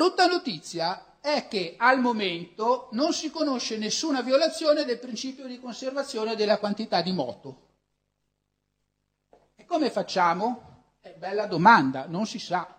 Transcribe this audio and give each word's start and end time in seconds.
brutta 0.00 0.24
notizia 0.24 1.18
è 1.20 1.46
che 1.46 1.74
al 1.76 2.00
momento 2.00 2.88
non 2.92 3.12
si 3.12 3.30
conosce 3.30 3.76
nessuna 3.76 4.22
violazione 4.22 4.86
del 4.86 4.98
principio 4.98 5.46
di 5.46 5.60
conservazione 5.60 6.36
della 6.36 6.56
quantità 6.56 7.02
di 7.02 7.12
moto. 7.12 7.68
E 9.56 9.66
come 9.66 9.90
facciamo? 9.90 10.94
È 11.00 11.12
bella 11.18 11.44
domanda, 11.44 12.06
non 12.06 12.26
si 12.26 12.38
sa. 12.38 12.78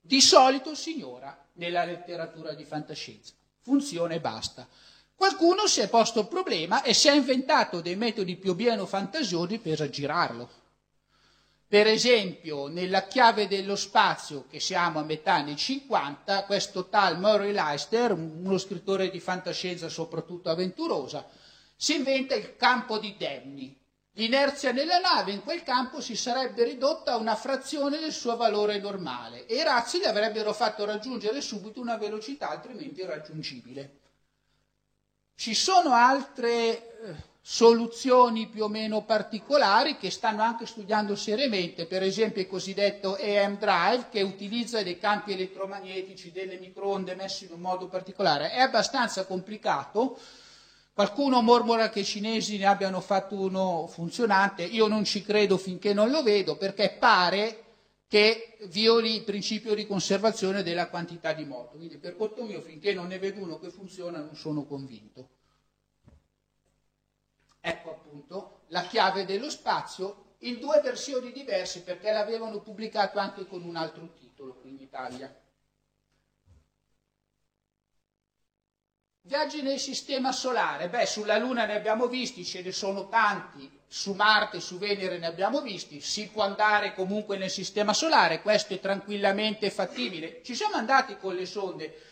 Di 0.00 0.22
solito 0.22 0.74
si 0.74 0.92
ignora 0.92 1.36
nella 1.54 1.84
letteratura 1.84 2.54
di 2.54 2.64
fantascienza. 2.64 3.34
Funziona 3.60 4.14
e 4.14 4.20
basta. 4.20 4.66
Qualcuno 5.14 5.66
si 5.66 5.80
è 5.80 5.88
posto 5.90 6.20
il 6.20 6.28
problema 6.28 6.80
e 6.82 6.94
si 6.94 7.08
è 7.08 7.12
inventato 7.12 7.82
dei 7.82 7.96
metodi 7.96 8.36
più 8.36 8.52
o 8.52 8.54
meno 8.54 8.86
fantasiosi 8.86 9.58
per 9.58 9.82
aggirarlo. 9.82 10.59
Per 11.70 11.86
esempio, 11.86 12.66
nella 12.66 13.06
chiave 13.06 13.46
dello 13.46 13.76
spazio, 13.76 14.44
che 14.50 14.58
siamo 14.58 14.98
a 14.98 15.04
metà 15.04 15.34
anni 15.34 15.54
50, 15.54 16.42
questo 16.42 16.88
tal 16.88 17.20
Murray 17.20 17.52
Leister, 17.52 18.10
uno 18.10 18.58
scrittore 18.58 19.08
di 19.08 19.20
fantascienza 19.20 19.88
soprattutto 19.88 20.50
avventurosa, 20.50 21.28
si 21.76 21.94
inventa 21.94 22.34
il 22.34 22.56
campo 22.56 22.98
di 22.98 23.14
Demni. 23.16 23.78
L'inerzia 24.14 24.72
nella 24.72 24.98
nave 24.98 25.30
in 25.30 25.44
quel 25.44 25.62
campo 25.62 26.00
si 26.00 26.16
sarebbe 26.16 26.64
ridotta 26.64 27.12
a 27.12 27.18
una 27.18 27.36
frazione 27.36 28.00
del 28.00 28.10
suo 28.10 28.34
valore 28.34 28.80
normale 28.80 29.46
e 29.46 29.54
i 29.54 29.62
razzi 29.62 30.00
le 30.00 30.08
avrebbero 30.08 30.52
fatto 30.52 30.84
raggiungere 30.84 31.40
subito 31.40 31.80
una 31.80 31.96
velocità 31.96 32.48
altrimenti 32.48 32.98
irraggiungibile. 32.98 33.98
Ci 35.36 35.54
sono 35.54 35.92
altre 35.92 36.50
eh, 37.00 37.29
soluzioni 37.42 38.48
più 38.48 38.64
o 38.64 38.68
meno 38.68 39.02
particolari 39.02 39.96
che 39.96 40.10
stanno 40.10 40.42
anche 40.42 40.66
studiando 40.66 41.16
seriamente, 41.16 41.86
per 41.86 42.02
esempio 42.02 42.42
il 42.42 42.46
cosiddetto 42.46 43.16
AM 43.20 43.56
Drive 43.58 44.08
che 44.10 44.22
utilizza 44.22 44.82
dei 44.82 44.98
campi 44.98 45.32
elettromagnetici, 45.32 46.32
delle 46.32 46.58
microonde 46.58 47.14
messe 47.14 47.46
in 47.46 47.52
un 47.52 47.60
modo 47.60 47.88
particolare. 47.88 48.50
È 48.50 48.60
abbastanza 48.60 49.24
complicato. 49.24 50.18
Qualcuno 50.92 51.40
mormora 51.40 51.88
che 51.88 52.00
i 52.00 52.04
cinesi 52.04 52.58
ne 52.58 52.66
abbiano 52.66 53.00
fatto 53.00 53.34
uno 53.34 53.86
funzionante, 53.86 54.64
io 54.64 54.86
non 54.86 55.04
ci 55.04 55.22
credo 55.22 55.56
finché 55.56 55.94
non 55.94 56.10
lo 56.10 56.22
vedo 56.22 56.56
perché 56.56 56.90
pare 56.90 57.64
che 58.06 58.58
violi 58.64 59.14
il 59.14 59.22
principio 59.22 59.72
di 59.74 59.86
conservazione 59.86 60.62
della 60.62 60.88
quantità 60.88 61.32
di 61.32 61.44
moto. 61.44 61.76
Quindi 61.76 61.96
per 61.96 62.16
conto 62.16 62.42
mio 62.44 62.60
finché 62.60 62.92
non 62.92 63.06
ne 63.06 63.18
vedo 63.18 63.40
uno 63.40 63.58
che 63.58 63.70
funziona 63.70 64.18
non 64.18 64.34
sono 64.34 64.64
convinto. 64.64 65.28
Ecco 67.60 67.90
appunto 67.90 68.62
la 68.68 68.82
chiave 68.82 69.24
dello 69.24 69.50
spazio 69.50 70.36
in 70.38 70.58
due 70.58 70.80
versioni 70.80 71.32
diverse 71.32 71.82
perché 71.82 72.10
l'avevano 72.10 72.60
pubblicato 72.60 73.18
anche 73.18 73.46
con 73.46 73.62
un 73.62 73.76
altro 73.76 74.12
titolo 74.18 74.54
qui 74.54 74.70
in 74.70 74.80
Italia. 74.80 75.34
Viaggi 79.22 79.60
nel 79.60 79.78
sistema 79.78 80.32
solare, 80.32 80.88
beh 80.88 81.04
sulla 81.04 81.36
Luna 81.36 81.66
ne 81.66 81.76
abbiamo 81.76 82.06
visti, 82.06 82.44
ce 82.44 82.62
ne 82.62 82.72
sono 82.72 83.08
tanti, 83.08 83.70
su 83.86 84.14
Marte, 84.14 84.60
su 84.60 84.78
Venere 84.78 85.18
ne 85.18 85.26
abbiamo 85.26 85.60
visti, 85.60 86.00
si 86.00 86.28
può 86.28 86.42
andare 86.42 86.94
comunque 86.94 87.36
nel 87.36 87.50
sistema 87.50 87.92
solare, 87.92 88.40
questo 88.40 88.72
è 88.72 88.80
tranquillamente 88.80 89.70
fattibile. 89.70 90.42
Ci 90.42 90.54
siamo 90.54 90.74
andati 90.74 91.18
con 91.18 91.34
le 91.34 91.44
sonde, 91.44 92.09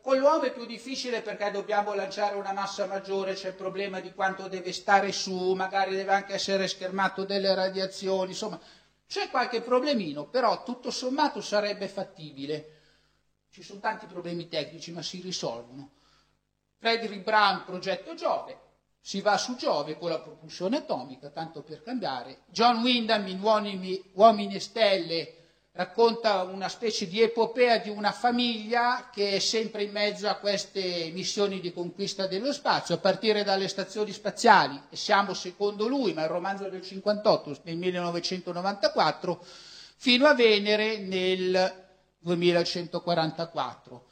con 0.00 0.16
l'uomo 0.16 0.44
è 0.44 0.52
più 0.52 0.64
difficile 0.64 1.20
perché 1.20 1.50
dobbiamo 1.50 1.92
lanciare 1.92 2.36
una 2.36 2.52
massa 2.52 2.86
maggiore, 2.86 3.34
c'è 3.34 3.48
il 3.48 3.54
problema 3.54 4.00
di 4.00 4.14
quanto 4.14 4.48
deve 4.48 4.72
stare 4.72 5.12
su, 5.12 5.52
magari 5.52 5.94
deve 5.94 6.12
anche 6.12 6.32
essere 6.32 6.66
schermato 6.66 7.24
delle 7.24 7.54
radiazioni, 7.54 8.30
insomma 8.30 8.58
c'è 9.06 9.28
qualche 9.28 9.60
problemino, 9.60 10.26
però 10.26 10.62
tutto 10.62 10.90
sommato 10.90 11.42
sarebbe 11.42 11.86
fattibile. 11.88 12.76
Ci 13.50 13.62
sono 13.62 13.80
tanti 13.80 14.06
problemi 14.06 14.48
tecnici 14.48 14.90
ma 14.90 15.02
si 15.02 15.20
risolvono. 15.20 15.90
Frederick 16.78 17.22
Brown, 17.22 17.64
progetto 17.64 18.14
Giove, 18.14 18.58
si 19.00 19.20
va 19.20 19.36
su 19.36 19.54
Giove 19.56 19.98
con 19.98 20.08
la 20.08 20.20
propulsione 20.20 20.78
atomica, 20.78 21.28
tanto 21.28 21.62
per 21.62 21.82
cambiare. 21.82 22.42
John 22.46 22.80
Wyndham 22.82 23.26
in 23.26 23.42
Uomini, 23.42 24.10
Uomini 24.14 24.54
e 24.54 24.60
Stelle 24.60 25.37
racconta 25.78 26.42
una 26.42 26.68
specie 26.68 27.06
di 27.06 27.22
epopea 27.22 27.78
di 27.78 27.88
una 27.88 28.10
famiglia 28.10 29.10
che 29.12 29.34
è 29.34 29.38
sempre 29.38 29.84
in 29.84 29.92
mezzo 29.92 30.28
a 30.28 30.34
queste 30.34 31.12
missioni 31.14 31.60
di 31.60 31.72
conquista 31.72 32.26
dello 32.26 32.52
spazio, 32.52 32.96
a 32.96 32.98
partire 32.98 33.44
dalle 33.44 33.68
stazioni 33.68 34.10
spaziali, 34.10 34.82
e 34.90 34.96
siamo 34.96 35.34
secondo 35.34 35.86
lui, 35.86 36.14
ma 36.14 36.22
il 36.24 36.30
romanzo 36.30 36.68
del 36.68 36.82
58, 36.82 37.60
nel 37.62 37.76
1994, 37.76 39.44
fino 39.98 40.26
a 40.26 40.34
Venere 40.34 40.98
nel 40.98 41.86
2144. 42.18 44.06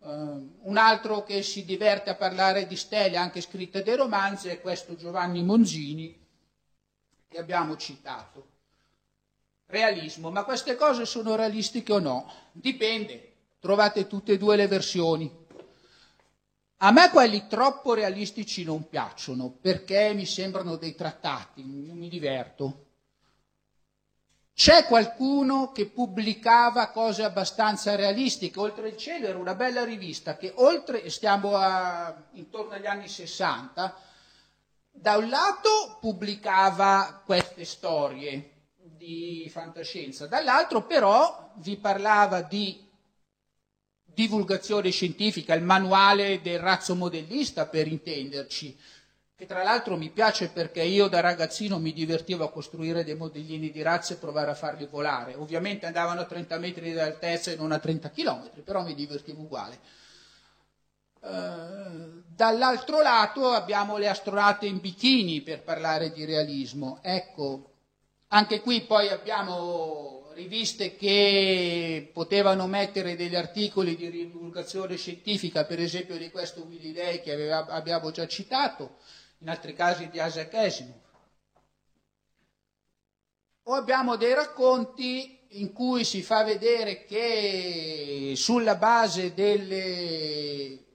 Uh, 0.00 0.58
un 0.64 0.76
altro 0.76 1.24
che 1.24 1.42
si 1.42 1.64
diverte 1.64 2.10
a 2.10 2.14
parlare 2.14 2.66
di 2.66 2.76
stelle, 2.76 3.16
anche 3.16 3.40
scritte 3.40 3.82
dei 3.82 3.96
romanzi, 3.96 4.48
è 4.48 4.60
questo 4.60 4.96
Giovanni 4.96 5.42
Monzini, 5.42 6.14
che 7.26 7.38
abbiamo 7.38 7.74
citato. 7.78 8.55
Realismo, 9.68 10.30
ma 10.30 10.44
queste 10.44 10.76
cose 10.76 11.04
sono 11.06 11.34
realistiche 11.34 11.92
o 11.92 11.98
no? 11.98 12.32
Dipende, 12.52 13.34
trovate 13.58 14.06
tutte 14.06 14.32
e 14.32 14.38
due 14.38 14.54
le 14.54 14.68
versioni. 14.68 15.44
A 16.80 16.92
me 16.92 17.10
quelli 17.10 17.48
troppo 17.48 17.92
realistici 17.94 18.62
non 18.62 18.88
piacciono 18.88 19.50
perché 19.50 20.12
mi 20.14 20.24
sembrano 20.24 20.76
dei 20.76 20.94
trattati, 20.94 21.64
non 21.64 21.96
mi 21.96 22.08
diverto. 22.08 22.84
C'è 24.54 24.86
qualcuno 24.86 25.72
che 25.72 25.86
pubblicava 25.86 26.90
cose 26.90 27.24
abbastanza 27.24 27.96
realistiche, 27.96 28.60
oltre 28.60 28.88
il 28.90 28.96
cielo 28.96 29.26
era 29.26 29.36
una 29.36 29.54
bella 29.54 29.84
rivista 29.84 30.36
che 30.36 30.52
oltre, 30.56 31.10
stiamo 31.10 31.56
a, 31.56 32.14
intorno 32.32 32.74
agli 32.74 32.86
anni 32.86 33.08
60, 33.08 34.00
da 34.92 35.16
un 35.16 35.28
lato 35.28 35.98
pubblicava 36.00 37.20
queste 37.26 37.64
storie 37.64 38.55
di 38.96 39.48
fantascienza, 39.50 40.26
dall'altro 40.26 40.86
però 40.86 41.52
vi 41.56 41.76
parlava 41.76 42.42
di 42.42 42.84
divulgazione 44.16 44.90
scientifica, 44.90 45.52
il 45.52 45.62
manuale 45.62 46.40
del 46.40 46.58
razzo 46.58 46.94
modellista 46.94 47.66
per 47.66 47.86
intenderci, 47.86 48.78
che 49.36 49.44
tra 49.44 49.62
l'altro 49.62 49.98
mi 49.98 50.08
piace 50.08 50.48
perché 50.48 50.82
io 50.82 51.08
da 51.08 51.20
ragazzino 51.20 51.78
mi 51.78 51.92
divertivo 51.92 52.44
a 52.44 52.50
costruire 52.50 53.04
dei 53.04 53.14
modellini 53.14 53.70
di 53.70 53.82
razze 53.82 54.14
e 54.14 54.16
provare 54.16 54.52
a 54.52 54.54
farli 54.54 54.86
volare. 54.86 55.34
Ovviamente 55.34 55.84
andavano 55.84 56.22
a 56.22 56.24
30 56.24 56.58
metri 56.58 56.92
di 56.92 56.98
altezza 56.98 57.50
e 57.50 57.56
non 57.56 57.72
a 57.72 57.78
30 57.78 58.10
km, 58.10 58.48
però 58.64 58.82
mi 58.82 58.94
divertivo 58.94 59.42
uguale. 59.42 59.78
Uh, 61.20 62.22
dall'altro 62.26 63.02
lato 63.02 63.50
abbiamo 63.50 63.98
le 63.98 64.08
astronauti 64.08 64.66
in 64.66 64.80
bikini 64.80 65.42
per 65.42 65.62
parlare 65.62 66.10
di 66.10 66.24
realismo. 66.24 67.00
Ecco, 67.02 67.75
anche 68.36 68.60
qui 68.60 68.82
poi 68.82 69.08
abbiamo 69.08 70.30
riviste 70.34 70.94
che 70.94 72.10
potevano 72.12 72.66
mettere 72.66 73.16
degli 73.16 73.34
articoli 73.34 73.96
di 73.96 74.10
divulgazione 74.10 74.96
scientifica, 74.96 75.64
per 75.64 75.80
esempio 75.80 76.18
di 76.18 76.30
questo 76.30 76.62
Willy 76.64 76.92
Day 76.92 77.22
che 77.22 77.32
aveva, 77.32 77.64
abbiamo 77.64 78.10
già 78.10 78.26
citato, 78.26 78.98
in 79.38 79.48
altri 79.48 79.72
casi 79.74 80.10
di 80.10 80.20
Isaac 80.20 80.52
Asimov. 80.52 81.04
o 83.68 83.74
abbiamo 83.74 84.16
dei 84.16 84.34
racconti 84.34 85.38
in 85.52 85.72
cui 85.72 86.04
si 86.04 86.22
fa 86.22 86.44
vedere 86.44 87.06
che 87.06 88.34
sulla 88.36 88.76
base 88.76 89.32
delle 89.32 90.85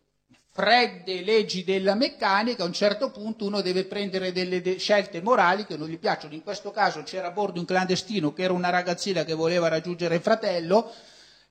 fredde 0.61 1.21
leggi 1.23 1.63
della 1.63 1.95
meccanica 1.95 2.61
a 2.61 2.67
un 2.67 2.73
certo 2.73 3.09
punto 3.09 3.45
uno 3.45 3.61
deve 3.61 3.83
prendere 3.85 4.31
delle 4.31 4.61
de- 4.61 4.77
scelte 4.77 5.19
morali 5.19 5.65
che 5.65 5.75
non 5.75 5.87
gli 5.87 5.97
piacciono. 5.97 6.35
In 6.35 6.43
questo 6.43 6.69
caso 6.69 7.01
c'era 7.01 7.27
a 7.27 7.31
bordo 7.31 7.59
un 7.59 7.65
clandestino 7.65 8.31
che 8.31 8.43
era 8.43 8.53
una 8.53 8.69
ragazzina 8.69 9.23
che 9.23 9.33
voleva 9.33 9.69
raggiungere 9.69 10.15
il 10.15 10.21
fratello. 10.21 10.91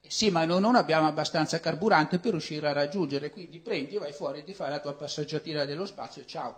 Sì, 0.06 0.30
ma 0.30 0.44
noi 0.44 0.60
non 0.60 0.76
abbiamo 0.76 1.08
abbastanza 1.08 1.58
carburante 1.58 2.20
per 2.20 2.30
riuscire 2.32 2.68
a 2.68 2.72
raggiungere, 2.72 3.30
quindi 3.30 3.58
prendi, 3.58 3.96
vai 3.98 4.12
fuori, 4.12 4.44
ti 4.44 4.54
fai 4.54 4.70
la 4.70 4.78
tua 4.80 4.94
passeggiatina 4.94 5.64
dello 5.64 5.86
spazio 5.86 6.22
e 6.22 6.26
ciao. 6.26 6.56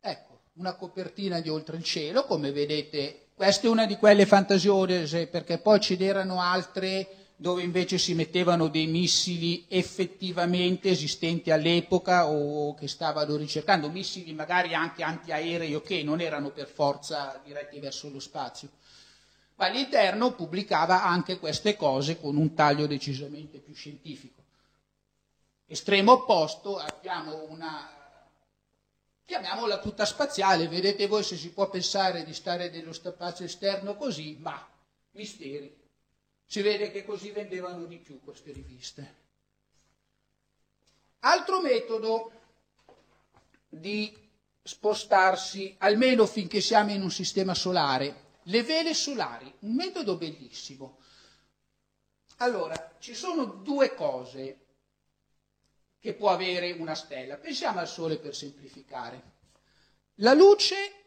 Ecco, 0.00 0.40
una 0.54 0.74
copertina 0.74 1.40
di 1.40 1.48
Oltre 1.48 1.76
il 1.76 1.82
cielo, 1.84 2.24
come 2.24 2.52
vedete, 2.52 3.28
questa 3.34 3.66
è 3.66 3.70
una 3.70 3.86
di 3.86 3.96
quelle 3.96 4.26
fantasiose, 4.26 5.26
perché 5.28 5.58
poi 5.58 5.80
ce 5.80 5.96
n'erano 5.96 6.40
altre 6.40 7.08
dove 7.42 7.62
invece 7.62 7.98
si 7.98 8.14
mettevano 8.14 8.68
dei 8.68 8.86
missili 8.86 9.66
effettivamente 9.68 10.90
esistenti 10.90 11.50
all'epoca 11.50 12.28
o 12.28 12.72
che 12.74 12.86
stavano 12.86 13.34
ricercando, 13.34 13.90
missili 13.90 14.32
magari 14.32 14.74
anche 14.74 15.02
antiaerei 15.02 15.74
o 15.74 15.80
che 15.82 16.04
non 16.04 16.20
erano 16.20 16.50
per 16.50 16.68
forza 16.68 17.40
diretti 17.44 17.80
verso 17.80 18.08
lo 18.08 18.20
spazio. 18.20 18.70
Ma 19.56 19.66
all'interno 19.66 20.34
pubblicava 20.34 21.02
anche 21.02 21.40
queste 21.40 21.74
cose 21.74 22.20
con 22.20 22.36
un 22.36 22.54
taglio 22.54 22.86
decisamente 22.86 23.58
più 23.58 23.74
scientifico. 23.74 24.40
Estremo 25.66 26.12
opposto 26.12 26.78
abbiamo 26.78 27.46
una, 27.48 27.90
chiamiamola 29.24 29.80
tutta 29.80 30.04
spaziale, 30.04 30.68
vedete 30.68 31.08
voi 31.08 31.24
se 31.24 31.36
si 31.36 31.50
può 31.50 31.68
pensare 31.68 32.24
di 32.24 32.34
stare 32.34 32.70
nello 32.70 32.92
spazio 32.92 33.44
esterno 33.44 33.96
così, 33.96 34.36
ma 34.38 34.64
misteri. 35.10 35.81
Si 36.52 36.60
vede 36.60 36.90
che 36.90 37.02
così 37.06 37.30
vendevano 37.30 37.86
di 37.86 37.96
più 37.96 38.20
queste 38.22 38.52
riviste. 38.52 39.14
Altro 41.20 41.62
metodo 41.62 42.30
di 43.70 44.14
spostarsi, 44.62 45.74
almeno 45.78 46.26
finché 46.26 46.60
siamo 46.60 46.90
in 46.90 47.00
un 47.00 47.10
sistema 47.10 47.54
solare, 47.54 48.40
le 48.42 48.62
vele 48.62 48.92
solari, 48.92 49.50
un 49.60 49.74
metodo 49.74 50.18
bellissimo. 50.18 50.98
Allora, 52.36 52.96
ci 52.98 53.14
sono 53.14 53.46
due 53.46 53.94
cose 53.94 54.58
che 56.00 56.12
può 56.12 56.28
avere 56.28 56.72
una 56.72 56.94
stella. 56.94 57.38
Pensiamo 57.38 57.78
al 57.78 57.88
Sole 57.88 58.18
per 58.18 58.34
semplificare. 58.34 59.22
La 60.16 60.34
luce 60.34 61.01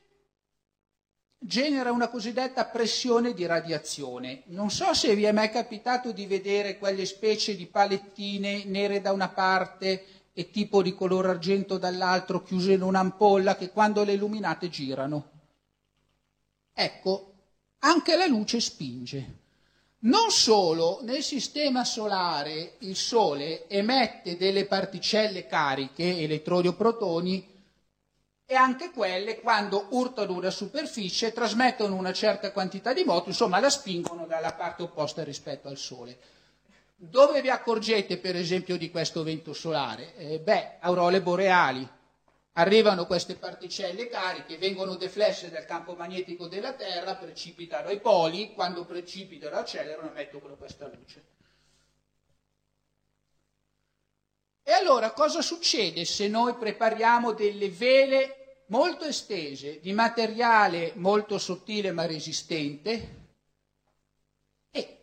genera 1.47 1.91
una 1.91 2.07
cosiddetta 2.07 2.65
pressione 2.65 3.33
di 3.33 3.45
radiazione. 3.45 4.41
Non 4.47 4.71
so 4.71 4.93
se 4.93 5.13
vi 5.15 5.25
è 5.25 5.31
mai 5.31 5.51
capitato 5.51 6.11
di 6.11 6.25
vedere 6.25 6.77
quelle 6.79 7.05
specie 7.05 7.55
di 7.55 7.67
palettine 7.67 8.63
nere 8.65 8.99
da 8.99 9.11
una 9.11 9.29
parte 9.29 10.05
e 10.33 10.49
tipo 10.49 10.81
di 10.81 10.95
colore 10.95 11.29
argento 11.29 11.77
dall'altro 11.77 12.41
chiuse 12.41 12.73
in 12.73 12.81
un'ampolla 12.81 13.55
che 13.55 13.69
quando 13.69 14.03
le 14.03 14.13
illuminate 14.13 14.69
girano. 14.69 15.29
Ecco, 16.73 17.33
anche 17.79 18.17
la 18.17 18.25
luce 18.25 18.59
spinge. 18.59 19.43
Non 19.99 20.31
solo 20.31 20.99
nel 21.03 21.23
sistema 21.23 21.83
solare 21.83 22.75
il 22.79 22.95
Sole 22.95 23.67
emette 23.69 24.35
delle 24.35 24.65
particelle 24.65 25.45
cariche, 25.45 26.17
elettroni 26.17 26.67
o 26.67 26.73
protoni, 26.73 27.54
e 28.47 28.53
anche 28.53 28.91
quelle 28.91 29.39
quando 29.39 29.87
urtano 29.89 30.33
una 30.33 30.51
superficie 30.51 31.33
trasmettono 31.33 31.95
una 31.95 32.13
certa 32.13 32.51
quantità 32.51 32.93
di 32.93 33.03
moto, 33.03 33.29
insomma 33.29 33.59
la 33.59 33.71
spingono 33.71 34.27
dalla 34.27 34.53
parte 34.53 34.83
opposta 34.83 35.23
rispetto 35.23 35.67
al 35.67 35.77
Sole. 35.77 36.17
Dove 36.95 37.41
vi 37.41 37.49
accorgete 37.49 38.17
per 38.17 38.35
esempio 38.35 38.77
di 38.77 38.91
questo 38.91 39.23
vento 39.23 39.53
solare? 39.53 40.15
Eh, 40.15 40.39
beh, 40.39 40.77
aurole 40.79 41.21
boreali. 41.21 41.87
Arrivano 42.53 43.05
queste 43.05 43.35
particelle 43.35 44.07
cariche, 44.07 44.57
vengono 44.57 44.95
deflesse 44.95 45.49
dal 45.49 45.65
campo 45.65 45.93
magnetico 45.95 46.47
della 46.47 46.71
Terra, 46.71 47.15
precipitano 47.15 47.89
ai 47.89 47.99
poli, 47.99 48.53
quando 48.53 48.85
precipitano 48.85 49.57
accelerano 49.57 50.07
e 50.07 50.11
emettono 50.11 50.55
questa 50.55 50.87
luce. 50.87 51.34
E 54.67 54.71
allora 54.71 55.11
cosa 55.11 55.43
succede 55.43 56.05
se 56.05 56.27
noi 56.27 56.55
prepariamo 56.55 57.33
delle 57.33 57.69
vele 57.69 58.63
molto 58.69 59.05
estese, 59.05 59.79
di 59.79 59.93
materiale 59.93 60.93
molto 60.95 61.37
sottile 61.37 61.91
ma 61.91 62.07
resistente? 62.07 63.27
E 64.71 64.97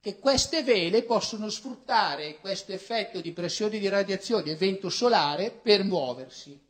che 0.00 0.18
queste 0.18 0.64
vele 0.64 1.04
possono 1.04 1.48
sfruttare 1.48 2.40
questo 2.40 2.72
effetto 2.72 3.20
di 3.20 3.30
pressione 3.30 3.78
di 3.78 3.86
radiazione 3.86 4.50
e 4.50 4.56
vento 4.56 4.88
solare 4.88 5.52
per 5.52 5.84
muoversi. 5.84 6.63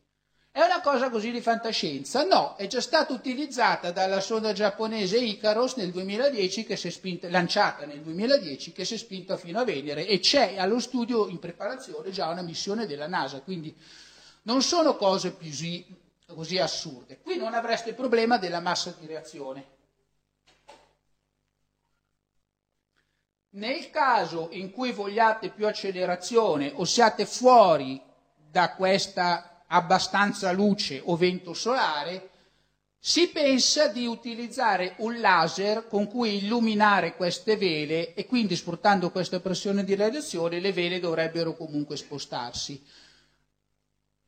È 0.55 0.61
una 0.61 0.79
cosa 0.79 1.09
così 1.09 1.31
di 1.31 1.41
fantascienza? 1.41 2.23
No, 2.23 2.55
è 2.55 2.65
già 2.67 2.79
stata 2.79 3.11
utilizzata 3.11 3.91
dalla 3.91 4.21
sonda 4.21 4.53
giapponese 4.53 5.17
Icaros 5.17 5.75
nel 5.75 5.91
2010, 5.91 6.63
che 6.63 6.77
si 6.77 6.87
è 6.87 6.91
spinta, 6.91 7.29
lanciata 7.29 7.85
nel 7.85 7.99
2010, 7.99 8.71
che 8.71 8.85
si 8.85 8.93
è 8.93 8.97
spinta 8.97 9.35
fino 9.35 9.59
a 9.59 9.65
Venere 9.65 10.07
e 10.07 10.19
c'è 10.19 10.55
allo 10.55 10.79
studio 10.79 11.27
in 11.27 11.39
preparazione 11.39 12.09
già 12.09 12.29
una 12.29 12.41
missione 12.41 12.87
della 12.87 13.05
NASA, 13.05 13.41
quindi 13.41 13.75
non 14.43 14.61
sono 14.61 14.95
cose 14.95 15.35
così, 15.35 15.85
così 16.25 16.57
assurde. 16.57 17.19
Qui 17.19 17.35
non 17.35 17.53
avreste 17.53 17.89
il 17.89 17.95
problema 17.95 18.37
della 18.37 18.61
massa 18.61 18.95
di 18.97 19.07
reazione. 19.07 19.65
Nel 23.49 23.89
caso 23.89 24.47
in 24.51 24.71
cui 24.71 24.93
vogliate 24.93 25.49
più 25.49 25.67
accelerazione 25.67 26.71
o 26.73 26.85
siate 26.85 27.25
fuori 27.25 28.01
da 28.49 28.73
questa 28.73 29.49
abbastanza 29.67 30.51
luce 30.51 31.01
o 31.03 31.15
vento 31.15 31.53
solare, 31.53 32.29
si 32.99 33.27
pensa 33.27 33.87
di 33.87 34.07
utilizzare 34.07 34.95
un 34.97 35.19
laser 35.19 35.87
con 35.87 36.07
cui 36.07 36.37
illuminare 36.37 37.15
queste 37.15 37.55
vele 37.55 38.15
e 38.15 38.25
quindi 38.25 38.55
sfruttando 38.55 39.11
questa 39.11 39.39
pressione 39.39 39.83
di 39.83 39.93
radiazione 39.93 40.59
le 40.59 40.73
vele 40.73 40.99
dovrebbero 40.99 41.55
comunque 41.55 41.97
spostarsi. 41.97 42.83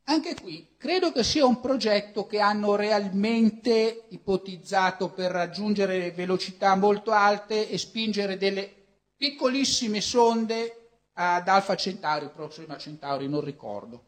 Anche 0.10 0.36
qui 0.36 0.76
credo 0.78 1.12
che 1.12 1.24
sia 1.24 1.46
un 1.46 1.60
progetto 1.60 2.28
che 2.28 2.40
hanno 2.40 2.76
realmente 2.76 4.06
ipotizzato 4.10 5.10
per 5.10 5.32
raggiungere 5.32 6.12
velocità 6.12 6.76
molto 6.76 7.12
alte 7.12 7.68
e 7.68 7.78
spingere 7.80 8.38
delle 8.38 8.72
piccolissime 9.18 10.02
sonde 10.02 11.00
ad 11.14 11.48
Alfa 11.48 11.76
Centauri, 11.76 12.30
Proxima 12.30 12.78
Centauri, 12.78 13.28
non 13.28 13.42
ricordo. 13.42 14.07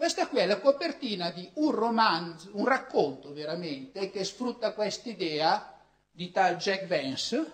Questa 0.00 0.28
qui 0.28 0.38
è 0.38 0.46
la 0.46 0.60
copertina 0.60 1.28
di 1.28 1.46
un 1.56 1.72
romanzo, 1.72 2.48
un 2.54 2.64
racconto 2.64 3.34
veramente, 3.34 4.08
che 4.08 4.24
sfrutta 4.24 4.72
questa 4.72 5.10
idea 5.10 5.78
di 6.10 6.30
tal 6.30 6.56
Jack 6.56 6.86
Vance, 6.86 7.52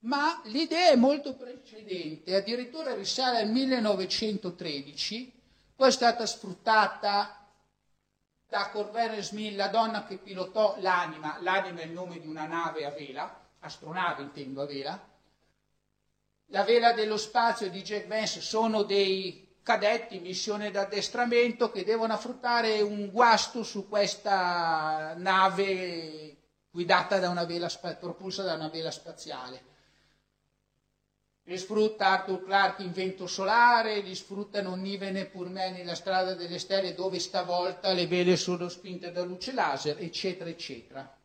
ma 0.00 0.42
l'idea 0.46 0.90
è 0.90 0.96
molto 0.96 1.36
precedente, 1.36 2.34
addirittura 2.34 2.92
risale 2.92 3.38
al 3.38 3.50
1913, 3.50 5.32
poi 5.76 5.86
è 5.86 5.92
stata 5.92 6.26
sfruttata 6.26 7.48
da 8.48 8.68
Corvere 8.70 9.22
Smith, 9.22 9.54
la 9.54 9.68
donna 9.68 10.04
che 10.04 10.18
pilotò 10.18 10.74
l'anima, 10.80 11.38
l'anima 11.40 11.82
è 11.82 11.84
il 11.84 11.92
nome 11.92 12.18
di 12.18 12.26
una 12.26 12.46
nave 12.46 12.84
a 12.84 12.90
vela, 12.90 13.48
astronave 13.60 14.22
intendo 14.24 14.62
a 14.62 14.66
vela, 14.66 15.14
la 16.50 16.62
vela 16.62 16.92
dello 16.92 17.16
spazio 17.16 17.70
di 17.70 17.82
Jack 17.82 18.06
Vance 18.06 18.40
sono 18.40 18.82
dei 18.82 19.58
cadetti, 19.62 20.20
missione 20.20 20.70
d'addestramento, 20.70 21.70
che 21.70 21.84
devono 21.84 22.12
affrontare 22.12 22.80
un 22.82 23.10
guasto 23.10 23.64
su 23.64 23.88
questa 23.88 25.14
nave 25.16 26.36
guidata 26.70 27.18
da 27.18 27.30
una 27.30 27.44
vela, 27.44 27.68
propulsa 27.98 28.42
da 28.42 28.54
una 28.54 28.68
vela 28.68 28.90
spaziale. 28.90 29.74
Li 31.48 31.58
sfrutta 31.58 32.08
Arthur 32.08 32.44
Clarke 32.44 32.82
in 32.82 32.92
vento 32.92 33.26
solare, 33.26 34.00
li 34.00 34.14
sfruttano 34.14 34.74
Niven 34.74 35.16
e 35.16 35.26
Purman 35.26 35.72
nella 35.72 35.94
strada 35.94 36.34
delle 36.34 36.58
stelle 36.58 36.92
dove 36.94 37.20
stavolta 37.20 37.92
le 37.92 38.06
vele 38.06 38.36
sono 38.36 38.68
spinte 38.68 39.12
da 39.12 39.22
luce 39.22 39.52
laser, 39.52 39.96
eccetera, 40.00 40.50
eccetera. 40.50 41.15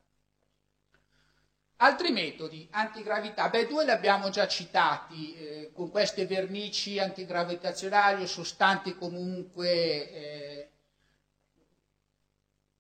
Altri 1.84 2.12
metodi, 2.12 2.68
antigravità, 2.70 3.50
beh 3.50 3.66
due 3.66 3.86
li 3.86 3.90
abbiamo 3.90 4.30
già 4.30 4.48
citati, 4.48 5.34
eh, 5.34 5.72
con 5.74 5.90
queste 5.90 6.28
vernici 6.28 7.00
antigravitazionali 7.00 8.22
o 8.22 8.28
sostanti 8.28 8.94
comunque 8.96 10.12
eh, 10.12 10.70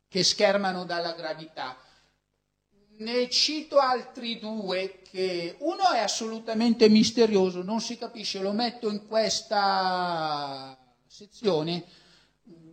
che 0.07 0.23
schermano 0.23 0.85
dalla 0.85 1.13
gravità. 1.13 1.75
Ne 2.99 3.27
cito 3.31 3.79
altri 3.79 4.37
due 4.37 5.01
che 5.01 5.55
uno 5.61 5.89
è 5.89 5.99
assolutamente 5.99 6.87
misterioso, 6.87 7.63
non 7.63 7.81
si 7.81 7.97
capisce, 7.97 8.39
lo 8.39 8.51
metto 8.51 8.87
in 8.87 9.07
questa 9.07 10.77
sezione 11.07 11.85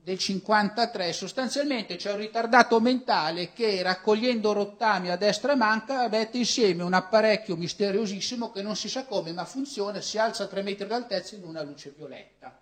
del 0.08 0.16
53 0.18 1.12
sostanzialmente 1.12 1.96
c'è 1.96 2.12
un 2.12 2.16
ritardato 2.16 2.80
mentale 2.80 3.52
che 3.52 3.82
raccogliendo 3.82 4.54
rottami 4.54 5.10
a 5.10 5.16
destra 5.16 5.52
e 5.52 5.56
manca 5.56 6.08
mette 6.08 6.38
insieme 6.38 6.82
un 6.82 6.94
apparecchio 6.94 7.56
misteriosissimo 7.56 8.50
che 8.50 8.62
non 8.62 8.74
si 8.74 8.88
sa 8.88 9.04
come 9.04 9.32
ma 9.32 9.44
funziona, 9.44 10.00
si 10.00 10.16
alza 10.16 10.44
a 10.44 10.46
3 10.46 10.62
metri 10.62 10.86
d'altezza 10.86 11.34
in 11.36 11.44
una 11.44 11.60
luce 11.60 11.92
violetta. 11.94 12.58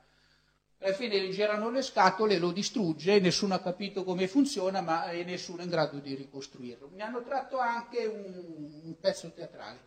Alla 0.81 0.93
fine 0.93 1.21
gli 1.21 1.33
girano 1.33 1.71
le 1.71 1.83
scatole, 1.83 2.37
lo 2.39 2.51
distrugge, 2.51 3.21
nessuno 3.21 3.55
ha 3.55 3.61
capito 3.61 4.03
come 4.03 4.27
funziona 4.27 4.81
ma 4.81 5.09
è 5.11 5.23
nessuno 5.23 5.63
in 5.63 5.69
grado 5.69 5.99
di 5.99 6.17
ricostruirlo. 6.17 6.91
Mi 6.95 7.03
hanno 7.03 7.23
tratto 7.23 7.59
anche 7.59 8.07
un, 8.07 8.81
un 8.83 8.95
pezzo 8.99 9.31
teatrale. 9.31 9.79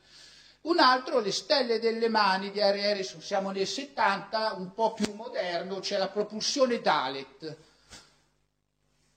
Un 0.62 0.80
altro, 0.80 1.20
le 1.20 1.32
stelle 1.32 1.80
delle 1.80 2.10
mani 2.10 2.51
di 2.51 2.62
Harry 2.62 2.84
Harrison, 2.84 3.22
siamo 3.22 3.51
nel 3.51 3.66
70, 3.66 4.54
un 4.54 4.74
po' 4.74 4.94
più 4.94 5.13
moderno, 5.13 5.80
c'è 5.80 5.98
la 5.98 6.10
propulsione 6.10 6.82
Dalet, 6.82 7.58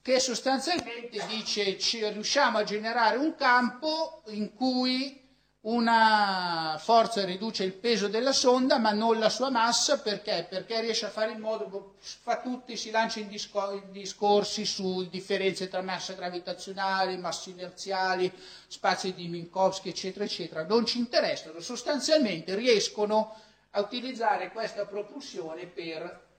che 0.01 0.21
sostanzialmente 0.21 1.25
dice 1.27 1.79
ci 1.79 2.07
riusciamo 2.09 2.59
a 2.59 2.65
generare 2.65 3.17
un 3.17 3.35
campo 3.35 4.23
in 4.27 4.55
cui 4.55 5.22
una 5.63 6.77
forza 6.81 7.25
riduce 7.25 7.63
il 7.63 7.75
peso 7.75 8.09
della 8.09 8.33
sonda 8.33 8.79
ma 8.79 8.91
non 8.91 9.21
la 9.21 9.29
sua 9.29 9.49
massa 9.49 10.01
perché? 10.01 10.45
Perché 10.49 10.81
riesce 10.81 11.07
a 11.07 11.11
fare 11.11 11.33
in 11.33 11.39
modo, 11.39 11.95
fa 12.01 12.41
tutti, 12.41 12.77
si 12.77 12.91
lancia 12.91 13.21
in, 13.21 13.29
discor- 13.29 13.75
in 13.75 13.93
discorsi 13.93 14.65
su 14.65 15.09
differenze 15.09 15.69
tra 15.69 15.81
massa 15.81 16.15
gravitazionale, 16.15 17.17
masse 17.17 17.51
inerziali, 17.51 18.33
spazi 18.67 19.15
di 19.15 19.29
Minkowski 19.29 19.91
eccetera 19.91 20.25
eccetera, 20.25 20.65
non 20.65 20.85
ci 20.85 20.99
interessano, 20.99 21.61
sostanzialmente 21.61 22.57
riescono 22.57 23.37
a 23.71 23.81
utilizzare 23.81 24.51
questa 24.51 24.85
propulsione 24.85 25.67
per 25.67 26.31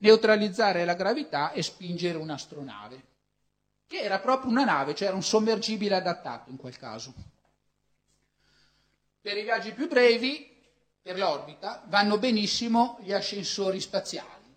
neutralizzare 0.00 0.84
la 0.84 0.94
gravità 0.94 1.52
e 1.52 1.62
spingere 1.62 2.18
un'astronave, 2.18 3.02
che 3.86 4.00
era 4.00 4.18
proprio 4.18 4.50
una 4.50 4.64
nave, 4.64 4.94
cioè 4.94 5.08
era 5.08 5.16
un 5.16 5.22
sommergibile 5.22 5.96
adattato 5.96 6.50
in 6.50 6.56
quel 6.56 6.76
caso. 6.76 7.36
Per 9.20 9.36
i 9.36 9.42
viaggi 9.42 9.72
più 9.72 9.88
brevi, 9.88 10.56
per 11.02 11.18
l'orbita, 11.18 11.82
vanno 11.86 12.18
benissimo 12.18 12.98
gli 13.00 13.12
ascensori 13.12 13.80
spaziali. 13.80 14.56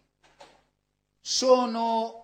Sono... 1.19 2.19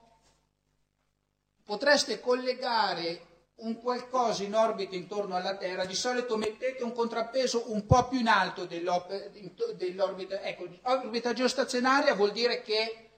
Potreste 1.63 2.21
collegare 2.21 3.25
un 3.55 3.79
qualcosa 3.81 4.43
in 4.43 4.55
orbita 4.55 4.95
intorno 4.95 5.35
alla 5.35 5.57
Terra, 5.57 5.83
di 5.83 5.95
solito 5.95 6.37
mettete 6.37 6.83
un 6.83 6.93
contrappeso 6.93 7.73
un 7.73 7.85
po' 7.85 8.07
più 8.07 8.19
in 8.19 8.27
alto 8.27 8.65
dell'orbita. 8.65 10.41
Ecco, 10.43 10.67
orbita 10.83 11.33
geostazionaria 11.33 12.13
vuol 12.13 12.31
dire 12.31 12.61
che 12.61 13.09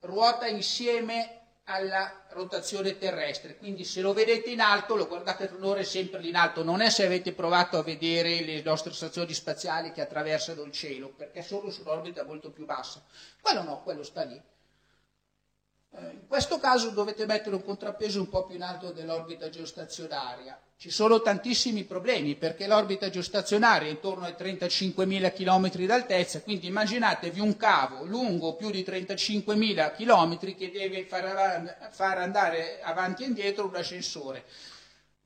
ruota 0.00 0.46
insieme 0.46 1.37
alla 1.70 2.24
rotazione 2.30 2.96
terrestre, 2.96 3.58
quindi 3.58 3.84
se 3.84 4.00
lo 4.00 4.14
vedete 4.14 4.48
in 4.48 4.60
alto 4.60 4.96
lo 4.96 5.06
guardate 5.06 5.50
un'ora 5.54 5.84
sempre 5.84 6.20
lì 6.20 6.30
in 6.30 6.36
alto, 6.36 6.64
non 6.64 6.80
è 6.80 6.88
se 6.88 7.04
avete 7.04 7.32
provato 7.32 7.76
a 7.76 7.82
vedere 7.82 8.40
le 8.40 8.62
nostre 8.62 8.92
stazioni 8.94 9.34
spaziali 9.34 9.92
che 9.92 10.00
attraversano 10.00 10.62
il 10.62 10.72
cielo, 10.72 11.08
perché 11.08 11.42
sono 11.42 11.68
su 11.68 11.82
un'orbita 11.82 12.24
molto 12.24 12.50
più 12.50 12.64
bassa, 12.64 13.02
quello 13.42 13.62
no, 13.62 13.82
quello 13.82 14.02
sta 14.02 14.24
lì. 14.24 14.40
Eh, 15.90 16.00
in 16.12 16.26
questo 16.28 16.58
caso 16.58 16.90
dovete 16.90 17.24
mettere 17.24 17.56
un 17.56 17.64
contrappeso 17.64 18.20
un 18.20 18.28
po' 18.28 18.44
più 18.44 18.56
in 18.56 18.62
alto 18.62 18.90
dell'orbita 18.90 19.48
geostazionaria. 19.48 20.60
Ci 20.76 20.90
sono 20.90 21.22
tantissimi 21.22 21.84
problemi 21.84 22.36
perché 22.36 22.66
l'orbita 22.66 23.08
geostazionaria 23.08 23.88
è 23.88 23.90
intorno 23.90 24.26
ai 24.26 24.34
35.000 24.38 25.32
km 25.32 25.86
d'altezza, 25.86 26.42
quindi 26.42 26.66
immaginatevi 26.66 27.40
un 27.40 27.56
cavo 27.56 28.04
lungo 28.04 28.54
più 28.54 28.70
di 28.70 28.84
35.000 28.86 29.94
km 29.94 30.54
che 30.54 30.70
deve 30.70 31.04
far, 31.04 31.90
far 31.90 32.18
andare 32.18 32.80
avanti 32.82 33.24
e 33.24 33.26
indietro 33.26 33.66
un 33.66 33.74
ascensore. 33.74 34.44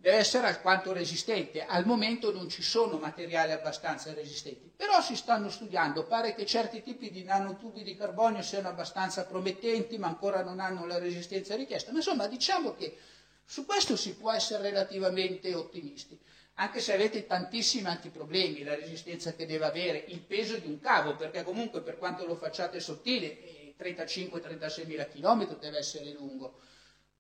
Deve 0.02 0.16
essere 0.16 0.49
alquanto 0.49 0.92
resistente. 0.92 1.64
Al 1.64 1.87
momento 1.87 2.32
non 2.32 2.49
ci 2.49 2.61
sono 2.61 2.99
materiali 2.99 3.52
abbastanza 3.52 4.12
resistenti, 4.12 4.68
però 4.75 5.00
si 5.00 5.14
stanno 5.14 5.49
studiando. 5.49 6.06
Pare 6.06 6.35
che 6.35 6.44
certi 6.44 6.82
tipi 6.82 7.09
di 7.09 7.23
nanotubi 7.23 7.85
di 7.85 7.97
carbonio 7.97 8.42
siano 8.42 8.66
abbastanza 8.66 9.25
promettenti, 9.25 9.99
ma 9.99 10.09
ancora 10.09 10.42
non 10.42 10.59
hanno 10.59 10.87
la 10.87 10.99
resistenza 10.99 11.54
richiesta. 11.54 11.92
Ma 11.92 11.99
insomma, 11.99 12.26
diciamo 12.26 12.75
che 12.75 12.97
su 13.44 13.64
questo 13.64 13.94
si 13.94 14.14
può 14.14 14.32
essere 14.32 14.64
relativamente 14.64 15.54
ottimisti, 15.54 16.18
anche 16.54 16.80
se 16.80 16.92
avete 16.92 17.25
tantissimi 17.25 17.87
altri 17.87 18.11
problemi, 18.11 18.64
la 18.64 18.75
resistenza 18.75 19.35
che 19.35 19.47
deve 19.47 19.66
avere, 19.66 20.02
il 20.09 20.21
peso 20.21 20.56
di 20.56 20.66
un 20.66 20.80
cavo, 20.80 21.14
perché 21.14 21.44
comunque 21.44 21.80
per 21.80 21.97
quanto 21.97 22.25
lo 22.25 22.35
facciate 22.35 22.80
sottile, 22.80 23.37
35-36 23.78 24.85
mila 24.85 25.06
km 25.06 25.56
deve 25.61 25.78
essere 25.78 26.11
lungo 26.11 26.59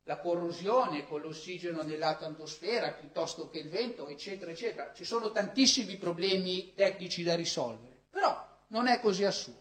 la 0.04 0.18
corrosione 0.18 1.06
con 1.06 1.20
l'ossigeno 1.20 1.82
nell'atmosfera 1.82 2.92
piuttosto 2.92 3.48
che 3.48 3.58
il 3.58 3.68
vento, 3.68 4.08
eccetera, 4.08 4.50
eccetera. 4.50 4.92
Ci 4.92 5.04
sono 5.04 5.30
tantissimi 5.30 5.96
problemi 5.96 6.74
tecnici 6.74 7.22
da 7.22 7.34
risolvere, 7.34 7.96
però 8.10 8.44
non 8.68 8.88
è 8.88 9.00
così 9.00 9.24
assurdo. 9.24 9.60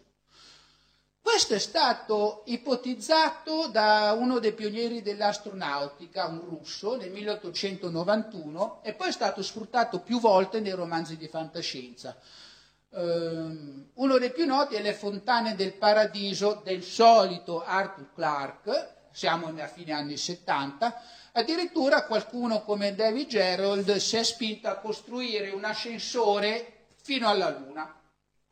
Questo 1.22 1.54
è 1.54 1.60
stato 1.60 2.42
ipotizzato 2.46 3.68
da 3.68 4.12
uno 4.18 4.40
dei 4.40 4.52
pionieri 4.52 5.02
dell'astronautica, 5.02 6.26
un 6.26 6.40
russo, 6.40 6.96
nel 6.96 7.12
1891 7.12 8.80
e 8.82 8.94
poi 8.94 9.08
è 9.08 9.12
stato 9.12 9.40
sfruttato 9.40 10.00
più 10.00 10.18
volte 10.18 10.58
nei 10.58 10.72
romanzi 10.72 11.16
di 11.16 11.28
fantascienza. 11.28 12.16
Um, 12.90 13.90
uno 13.94 14.18
dei 14.18 14.32
più 14.32 14.44
noti 14.46 14.74
è 14.74 14.82
Le 14.82 14.92
fontane 14.92 15.54
del 15.54 15.74
paradiso 15.74 16.60
del 16.64 16.82
solito 16.82 17.62
Arthur 17.62 18.12
Clarke, 18.12 19.01
siamo 19.12 19.46
a 19.46 19.66
fine 19.66 19.92
anni 19.92 20.16
70, 20.16 21.02
addirittura 21.32 22.06
qualcuno 22.06 22.62
come 22.62 22.94
David 22.94 23.28
Gerald 23.28 23.96
si 23.96 24.16
è 24.16 24.24
spinto 24.24 24.68
a 24.68 24.76
costruire 24.76 25.50
un 25.50 25.64
ascensore 25.64 26.86
fino 27.02 27.28
alla 27.28 27.50
Luna. 27.50 28.00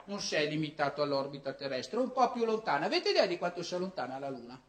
Non 0.04 0.20
si 0.20 0.34
è 0.34 0.46
limitato 0.46 1.02
all'orbita 1.02 1.52
terrestre, 1.52 1.98
un 1.98 2.12
po' 2.12 2.32
più 2.32 2.44
lontana. 2.44 2.86
Avete 2.86 3.10
idea 3.10 3.26
di 3.26 3.38
quanto 3.38 3.62
sia 3.62 3.78
lontana 3.78 4.18
la 4.18 4.28
Luna? 4.28 4.60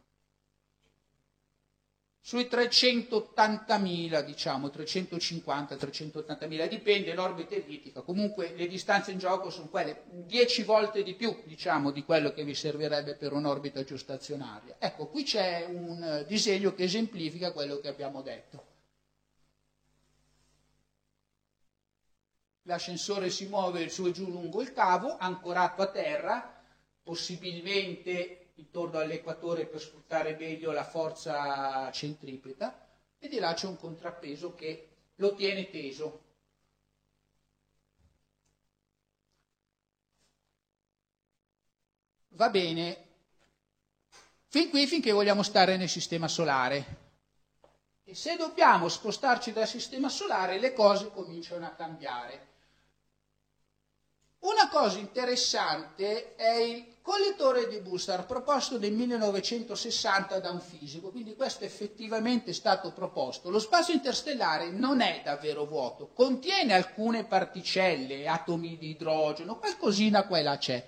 Sui 2.24 2.44
380.000, 2.44 4.24
diciamo, 4.24 4.70
350, 4.70 5.74
380.000, 5.74 6.68
dipende 6.68 7.14
l'orbita 7.14 7.56
ellittica, 7.56 8.02
comunque 8.02 8.54
le 8.54 8.68
distanze 8.68 9.10
in 9.10 9.18
gioco 9.18 9.50
sono 9.50 9.68
quelle 9.68 10.04
10 10.06 10.62
volte 10.62 11.02
di 11.02 11.14
più, 11.14 11.36
diciamo, 11.44 11.90
di 11.90 12.04
quello 12.04 12.32
che 12.32 12.44
vi 12.44 12.54
servirebbe 12.54 13.16
per 13.16 13.32
un'orbita 13.32 13.82
geostazionaria. 13.82 14.76
Ecco, 14.78 15.08
qui 15.08 15.24
c'è 15.24 15.66
un 15.68 16.00
eh, 16.00 16.24
disegno 16.26 16.72
che 16.74 16.84
esemplifica 16.84 17.50
quello 17.50 17.80
che 17.80 17.88
abbiamo 17.88 18.22
detto. 18.22 18.70
L'ascensore 22.66 23.30
si 23.30 23.48
muove 23.48 23.88
su 23.88 24.06
e 24.06 24.12
giù 24.12 24.30
lungo 24.30 24.62
il 24.62 24.72
cavo, 24.72 25.16
ancorato 25.18 25.82
a 25.82 25.86
terra, 25.88 26.62
possibilmente 27.02 28.41
intorno 28.54 28.98
all'equatore 28.98 29.66
per 29.66 29.80
sfruttare 29.80 30.36
meglio 30.36 30.72
la 30.72 30.84
forza 30.84 31.90
centripeta 31.90 32.88
e 33.18 33.28
di 33.28 33.38
là 33.38 33.54
c'è 33.54 33.66
un 33.66 33.78
contrappeso 33.78 34.54
che 34.54 34.88
lo 35.16 35.34
tiene 35.34 35.70
teso. 35.70 36.20
Va 42.34 42.48
bene, 42.48 43.06
fin 44.46 44.70
qui 44.70 44.86
finché 44.86 45.12
vogliamo 45.12 45.42
stare 45.42 45.76
nel 45.76 45.88
sistema 45.88 46.28
solare. 46.28 47.00
E 48.04 48.14
se 48.14 48.36
dobbiamo 48.36 48.88
spostarci 48.88 49.52
dal 49.52 49.68
sistema 49.68 50.08
solare 50.08 50.58
le 50.58 50.72
cose 50.72 51.10
cominciano 51.10 51.66
a 51.66 51.70
cambiare. 51.70 52.48
Una 54.40 54.68
cosa 54.68 54.98
interessante 54.98 56.34
è 56.34 56.56
il 56.56 56.91
collettore 57.02 57.68
di 57.68 57.80
Bussard 57.80 58.26
proposto 58.26 58.78
nel 58.78 58.92
1960 58.92 60.38
da 60.38 60.50
un 60.50 60.60
fisico, 60.60 61.10
quindi 61.10 61.34
questo 61.34 61.64
effettivamente 61.64 62.50
è 62.50 62.54
stato 62.54 62.92
proposto. 62.92 63.50
Lo 63.50 63.58
spazio 63.58 63.92
interstellare 63.92 64.70
non 64.70 65.00
è 65.00 65.20
davvero 65.24 65.66
vuoto, 65.66 66.10
contiene 66.14 66.72
alcune 66.72 67.24
particelle, 67.24 68.28
atomi 68.28 68.78
di 68.78 68.90
idrogeno, 68.90 69.58
qualcosina 69.58 70.26
qua 70.26 70.38
e 70.38 70.42
là 70.42 70.56
c'è. 70.56 70.86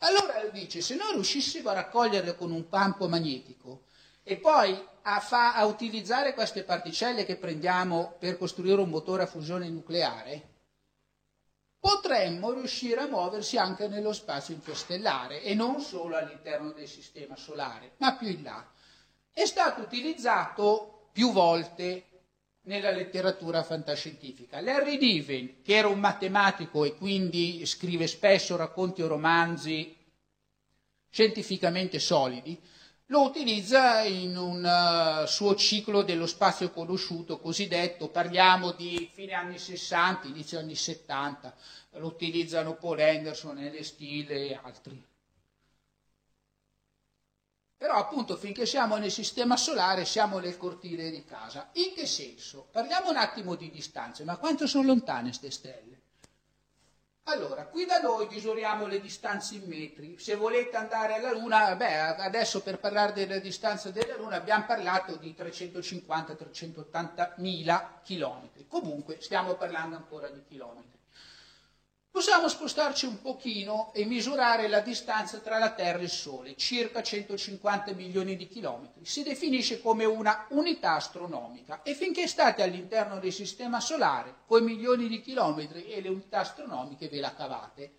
Allora 0.00 0.44
dice, 0.52 0.82
se 0.82 0.94
noi 0.94 1.12
riuscissimo 1.14 1.70
a 1.70 1.74
raccoglierle 1.74 2.36
con 2.36 2.52
un 2.52 2.68
campo 2.68 3.08
magnetico 3.08 3.84
e 4.22 4.36
poi 4.36 4.78
a, 5.02 5.20
fa, 5.20 5.54
a 5.54 5.64
utilizzare 5.64 6.34
queste 6.34 6.64
particelle 6.64 7.24
che 7.24 7.36
prendiamo 7.36 8.14
per 8.18 8.36
costruire 8.36 8.80
un 8.82 8.90
motore 8.90 9.22
a 9.22 9.26
fusione 9.26 9.70
nucleare, 9.70 10.55
potremmo 11.86 12.50
riuscire 12.50 13.02
a 13.02 13.06
muoversi 13.06 13.58
anche 13.58 13.86
nello 13.86 14.12
spazio 14.12 14.54
interstellare 14.54 15.40
e 15.42 15.54
non 15.54 15.80
solo 15.80 16.16
all'interno 16.16 16.72
del 16.72 16.88
sistema 16.88 17.36
solare, 17.36 17.92
ma 17.98 18.16
più 18.16 18.26
in 18.26 18.42
là. 18.42 18.68
È 19.32 19.44
stato 19.44 19.82
utilizzato 19.82 21.10
più 21.12 21.30
volte 21.30 22.06
nella 22.62 22.90
letteratura 22.90 23.62
fantascientifica. 23.62 24.60
Larry 24.60 24.98
Niven, 24.98 25.62
che 25.62 25.76
era 25.76 25.86
un 25.86 26.00
matematico 26.00 26.84
e 26.84 26.96
quindi 26.96 27.64
scrive 27.66 28.08
spesso 28.08 28.56
racconti 28.56 29.02
o 29.02 29.06
romanzi 29.06 29.96
scientificamente 31.08 32.00
solidi, 32.00 32.60
lo 33.06 33.22
utilizza 33.22 34.02
in 34.02 34.36
un 34.36 34.64
uh, 34.64 35.26
suo 35.26 35.54
ciclo 35.54 36.02
dello 36.02 36.26
spazio 36.26 36.70
conosciuto 36.70 37.38
cosiddetto, 37.38 38.08
parliamo 38.08 38.72
di 38.72 39.08
fine 39.12 39.32
anni 39.32 39.58
60, 39.58 40.26
inizio 40.26 40.58
anni 40.58 40.74
70, 40.74 41.54
lo 41.92 42.06
utilizzano 42.06 42.74
Paul 42.74 43.00
Anderson, 43.00 43.56
L. 43.64 43.82
Steele 43.82 44.48
e 44.48 44.60
altri. 44.60 45.04
Però 47.78 47.94
appunto 47.94 48.36
finché 48.36 48.66
siamo 48.66 48.96
nel 48.96 49.12
sistema 49.12 49.56
solare 49.56 50.04
siamo 50.04 50.38
nel 50.38 50.56
cortile 50.56 51.10
di 51.10 51.24
casa. 51.24 51.68
In 51.74 51.92
che 51.94 52.06
senso? 52.06 52.68
Parliamo 52.72 53.10
un 53.10 53.16
attimo 53.16 53.54
di 53.54 53.70
distanze, 53.70 54.24
ma 54.24 54.38
quanto 54.38 54.66
sono 54.66 54.86
lontane 54.86 55.28
queste 55.28 55.50
stelle? 55.50 55.95
Allora, 57.28 57.66
qui 57.66 57.86
da 57.86 57.98
noi 57.98 58.28
misuriamo 58.30 58.86
le 58.86 59.00
distanze 59.00 59.56
in 59.56 59.64
metri. 59.66 60.16
Se 60.16 60.36
volete 60.36 60.76
andare 60.76 61.14
alla 61.14 61.32
Luna, 61.32 61.74
beh, 61.74 61.98
adesso 62.22 62.62
per 62.62 62.78
parlare 62.78 63.12
della 63.12 63.40
distanza 63.40 63.90
della 63.90 64.14
Luna 64.14 64.36
abbiamo 64.36 64.64
parlato 64.64 65.16
di 65.16 65.34
350-380 65.36 67.32
mila 67.38 67.98
chilometri. 68.04 68.68
Comunque 68.68 69.20
stiamo 69.20 69.54
parlando 69.54 69.96
ancora 69.96 70.28
di 70.28 70.44
chilometri. 70.46 70.95
Possiamo 72.16 72.48
spostarci 72.48 73.04
un 73.04 73.20
pochino 73.20 73.92
e 73.92 74.06
misurare 74.06 74.68
la 74.68 74.80
distanza 74.80 75.36
tra 75.40 75.58
la 75.58 75.72
Terra 75.74 75.98
e 75.98 76.04
il 76.04 76.08
Sole, 76.08 76.56
circa 76.56 77.02
150 77.02 77.92
milioni 77.92 78.36
di 78.36 78.48
chilometri. 78.48 79.04
Si 79.04 79.22
definisce 79.22 79.82
come 79.82 80.06
una 80.06 80.46
unità 80.52 80.94
astronomica 80.94 81.82
e 81.82 81.92
finché 81.92 82.26
state 82.26 82.62
all'interno 82.62 83.18
del 83.18 83.34
Sistema 83.34 83.80
Solare, 83.80 84.36
con 84.46 84.64
milioni 84.64 85.08
di 85.08 85.20
chilometri 85.20 85.88
e 85.88 86.00
le 86.00 86.08
unità 86.08 86.38
astronomiche 86.38 87.10
ve 87.10 87.20
la 87.20 87.34
cavate. 87.34 87.96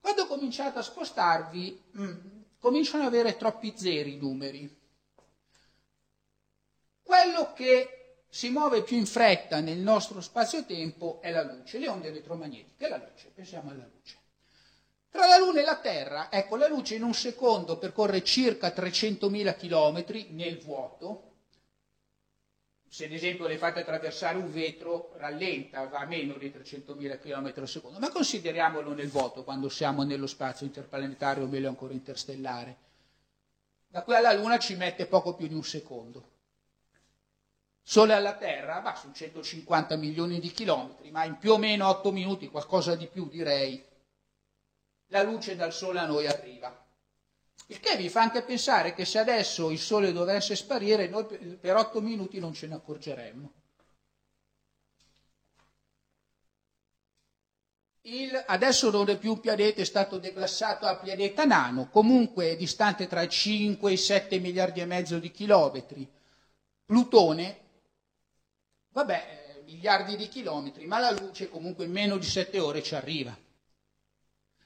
Quando 0.00 0.26
cominciate 0.26 0.78
a 0.78 0.82
spostarvi, 0.82 1.82
mh, 1.90 2.12
cominciano 2.58 3.02
ad 3.02 3.12
avere 3.12 3.36
troppi 3.36 3.74
zeri 3.76 4.14
i 4.14 4.18
numeri. 4.18 4.80
Quello 7.02 7.52
che 7.52 8.03
si 8.34 8.50
muove 8.50 8.82
più 8.82 8.96
in 8.96 9.06
fretta 9.06 9.60
nel 9.60 9.78
nostro 9.78 10.20
spazio-tempo 10.20 11.20
è 11.20 11.30
la 11.30 11.44
luce, 11.44 11.78
le 11.78 11.88
onde 11.88 12.08
elettromagnetiche, 12.08 12.88
la 12.88 12.96
luce, 12.96 13.30
pensiamo 13.32 13.70
alla 13.70 13.88
luce. 13.88 14.16
Tra 15.08 15.28
la 15.28 15.38
Luna 15.38 15.60
e 15.60 15.64
la 15.64 15.78
Terra, 15.78 16.32
ecco, 16.32 16.56
la 16.56 16.66
luce 16.66 16.96
in 16.96 17.04
un 17.04 17.14
secondo 17.14 17.78
percorre 17.78 18.24
circa 18.24 18.74
300.000 18.74 19.56
km 19.56 20.34
nel 20.34 20.58
vuoto. 20.58 21.34
Se 22.88 23.04
ad 23.04 23.12
esempio 23.12 23.46
le 23.46 23.56
fate 23.56 23.82
attraversare 23.82 24.36
un 24.36 24.50
vetro, 24.50 25.12
rallenta, 25.14 25.84
va 25.84 26.00
a 26.00 26.06
meno 26.06 26.34
di 26.36 26.50
300.000 26.50 27.20
km 27.20 27.52
al 27.54 27.68
secondo, 27.68 28.00
ma 28.00 28.10
consideriamolo 28.10 28.94
nel 28.94 29.10
vuoto 29.10 29.44
quando 29.44 29.68
siamo 29.68 30.02
nello 30.02 30.26
spazio 30.26 30.66
interplanetario 30.66 31.44
o 31.44 31.46
meglio 31.46 31.68
ancora 31.68 31.92
interstellare. 31.92 32.78
Da 33.86 34.02
qui 34.02 34.16
alla 34.16 34.32
Luna 34.32 34.58
ci 34.58 34.74
mette 34.74 35.06
poco 35.06 35.36
più 35.36 35.46
di 35.46 35.54
un 35.54 35.62
secondo. 35.62 36.32
Sole 37.86 38.14
alla 38.14 38.34
Terra, 38.34 38.80
ma 38.80 38.96
sono 38.96 39.12
150 39.12 39.96
milioni 39.96 40.40
di 40.40 40.50
chilometri, 40.50 41.10
ma 41.10 41.24
in 41.24 41.36
più 41.36 41.52
o 41.52 41.58
meno 41.58 41.86
8 41.86 42.12
minuti, 42.12 42.48
qualcosa 42.48 42.96
di 42.96 43.06
più 43.06 43.28
direi, 43.28 43.84
la 45.08 45.22
luce 45.22 45.54
dal 45.54 45.72
Sole 45.72 45.98
a 45.98 46.06
noi 46.06 46.26
arriva. 46.26 46.82
Il 47.66 47.80
che 47.80 47.96
vi 47.96 48.08
fa 48.08 48.22
anche 48.22 48.42
pensare 48.42 48.94
che 48.94 49.04
se 49.04 49.18
adesso 49.18 49.70
il 49.70 49.78
Sole 49.78 50.12
dovesse 50.12 50.56
sparire, 50.56 51.08
noi 51.08 51.26
per 51.26 51.76
8 51.76 52.00
minuti 52.00 52.40
non 52.40 52.54
ce 52.54 52.68
ne 52.68 52.74
accorgeremmo. 52.74 53.52
Il, 58.06 58.44
adesso 58.46 58.90
non 58.90 59.08
è 59.10 59.18
più 59.18 59.32
un 59.32 59.40
pianeta, 59.40 59.82
è 59.82 59.84
stato 59.84 60.18
declassato 60.18 60.86
a 60.86 60.96
pianeta 60.96 61.44
nano, 61.44 61.90
comunque 61.90 62.50
è 62.50 62.56
distante 62.56 63.06
tra 63.06 63.26
5 63.28 63.92
e 63.92 63.96
7 63.96 64.38
miliardi 64.38 64.80
e 64.80 64.86
mezzo 64.86 65.18
di 65.18 65.30
chilometri. 65.30 66.10
Plutone 66.84 67.63
vabbè, 68.94 69.62
miliardi 69.64 70.16
di 70.16 70.28
chilometri, 70.28 70.86
ma 70.86 70.98
la 70.98 71.10
luce 71.10 71.48
comunque 71.48 71.84
in 71.84 71.90
meno 71.90 72.16
di 72.16 72.26
sette 72.26 72.60
ore 72.60 72.82
ci 72.82 72.94
arriva. 72.94 73.36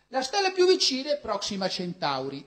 La 0.09 0.23
stella 0.23 0.53
più 0.53 0.67
vicina 0.67 1.11
è 1.11 1.19
Proxima 1.19 1.69
Centauri. 1.69 2.47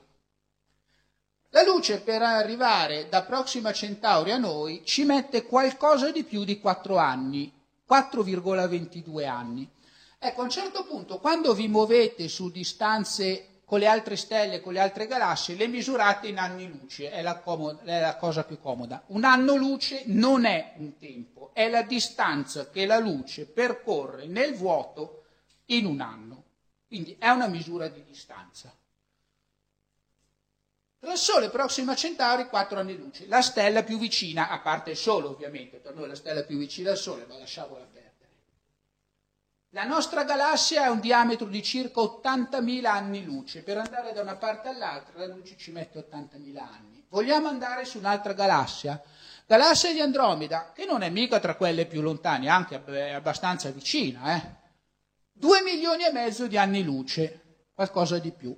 La 1.50 1.64
luce 1.64 2.00
per 2.02 2.22
arrivare 2.22 3.10
da 3.10 3.24
Proxima 3.24 3.74
Centauri 3.74 4.32
a 4.32 4.38
noi 4.38 4.84
ci 4.86 5.04
mette 5.04 5.44
qualcosa 5.44 6.12
di 6.12 6.24
più 6.24 6.44
di 6.44 6.60
4 6.60 6.98
anni, 6.98 7.52
4,22 7.90 9.28
anni. 9.28 9.70
Ecco, 10.20 10.42
a 10.42 10.44
un 10.44 10.50
certo 10.52 10.86
punto, 10.86 11.20
quando 11.20 11.54
vi 11.56 11.68
muovete 11.68 12.28
su 12.28 12.52
distanze 12.52 13.51
con 13.72 13.80
le 13.80 13.88
altre 13.88 14.18
stelle, 14.18 14.60
con 14.60 14.74
le 14.74 14.82
altre 14.82 15.08
galassie, 15.08 15.56
le 15.56 15.68
misurate 15.68 16.28
in 16.28 16.40
anni 16.40 16.68
luce, 16.68 17.10
è 17.10 17.22
la, 17.22 17.40
comoda, 17.40 17.82
è 17.86 18.02
la 18.02 18.18
cosa 18.18 18.44
più 18.44 18.60
comoda. 18.60 19.02
Un 19.08 19.24
anno 19.24 19.56
luce 19.56 20.04
non 20.08 20.44
è 20.44 20.74
un 20.76 20.98
tempo, 20.98 21.52
è 21.54 21.70
la 21.70 21.82
distanza 21.82 22.70
che 22.70 22.86
la 22.86 23.00
luce 23.00 23.46
percorre 23.46 24.26
nel 24.26 24.56
vuoto 24.56 25.24
in 25.68 25.86
un 25.86 26.02
anno. 26.02 26.44
Quindi 26.86 27.16
è 27.18 27.30
una 27.30 27.48
misura 27.48 27.88
di 27.88 28.04
distanza. 28.04 28.76
Tra 31.00 31.14
il 31.14 31.18
Sole 31.18 31.46
e 31.46 31.50
Proxima 31.50 31.96
Centauri 31.96 32.48
4 32.48 32.78
anni 32.78 32.98
luce, 32.98 33.26
la 33.28 33.42
stella 33.42 33.84
più 33.84 33.98
vicina, 33.98 34.50
a 34.50 34.60
parte 34.60 34.90
il 34.90 34.98
Sole 34.98 35.28
ovviamente, 35.28 35.78
per 35.78 35.96
noi 35.96 36.10
la 36.10 36.16
stella 36.16 36.44
più 36.44 36.58
vicina 36.58 36.92
al 36.92 36.98
Sole, 36.98 37.26
ma 37.26 37.38
lasciamola 37.38 37.86
perdere. 37.86 38.01
La 39.74 39.86
nostra 39.86 40.26
galassia 40.26 40.84
ha 40.84 40.92
un 40.92 41.00
diametro 41.00 41.48
di 41.48 41.64
circa 41.64 42.02
80.000 42.02 42.86
anni 42.86 43.24
luce. 43.24 43.64
Per 43.64 43.78
andare 43.78 44.12
da 44.12 44.22
una 44.22 44.36
parte 44.36 44.68
all'altra 44.68 45.20
la 45.20 45.34
luce 45.34 45.56
ci 45.56 45.72
mette 45.72 46.06
80.000 46.12 46.58
anni. 46.58 47.06
Vogliamo 47.08 47.48
andare 47.48 47.86
su 47.86 47.98
un'altra 47.98 48.34
galassia? 48.34 49.02
Galassia 49.46 49.94
di 49.94 50.02
Andromeda, 50.02 50.74
che 50.76 50.84
non 50.84 51.04
è 51.04 51.10
mica 51.10 51.40
tra 51.40 51.56
quelle 51.56 51.86
più 51.86 52.02
lontane, 52.02 52.50
anche 52.50 52.84
abbastanza 53.14 53.70
vicina, 53.70 54.36
eh? 54.36 54.60
Due 55.32 55.62
milioni 55.62 56.04
e 56.04 56.12
mezzo 56.12 56.48
di 56.48 56.58
anni 56.58 56.84
luce, 56.84 57.64
qualcosa 57.74 58.20
di 58.20 58.32
più. 58.32 58.54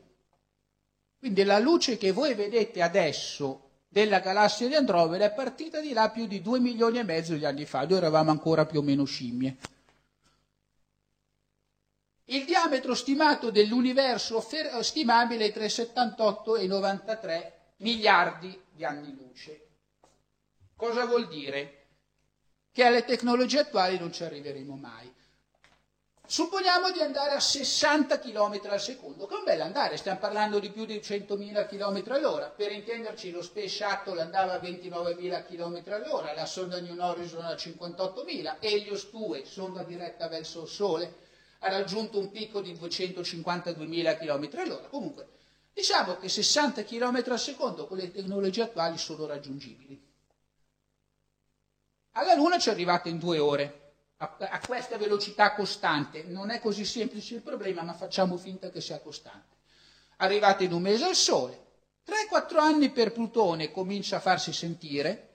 Quindi 1.19 1.43
la 1.43 1.59
luce 1.59 1.95
che 1.97 2.11
voi 2.11 2.33
vedete 2.33 2.81
adesso 2.81 3.81
della 3.87 4.19
galassia 4.19 4.67
di 4.67 4.73
Andromeda 4.73 5.25
è 5.25 5.31
partita 5.31 5.79
di 5.79 5.93
là 5.93 6.09
più 6.09 6.25
di 6.25 6.41
due 6.41 6.59
milioni 6.59 6.97
e 6.97 7.03
mezzo 7.03 7.35
di 7.35 7.45
anni 7.45 7.65
fa, 7.65 7.85
noi 7.85 7.97
eravamo 7.97 8.31
ancora 8.31 8.65
più 8.65 8.79
o 8.79 8.81
meno 8.81 9.03
scimmie. 9.03 9.57
Il 12.27 12.45
diametro 12.45 12.95
stimato 12.95 13.51
dell'universo 13.51 14.41
stimabile 14.81 15.47
è 15.47 15.51
tra 15.51 15.67
78 15.67 16.55
e 16.55 16.67
93 16.67 17.73
miliardi 17.77 18.61
di 18.71 18.85
anni 18.85 19.13
luce. 19.13 19.67
Cosa 20.73 21.05
vuol 21.05 21.27
dire? 21.27 21.87
Che 22.71 22.83
alle 22.83 23.03
tecnologie 23.03 23.59
attuali 23.59 23.99
non 23.99 24.13
ci 24.13 24.23
arriveremo 24.23 24.75
mai. 24.75 25.13
Supponiamo 26.25 26.91
di 26.91 27.01
andare 27.01 27.31
a 27.31 27.41
60 27.41 28.17
km 28.19 28.61
al 28.69 28.79
secondo, 28.79 29.25
che 29.25 29.35
è 29.35 29.37
un 29.39 29.43
bel 29.43 29.59
andare, 29.59 29.97
stiamo 29.97 30.19
parlando 30.19 30.59
di 30.59 30.71
più 30.71 30.85
di 30.85 30.95
100.000 30.95 31.67
km 31.67 32.11
all'ora. 32.13 32.47
Per 32.47 32.71
intenderci, 32.71 33.31
lo 33.31 33.41
Space 33.41 33.67
Shuttle 33.67 34.21
andava 34.21 34.53
a 34.53 34.61
29.000 34.61 35.45
km 35.45 35.83
all'ora, 35.91 36.33
la 36.33 36.45
sonda 36.45 36.79
New 36.79 36.97
Horizon 36.97 37.43
a 37.43 37.51
58.000, 37.51 38.55
Helios 38.61 39.09
2, 39.11 39.43
sonda 39.43 39.83
diretta 39.83 40.29
verso 40.29 40.61
il 40.61 40.69
Sole, 40.69 41.22
ha 41.63 41.69
raggiunto 41.69 42.19
un 42.19 42.29
picco 42.29 42.61
di 42.61 42.73
252.000 42.73 44.17
km 44.17 44.59
all'ora. 44.59 44.87
Comunque, 44.87 45.29
diciamo 45.73 46.17
che 46.17 46.27
60 46.27 46.83
km 46.83 47.23
al 47.27 47.39
secondo 47.39 47.87
con 47.87 47.97
le 47.97 48.11
tecnologie 48.11 48.63
attuali 48.63 48.97
sono 48.97 49.25
raggiungibili. 49.25 50.11
Alla 52.11 52.35
Luna 52.35 52.59
ci 52.59 52.69
arrivate 52.69 53.07
in 53.09 53.17
due 53.17 53.39
ore, 53.39 53.93
a, 54.17 54.35
a 54.39 54.59
questa 54.59 54.97
velocità 54.97 55.53
costante. 55.53 56.23
Non 56.23 56.49
è 56.49 56.59
così 56.59 56.83
semplice 56.83 57.35
il 57.35 57.41
problema, 57.41 57.81
ma 57.81 57.93
facciamo 57.93 58.37
finta 58.37 58.69
che 58.69 58.81
sia 58.81 58.99
costante. 58.99 59.55
Arrivate 60.17 60.65
in 60.65 60.73
un 60.73 60.81
mese 60.81 61.05
al 61.05 61.15
Sole. 61.15 61.61
3-4 62.05 62.57
anni 62.57 62.89
per 62.89 63.13
Plutone 63.13 63.71
comincia 63.71 64.17
a 64.17 64.19
farsi 64.19 64.51
sentire, 64.51 65.32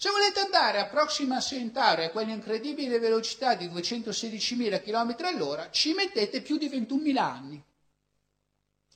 se 0.00 0.08
volete 0.08 0.40
andare 0.40 0.78
a 0.78 0.86
Proxima 0.86 1.40
Centauri 1.40 2.04
a 2.04 2.10
quell'incredibile 2.10 2.98
velocità 2.98 3.54
di 3.54 3.66
216.000 3.66 4.82
km 4.82 5.14
all'ora, 5.26 5.70
ci 5.70 5.92
mettete 5.92 6.40
più 6.40 6.56
di 6.56 6.70
21.000 6.70 7.16
anni. 7.18 7.62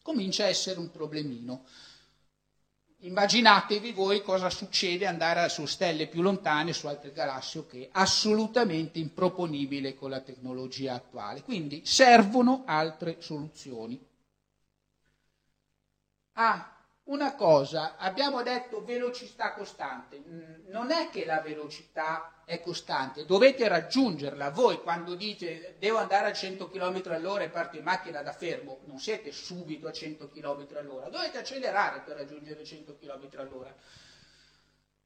Comincia 0.01 0.45
a 0.45 0.49
essere 0.49 0.79
un 0.79 0.91
problemino. 0.91 1.67
Immaginatevi 3.01 3.93
voi 3.93 4.23
cosa 4.23 4.49
succede 4.49 5.07
andare 5.07 5.47
su 5.51 5.67
stelle 5.67 6.07
più 6.07 6.23
lontane, 6.23 6.73
su 6.73 6.87
altre 6.87 7.13
galassie, 7.13 7.67
che 7.67 7.83
è 7.83 7.89
assolutamente 7.93 8.99
improponibile 8.99 9.97
con 9.97 10.09
la 10.09 10.21
tecnologia 10.21 10.95
attuale. 10.95 11.43
Quindi 11.43 11.83
servono 11.85 12.63
altre 12.65 13.21
soluzioni. 13.21 14.03
Ah, 16.33 16.74
una 17.05 17.35
cosa, 17.35 17.97
abbiamo 17.99 18.43
detto 18.43 18.83
velocità 18.83 19.53
costante, 19.53 20.23
Mm, 20.27 20.69
non 20.69 20.91
è 20.91 21.11
che 21.11 21.27
la 21.27 21.41
velocità 21.41 22.43
è 22.47 22.61
costante, 22.61 23.27
dovete 23.27 23.69
raggiungerla. 23.69 24.51
Voi 24.51 24.81
quando 24.81 25.15
dite 25.15 25.77
devo 25.79 25.99
andare 25.99 26.29
a 26.29 26.33
100 26.33 26.71
km 26.71 27.03
all'ora 27.07 27.45
e 27.45 27.51
parto 27.51 27.77
in 27.77 27.83
macchina 27.83 28.23
da 28.23 28.33
fermo, 28.33 28.81
non 28.85 28.99
siete 28.99 29.33
subito 29.33 29.87
a 29.87 29.93
100 29.93 30.31
km 30.31 30.67
all'ora, 30.77 31.09
dovete 31.09 31.39
accelerare 31.39 32.01
per 32.01 32.17
raggiungere 32.17 32.65
100 32.65 32.97
km 32.97 33.29
all'ora. 33.37 33.75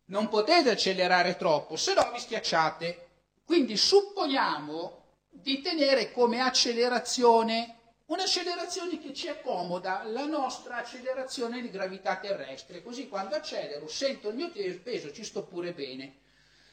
Non 0.07 0.29
potete 0.29 0.71
accelerare 0.71 1.37
troppo, 1.37 1.77
se 1.77 1.95
no 1.95 2.11
vi 2.13 2.21
schiacciate. 2.21 3.07
Quindi 3.45 3.77
supponiamo 3.77 5.05
di 5.31 5.61
tenere 5.61 6.13
come 6.13 6.41
accelerazione 6.41 7.78
un'accelerazione 8.09 8.99
che 8.99 9.13
ci 9.13 9.29
accomoda 9.29 10.03
la 10.05 10.25
nostra 10.25 10.77
accelerazione 10.77 11.61
di 11.61 11.71
gravità 11.71 12.17
terrestre, 12.17 12.83
così 12.83 13.09
quando 13.09 13.35
accelero 13.35 13.87
sento 13.89 14.31
il 14.31 14.37
mio 14.37 14.51
peso, 14.51 15.13
ci 15.13 15.25
sto 15.25 15.45
pure 15.45 15.73
bene. 15.73 16.21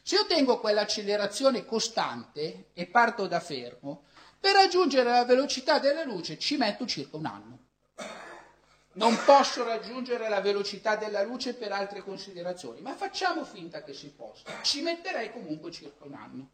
Se 0.02 0.16
io 0.16 0.26
tengo 0.28 0.60
quell'accelerazione 0.60 1.66
costante 1.66 2.68
e 2.74 2.86
parto 2.86 3.28
da 3.28 3.40
fermo, 3.40 4.04
per 4.40 4.54
raggiungere 4.54 5.10
la 5.10 5.26
velocità 5.26 5.80
della 5.80 6.04
luce 6.04 6.38
ci 6.38 6.58
metto 6.58 6.86
circa 6.86 7.18
un 7.18 7.26
anno. 7.26 7.60
Non 8.94 9.18
posso 9.26 9.66
raggiungere 9.66 10.30
la 10.30 10.40
velocità 10.40 10.96
della 10.96 11.22
luce 11.22 11.54
per 11.54 11.74
altre 11.74 12.02
considerazioni, 12.02 12.80
ma 12.80 12.96
facciamo 12.96 13.44
finta 13.44 13.84
che 13.84 13.94
si 13.94 14.10
possa. 14.10 14.62
Ci 14.62 14.82
metterei 14.82 15.34
comunque 15.34 15.70
circa 15.72 16.06
un 16.06 16.14
anno. 16.14 16.50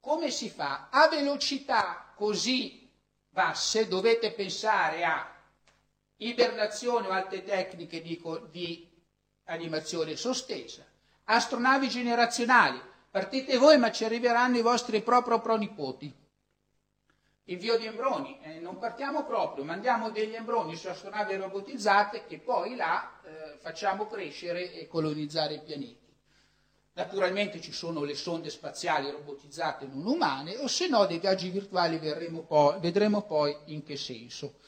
Come 0.00 0.30
si 0.30 0.48
fa? 0.48 0.88
A 0.90 1.08
velocità 1.08 2.12
così 2.16 2.90
basse 3.28 3.86
dovete 3.86 4.32
pensare 4.32 5.04
a 5.04 5.30
ibernazione 6.16 7.06
o 7.06 7.10
altre 7.10 7.44
tecniche 7.44 8.00
di, 8.00 8.20
di 8.50 8.88
animazione 9.44 10.16
sospesa, 10.16 10.84
astronavi 11.24 11.88
generazionali, 11.88 12.80
partite 13.10 13.58
voi 13.58 13.78
ma 13.78 13.92
ci 13.92 14.04
arriveranno 14.04 14.56
i 14.56 14.62
vostri 14.62 15.02
proprio 15.02 15.40
pronipoti. 15.40 16.18
Invio 17.44 17.76
di 17.78 17.86
embroni, 17.86 18.38
eh, 18.42 18.60
non 18.60 18.78
partiamo 18.78 19.24
proprio, 19.24 19.64
mandiamo 19.64 20.10
degli 20.10 20.34
embroni 20.34 20.76
su 20.76 20.88
astronavi 20.88 21.34
robotizzate 21.36 22.26
e 22.28 22.38
poi 22.38 22.76
là 22.76 23.20
eh, 23.24 23.58
facciamo 23.58 24.06
crescere 24.06 24.72
e 24.72 24.86
colonizzare 24.86 25.54
i 25.54 25.60
pianeti. 25.60 25.99
Naturalmente 26.92 27.60
ci 27.60 27.72
sono 27.72 28.02
le 28.02 28.14
sonde 28.14 28.50
spaziali 28.50 29.10
robotizzate 29.10 29.86
non 29.86 30.06
umane, 30.06 30.56
o 30.56 30.66
se 30.66 30.88
no 30.88 31.06
dei 31.06 31.18
viaggi 31.18 31.48
virtuali 31.48 31.98
poi, 32.46 32.80
vedremo 32.80 33.22
poi 33.22 33.56
in 33.66 33.84
che 33.84 33.96
senso. 33.96 34.58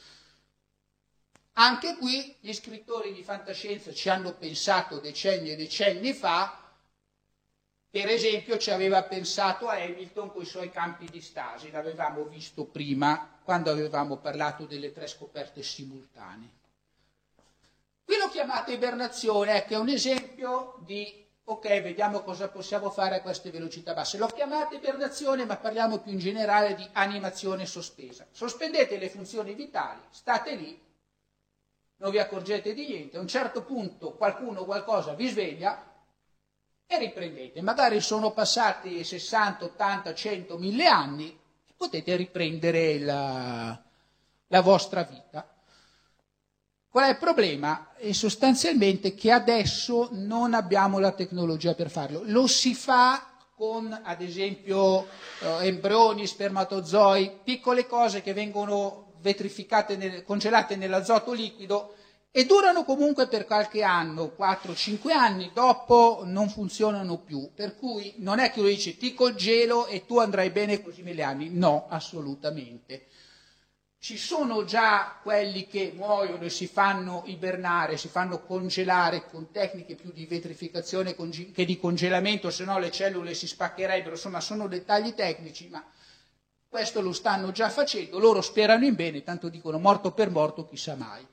Anche 1.54 1.96
qui 1.96 2.34
gli 2.40 2.52
scrittori 2.52 3.12
di 3.12 3.22
fantascienza 3.22 3.92
ci 3.92 4.08
hanno 4.08 4.32
pensato 4.34 5.00
decenni 5.00 5.50
e 5.50 5.56
decenni 5.56 6.14
fa, 6.14 6.58
per 7.90 8.08
esempio 8.08 8.56
ci 8.56 8.70
aveva 8.70 9.02
pensato 9.02 9.68
Hamilton 9.68 10.32
con 10.32 10.40
i 10.40 10.46
suoi 10.46 10.70
campi 10.70 11.04
di 11.10 11.20
stasi, 11.20 11.70
l'avevamo 11.70 12.24
visto 12.24 12.64
prima 12.64 13.38
quando 13.42 13.70
avevamo 13.70 14.16
parlato 14.16 14.64
delle 14.64 14.92
tre 14.92 15.06
scoperte 15.06 15.62
simultanee. 15.62 16.60
Qui 18.04 18.16
lo 18.16 18.30
chiamate 18.30 18.72
ibernazione, 18.72 19.56
ecco, 19.56 19.74
è 19.74 19.78
un 19.78 19.90
esempio 19.90 20.78
di 20.86 21.22
ok, 21.52 21.80
vediamo 21.80 22.20
cosa 22.22 22.48
possiamo 22.48 22.90
fare 22.90 23.16
a 23.16 23.22
queste 23.22 23.50
velocità 23.50 23.94
basse. 23.94 24.18
L'ho 24.18 24.26
chiamata 24.26 24.74
ibernazione, 24.74 25.44
ma 25.44 25.56
parliamo 25.56 25.98
più 25.98 26.12
in 26.12 26.18
generale 26.18 26.74
di 26.74 26.86
animazione 26.92 27.66
sospesa. 27.66 28.26
Sospendete 28.30 28.98
le 28.98 29.08
funzioni 29.08 29.54
vitali, 29.54 30.00
state 30.10 30.54
lì, 30.54 30.80
non 31.96 32.10
vi 32.10 32.18
accorgete 32.18 32.74
di 32.74 32.86
niente, 32.86 33.16
a 33.16 33.20
un 33.20 33.28
certo 33.28 33.62
punto 33.62 34.12
qualcuno 34.12 34.64
qualcosa 34.64 35.14
vi 35.14 35.28
sveglia 35.28 35.90
e 36.86 36.98
riprendete. 36.98 37.62
Magari 37.62 38.00
sono 38.00 38.32
passati 38.32 39.02
60, 39.04 39.64
80, 39.64 40.14
100, 40.14 40.58
1000 40.58 40.86
anni 40.86 41.40
potete 41.76 42.14
riprendere 42.16 42.98
la, 42.98 43.80
la 44.46 44.60
vostra 44.60 45.02
vita. 45.02 45.51
Qual 46.92 47.06
è 47.06 47.08
il 47.08 47.16
problema? 47.16 47.94
È 47.96 48.12
sostanzialmente 48.12 49.14
che 49.14 49.30
adesso 49.30 50.10
non 50.12 50.52
abbiamo 50.52 50.98
la 50.98 51.12
tecnologia 51.12 51.72
per 51.72 51.88
farlo. 51.88 52.20
Lo 52.26 52.46
si 52.46 52.74
fa 52.74 53.38
con, 53.56 53.98
ad 54.04 54.20
esempio, 54.20 55.06
eh, 55.40 55.68
embrioni, 55.68 56.26
spermatozoi, 56.26 57.38
piccole 57.44 57.86
cose 57.86 58.20
che 58.20 58.34
vengono 58.34 59.14
vetrificate, 59.22 59.96
nel, 59.96 60.22
congelate 60.22 60.76
nell'azoto 60.76 61.32
liquido 61.32 61.94
e 62.30 62.44
durano 62.44 62.84
comunque 62.84 63.26
per 63.26 63.46
qualche 63.46 63.82
anno, 63.82 64.34
4-5 64.38 65.12
anni, 65.12 65.50
dopo 65.54 66.20
non 66.26 66.50
funzionano 66.50 67.20
più. 67.20 67.52
Per 67.54 67.74
cui 67.74 68.16
non 68.18 68.38
è 68.38 68.52
che 68.52 68.60
lo 68.60 68.68
dice 68.68 68.98
ti 68.98 69.14
congelo 69.14 69.86
e 69.86 70.04
tu 70.04 70.18
andrai 70.18 70.50
bene 70.50 70.82
così 70.82 71.00
mille 71.00 71.22
anni. 71.22 71.48
No, 71.48 71.86
assolutamente 71.88 73.06
ci 74.02 74.18
sono 74.18 74.64
già 74.64 75.16
quelli 75.22 75.68
che 75.68 75.92
muoiono 75.94 76.42
e 76.42 76.50
si 76.50 76.66
fanno 76.66 77.22
ibernare, 77.26 77.96
si 77.96 78.08
fanno 78.08 78.40
congelare 78.40 79.28
con 79.30 79.52
tecniche 79.52 79.94
più 79.94 80.10
di 80.10 80.26
vetrificazione 80.26 81.14
che 81.14 81.64
di 81.64 81.78
congelamento, 81.78 82.50
se 82.50 82.64
no 82.64 82.80
le 82.80 82.90
cellule 82.90 83.32
si 83.32 83.46
spaccherebbero, 83.46 84.16
insomma 84.16 84.40
sono 84.40 84.66
dettagli 84.66 85.14
tecnici, 85.14 85.68
ma 85.68 85.84
questo 86.68 87.00
lo 87.00 87.12
stanno 87.12 87.52
già 87.52 87.70
facendo, 87.70 88.18
loro 88.18 88.40
sperano 88.40 88.84
in 88.84 88.96
bene, 88.96 89.22
tanto 89.22 89.48
dicono 89.48 89.78
morto 89.78 90.10
per 90.10 90.30
morto, 90.30 90.66
chissà 90.66 90.96
mai. 90.96 91.24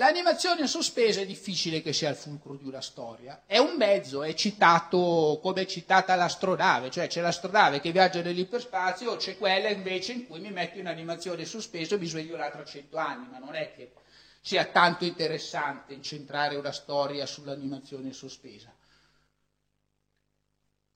L'animazione 0.00 0.66
sospesa 0.66 1.20
è 1.20 1.26
difficile 1.26 1.82
che 1.82 1.92
sia 1.92 2.08
il 2.08 2.16
fulcro 2.16 2.54
di 2.54 2.66
una 2.66 2.80
storia, 2.80 3.42
è 3.44 3.58
un 3.58 3.76
mezzo, 3.76 4.22
è 4.22 4.32
citato 4.32 5.38
come 5.42 5.60
è 5.60 5.66
citata 5.66 6.14
l'astronave, 6.14 6.90
cioè 6.90 7.06
c'è 7.06 7.20
l'astronave 7.20 7.80
che 7.80 7.92
viaggia 7.92 8.22
nell'iperspazio, 8.22 9.16
c'è 9.16 9.36
quella 9.36 9.68
invece 9.68 10.12
in 10.12 10.26
cui 10.26 10.40
mi 10.40 10.50
metto 10.50 10.78
in 10.78 10.86
animazione 10.86 11.44
sospesa 11.44 11.96
e 11.96 11.98
mi 11.98 12.06
sveglio 12.06 12.38
là 12.38 12.48
tra 12.48 12.64
cento 12.64 12.96
anni, 12.96 13.28
ma 13.30 13.36
non 13.36 13.54
è 13.54 13.74
che 13.74 13.92
sia 14.40 14.64
tanto 14.64 15.04
interessante 15.04 15.92
incentrare 15.92 16.56
una 16.56 16.72
storia 16.72 17.26
sull'animazione 17.26 18.14
sospesa 18.14 18.72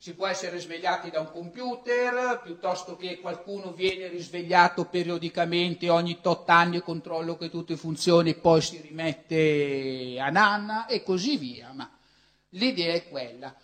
si 0.04 0.12
può 0.12 0.26
essere 0.26 0.58
svegliati 0.60 1.08
da 1.08 1.20
un 1.20 1.30
computer, 1.30 2.42
piuttosto 2.42 2.94
che 2.94 3.20
qualcuno 3.20 3.72
viene 3.72 4.08
risvegliato 4.08 4.84
periodicamente 4.84 5.88
ogni 5.88 6.20
tot 6.20 6.46
anni 6.50 6.82
controllo 6.82 7.38
che 7.38 7.48
tutto 7.48 7.74
funzioni 7.74 8.28
e 8.28 8.34
poi 8.34 8.60
si 8.60 8.82
rimette 8.82 10.18
a 10.20 10.28
nanna 10.28 10.84
e 10.84 11.02
così 11.02 11.38
via. 11.38 11.72
Ma 11.72 11.90
l'idea 12.50 12.92
è 12.92 13.08
quella. 13.08 13.56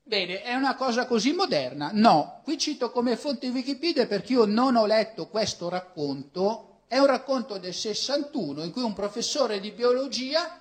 Bene, 0.00 0.42
è 0.42 0.54
una 0.54 0.76
cosa 0.76 1.06
così 1.06 1.32
moderna? 1.32 1.90
No, 1.92 2.40
qui 2.44 2.56
cito 2.56 2.92
come 2.92 3.16
fonte 3.16 3.48
Wikipedia 3.48 4.06
perché 4.06 4.34
io 4.34 4.44
non 4.44 4.76
ho 4.76 4.86
letto 4.86 5.26
questo 5.26 5.68
racconto, 5.68 6.82
è 6.86 6.98
un 6.98 7.06
racconto 7.06 7.58
del 7.58 7.74
61 7.74 8.62
in 8.62 8.70
cui 8.70 8.82
un 8.82 8.92
professore 8.92 9.58
di 9.58 9.72
biologia 9.72 10.59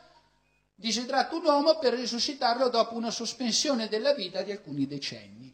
disidrata 0.79 1.35
un 1.35 1.43
uomo 1.43 1.77
per 1.77 1.93
risuscitarlo 1.93 2.69
dopo 2.69 2.95
una 2.95 3.11
sospensione 3.11 3.89
della 3.89 4.13
vita 4.13 4.41
di 4.43 4.51
alcuni 4.51 4.87
decenni. 4.87 5.53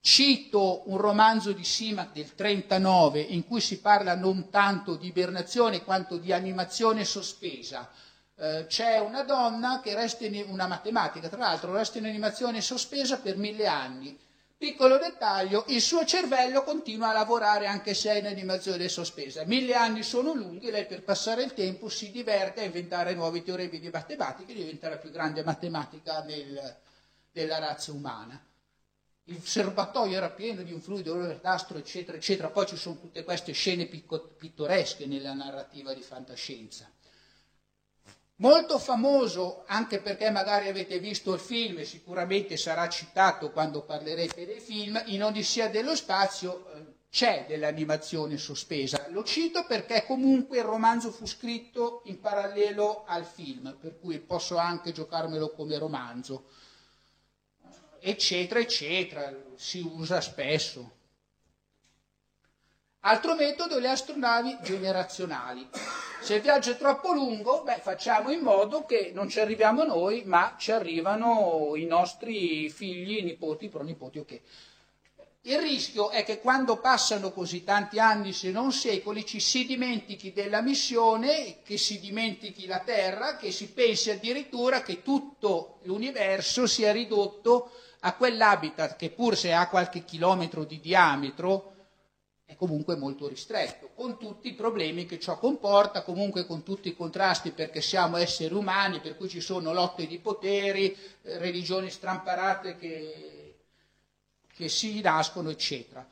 Cito 0.00 0.82
un 0.86 0.96
romanzo 0.96 1.52
di 1.52 1.64
Simak 1.64 2.12
del 2.12 2.34
39 2.34 3.20
in 3.20 3.46
cui 3.46 3.60
si 3.60 3.78
parla 3.78 4.16
non 4.16 4.48
tanto 4.48 4.96
di 4.96 5.08
ibernazione 5.08 5.84
quanto 5.84 6.16
di 6.16 6.32
animazione 6.32 7.04
sospesa. 7.04 7.88
Eh, 8.34 8.64
c'è 8.66 8.98
una 8.98 9.22
donna 9.22 9.80
che 9.80 9.94
resta 9.94 10.24
in 10.24 10.44
una 10.48 10.66
matematica, 10.66 11.28
tra 11.28 11.38
l'altro, 11.38 11.74
resta 11.74 11.98
in 11.98 12.06
animazione 12.06 12.62
sospesa 12.62 13.18
per 13.18 13.36
mille 13.36 13.66
anni 13.66 14.18
Piccolo 14.62 14.96
dettaglio, 14.96 15.64
il 15.70 15.80
suo 15.80 16.04
cervello 16.04 16.62
continua 16.62 17.08
a 17.08 17.12
lavorare 17.12 17.66
anche 17.66 17.94
se 17.94 18.12
è 18.12 18.18
in 18.18 18.26
animazione 18.26 18.88
sospesa. 18.88 19.44
Mille 19.44 19.74
anni 19.74 20.04
sono 20.04 20.32
lunghi, 20.34 20.70
lei 20.70 20.86
per 20.86 21.02
passare 21.02 21.42
il 21.42 21.52
tempo 21.52 21.88
si 21.88 22.12
diverte 22.12 22.60
a 22.60 22.64
inventare 22.66 23.12
nuovi 23.12 23.42
teoremi 23.42 23.80
di 23.80 23.90
matematica 23.90 24.52
e 24.52 24.54
diventa 24.54 24.88
la 24.88 24.98
più 24.98 25.10
grande 25.10 25.42
matematica 25.42 26.20
del, 26.20 26.76
della 27.32 27.58
razza 27.58 27.90
umana. 27.90 28.40
Il 29.24 29.44
serbatoio 29.44 30.16
era 30.16 30.30
pieno 30.30 30.62
di 30.62 30.72
un 30.72 30.80
fluido 30.80 31.16
verdastro, 31.16 31.76
eccetera, 31.76 32.16
eccetera. 32.16 32.48
Poi 32.48 32.66
ci 32.66 32.76
sono 32.76 33.00
tutte 33.00 33.24
queste 33.24 33.50
scene 33.50 33.86
pittoresche 33.86 35.06
nella 35.06 35.32
narrativa 35.32 35.92
di 35.92 36.02
fantascienza. 36.02 36.88
Molto 38.42 38.80
famoso, 38.80 39.62
anche 39.68 40.00
perché 40.00 40.28
magari 40.28 40.66
avete 40.66 40.98
visto 40.98 41.32
il 41.32 41.38
film 41.38 41.78
e 41.78 41.84
sicuramente 41.84 42.56
sarà 42.56 42.88
citato 42.88 43.52
quando 43.52 43.82
parlerete 43.82 44.44
dei 44.44 44.58
film, 44.58 45.00
in 45.06 45.22
Odissea 45.22 45.68
dello 45.68 45.94
spazio 45.94 46.66
eh, 46.74 46.84
c'è 47.08 47.44
dell'animazione 47.46 48.36
sospesa. 48.38 49.06
Lo 49.10 49.22
cito 49.22 49.64
perché 49.64 50.04
comunque 50.04 50.58
il 50.58 50.64
romanzo 50.64 51.12
fu 51.12 51.24
scritto 51.24 52.02
in 52.06 52.18
parallelo 52.18 53.04
al 53.06 53.24
film, 53.24 53.76
per 53.80 54.00
cui 54.00 54.18
posso 54.18 54.56
anche 54.56 54.90
giocarmelo 54.90 55.50
come 55.50 55.78
romanzo, 55.78 56.46
eccetera, 58.00 58.58
eccetera, 58.58 59.32
si 59.54 59.88
usa 59.88 60.20
spesso. 60.20 61.00
Altro 63.04 63.34
metodo, 63.34 63.80
le 63.80 63.88
astronavi 63.88 64.58
generazionali. 64.62 65.68
Se 66.20 66.36
il 66.36 66.40
viaggio 66.40 66.70
è 66.70 66.76
troppo 66.76 67.12
lungo, 67.12 67.62
beh, 67.64 67.80
facciamo 67.82 68.30
in 68.30 68.38
modo 68.38 68.84
che 68.84 69.10
non 69.12 69.28
ci 69.28 69.40
arriviamo 69.40 69.82
noi, 69.82 70.22
ma 70.24 70.54
ci 70.56 70.70
arrivano 70.70 71.72
i 71.74 71.84
nostri 71.84 72.70
figli, 72.70 73.24
nipoti, 73.24 73.68
pronipoti, 73.68 74.18
ok. 74.20 74.40
Il 75.40 75.58
rischio 75.58 76.10
è 76.10 76.22
che 76.22 76.38
quando 76.38 76.76
passano 76.76 77.32
così 77.32 77.64
tanti 77.64 77.98
anni, 77.98 78.32
se 78.32 78.52
non 78.52 78.70
secoli, 78.70 79.26
ci 79.26 79.40
si 79.40 79.66
dimentichi 79.66 80.32
della 80.32 80.60
missione, 80.60 81.56
che 81.64 81.78
si 81.78 81.98
dimentichi 81.98 82.66
la 82.66 82.78
Terra, 82.78 83.34
che 83.34 83.50
si 83.50 83.70
pensi 83.70 84.10
addirittura 84.10 84.82
che 84.82 85.02
tutto 85.02 85.80
l'universo 85.82 86.68
sia 86.68 86.92
ridotto 86.92 87.72
a 88.02 88.14
quell'habitat 88.14 88.94
che 88.94 89.10
pur 89.10 89.36
se 89.36 89.52
ha 89.52 89.68
qualche 89.68 90.04
chilometro 90.04 90.62
di 90.62 90.78
diametro, 90.78 91.71
è 92.52 92.56
comunque 92.56 92.96
molto 92.96 93.26
ristretto, 93.28 93.90
con 93.94 94.18
tutti 94.18 94.48
i 94.48 94.54
problemi 94.54 95.06
che 95.06 95.18
ciò 95.18 95.38
comporta, 95.38 96.02
comunque 96.02 96.46
con 96.46 96.62
tutti 96.62 96.88
i 96.88 96.96
contrasti 96.96 97.50
perché 97.50 97.80
siamo 97.80 98.16
esseri 98.18 98.54
umani, 98.54 99.00
per 99.00 99.16
cui 99.16 99.28
ci 99.28 99.40
sono 99.40 99.72
lotte 99.72 100.06
di 100.06 100.18
poteri, 100.18 100.94
eh, 101.22 101.38
religioni 101.38 101.90
stramparate 101.90 102.76
che, 102.76 103.56
che 104.54 104.68
si 104.68 105.00
nascono, 105.00 105.50
eccetera. 105.50 106.06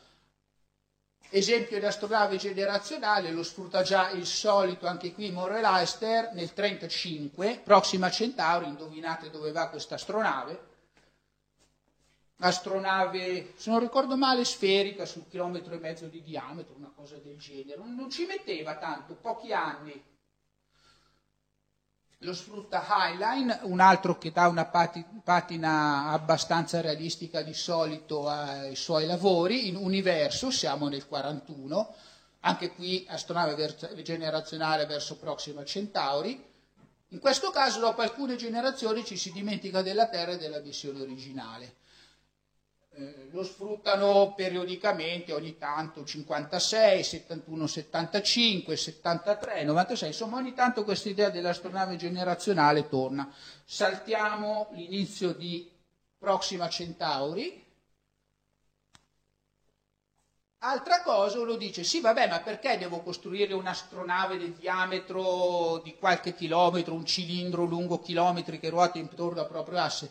Esempio 1.32 1.78
di 1.78 1.84
astronave 1.86 2.38
generazionale, 2.38 3.30
lo 3.30 3.44
sfrutta 3.44 3.82
già 3.82 4.10
il 4.10 4.26
solito, 4.26 4.88
anche 4.88 5.12
qui 5.12 5.30
Morre 5.30 5.60
Leicester, 5.60 6.32
nel 6.32 6.50
1935, 6.52 7.60
Proxima 7.62 8.10
Centauri, 8.10 8.66
indovinate 8.66 9.30
dove 9.30 9.52
va 9.52 9.68
questa 9.68 9.94
astronave, 9.94 10.69
astronave, 12.40 13.52
se 13.56 13.70
non 13.70 13.80
ricordo 13.80 14.16
male, 14.16 14.44
sferica 14.44 15.04
sul 15.04 15.28
chilometro 15.28 15.74
e 15.74 15.78
mezzo 15.78 16.06
di 16.06 16.22
diametro, 16.22 16.74
una 16.76 16.92
cosa 16.94 17.16
del 17.16 17.38
genere. 17.38 17.80
Non, 17.82 18.10
ci 18.10 18.26
metteva 18.26 18.76
tanto, 18.76 19.14
pochi 19.14 19.52
anni. 19.52 20.08
Lo 22.22 22.34
sfrutta 22.34 22.84
Highline, 22.86 23.60
un 23.62 23.80
altro 23.80 24.18
che 24.18 24.30
dà 24.30 24.46
una 24.46 24.66
pati, 24.66 25.02
patina 25.24 26.10
abbastanza 26.10 26.80
realistica 26.82 27.40
di 27.40 27.54
solito 27.54 28.28
ai 28.28 28.76
suoi 28.76 29.06
lavori. 29.06 29.68
In 29.68 29.76
Universo 29.76 30.50
siamo 30.50 30.88
nel 30.88 31.06
41, 31.06 31.94
anche 32.40 32.72
qui 32.74 33.06
astronave 33.08 33.74
generazionale 34.02 34.84
verso 34.84 35.16
Proxima 35.16 35.64
Centauri. 35.64 36.48
In 37.08 37.18
questo 37.18 37.50
caso, 37.50 37.80
dopo 37.80 38.02
alcune 38.02 38.36
generazioni, 38.36 39.02
ci 39.02 39.16
si 39.16 39.32
dimentica 39.32 39.80
della 39.80 40.06
Terra 40.08 40.32
e 40.32 40.38
della 40.38 40.60
missione 40.60 41.00
originale. 41.00 41.79
Eh, 43.00 43.28
lo 43.30 43.42
sfruttano 43.44 44.34
periodicamente, 44.34 45.32
ogni 45.32 45.56
tanto 45.56 46.04
56, 46.04 47.02
71, 47.02 47.66
75, 47.66 48.76
73, 48.76 49.64
96, 49.64 50.08
insomma 50.08 50.36
ogni 50.36 50.52
tanto 50.52 50.84
questa 50.84 51.08
idea 51.08 51.30
dell'astronave 51.30 51.96
generazionale 51.96 52.88
torna. 52.90 53.32
Saltiamo 53.64 54.68
l'inizio 54.72 55.32
di 55.32 55.66
Proxima 56.18 56.68
Centauri. 56.68 57.64
Altra 60.62 61.00
cosa 61.00 61.40
uno 61.40 61.56
dice, 61.56 61.84
sì 61.84 62.00
vabbè, 62.02 62.28
ma 62.28 62.40
perché 62.40 62.76
devo 62.76 63.00
costruire 63.00 63.54
un'astronave 63.54 64.36
del 64.36 64.52
diametro 64.52 65.80
di 65.82 65.96
qualche 65.98 66.34
chilometro, 66.34 66.92
un 66.92 67.06
cilindro 67.06 67.64
lungo 67.64 67.98
chilometri 67.98 68.60
che 68.60 68.68
ruota 68.68 68.98
intorno 68.98 69.40
al 69.40 69.48
proprio 69.48 69.78
asse? 69.78 70.10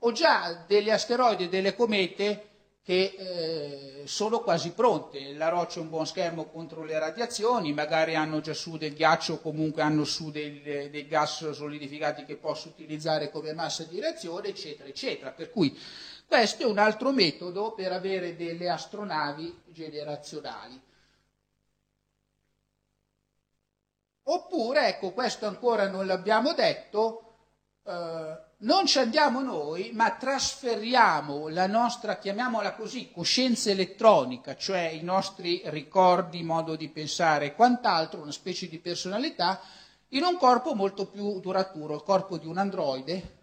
Ho 0.00 0.12
già 0.12 0.64
degli 0.66 0.90
asteroidi 0.90 1.44
e 1.44 1.48
delle 1.48 1.74
comete 1.74 2.50
che 2.86 3.14
eh, 3.18 4.06
sono 4.06 4.42
quasi 4.42 4.70
pronte. 4.70 5.32
La 5.32 5.48
roccia 5.48 5.80
è 5.80 5.82
un 5.82 5.88
buon 5.88 6.06
schermo 6.06 6.44
contro 6.44 6.84
le 6.84 6.96
radiazioni, 6.98 7.72
magari 7.72 8.14
hanno 8.14 8.40
già 8.40 8.54
su 8.54 8.76
del 8.76 8.94
ghiaccio 8.94 9.34
o 9.34 9.40
comunque 9.40 9.82
hanno 9.82 10.04
su 10.04 10.30
del, 10.30 10.60
dei 10.62 11.08
gas 11.08 11.50
solidificati 11.50 12.24
che 12.24 12.36
posso 12.36 12.68
utilizzare 12.68 13.30
come 13.30 13.52
massa 13.54 13.82
di 13.82 13.98
reazione, 13.98 14.48
eccetera, 14.48 14.88
eccetera. 14.88 15.32
Per 15.32 15.50
cui 15.50 15.76
questo 16.28 16.62
è 16.62 16.66
un 16.66 16.78
altro 16.78 17.10
metodo 17.10 17.72
per 17.72 17.90
avere 17.90 18.36
delle 18.36 18.68
astronavi 18.68 19.62
generazionali. 19.66 20.80
Oppure, 24.28 24.88
ecco, 24.88 25.10
questo 25.10 25.46
ancora 25.46 25.88
non 25.88 26.06
l'abbiamo 26.06 26.52
detto, 26.52 27.36
eh, 27.84 28.45
non 28.58 28.86
ci 28.86 28.98
andiamo 28.98 29.42
noi, 29.42 29.90
ma 29.92 30.12
trasferiamo 30.12 31.48
la 31.48 31.66
nostra, 31.66 32.16
chiamiamola 32.18 32.74
così, 32.74 33.10
coscienza 33.10 33.70
elettronica, 33.70 34.56
cioè 34.56 34.88
i 34.88 35.02
nostri 35.02 35.60
ricordi, 35.66 36.42
modo 36.42 36.74
di 36.74 36.88
pensare 36.88 37.46
e 37.46 37.54
quant'altro, 37.54 38.22
una 38.22 38.32
specie 38.32 38.68
di 38.68 38.78
personalità, 38.78 39.60
in 40.10 40.22
un 40.22 40.38
corpo 40.38 40.74
molto 40.74 41.06
più 41.06 41.38
duraturo, 41.40 41.96
il 41.96 42.02
corpo 42.02 42.38
di 42.38 42.46
un 42.46 42.56
androide, 42.56 43.34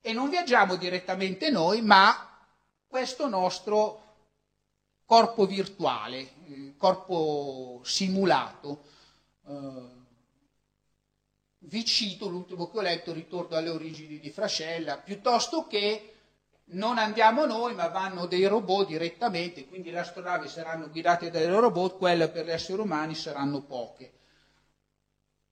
e 0.00 0.12
non 0.12 0.30
viaggiamo 0.30 0.76
direttamente 0.76 1.50
noi, 1.50 1.82
ma 1.82 2.38
questo 2.86 3.28
nostro 3.28 4.02
corpo 5.04 5.46
virtuale, 5.46 6.74
corpo 6.78 7.82
simulato. 7.84 8.84
Eh, 9.46 9.95
vi 11.68 11.84
cito 11.84 12.28
l'ultimo 12.28 12.70
che 12.70 12.78
ho 12.78 12.82
letto, 12.82 13.12
Ritorno 13.12 13.56
alle 13.56 13.70
origini 13.70 14.18
di 14.18 14.30
Frascella, 14.30 14.98
piuttosto 14.98 15.66
che 15.66 16.12
non 16.70 16.98
andiamo 16.98 17.44
noi, 17.44 17.74
ma 17.74 17.88
vanno 17.88 18.26
dei 18.26 18.46
robot 18.46 18.88
direttamente, 18.88 19.66
quindi 19.66 19.90
le 19.90 20.00
astronavi 20.00 20.48
saranno 20.48 20.90
guidate 20.90 21.30
dai 21.30 21.46
robot, 21.46 21.96
quelle 21.96 22.28
per 22.28 22.46
gli 22.46 22.50
esseri 22.50 22.80
umani 22.80 23.14
saranno 23.14 23.62
poche. 23.62 24.12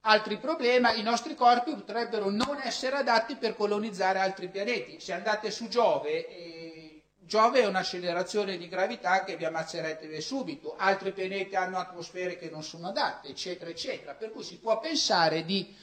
Altri 0.06 0.38
problema, 0.38 0.92
i 0.92 1.02
nostri 1.02 1.34
corpi 1.34 1.72
potrebbero 1.72 2.28
non 2.30 2.60
essere 2.62 2.96
adatti 2.96 3.36
per 3.36 3.56
colonizzare 3.56 4.18
altri 4.18 4.48
pianeti. 4.48 5.00
Se 5.00 5.12
andate 5.12 5.50
su 5.50 5.66
Giove, 5.68 6.28
eh, 6.28 7.02
Giove 7.20 7.62
è 7.62 7.66
un'accelerazione 7.66 8.58
di 8.58 8.68
gravità 8.68 9.24
che 9.24 9.36
vi 9.36 9.46
ammazzerete 9.46 10.20
subito, 10.20 10.74
altri 10.76 11.12
pianeti 11.12 11.56
hanno 11.56 11.78
atmosfere 11.78 12.36
che 12.36 12.50
non 12.50 12.62
sono 12.62 12.88
adatte, 12.88 13.28
eccetera, 13.28 13.70
eccetera. 13.70 14.12
Per 14.12 14.30
cui 14.30 14.42
si 14.42 14.58
può 14.58 14.78
pensare 14.78 15.44
di 15.46 15.74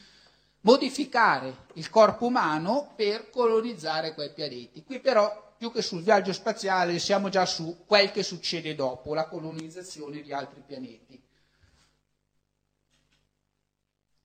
modificare 0.62 1.66
il 1.74 1.90
corpo 1.90 2.26
umano 2.26 2.94
per 2.96 3.30
colonizzare 3.30 4.14
quei 4.14 4.32
pianeti. 4.32 4.84
Qui 4.84 5.00
però, 5.00 5.54
più 5.58 5.72
che 5.72 5.82
sul 5.82 6.04
viaggio 6.04 6.34
spaziale, 6.34 7.00
siamo 7.00 7.30
già 7.30 7.46
su 7.46 7.84
quel 7.86 8.12
che 8.12 8.24
succede 8.24 8.76
dopo, 8.76 9.14
la 9.14 9.28
colonizzazione 9.28 10.22
di 10.22 10.34
altri 10.34 10.62
pianeti. 10.66 11.22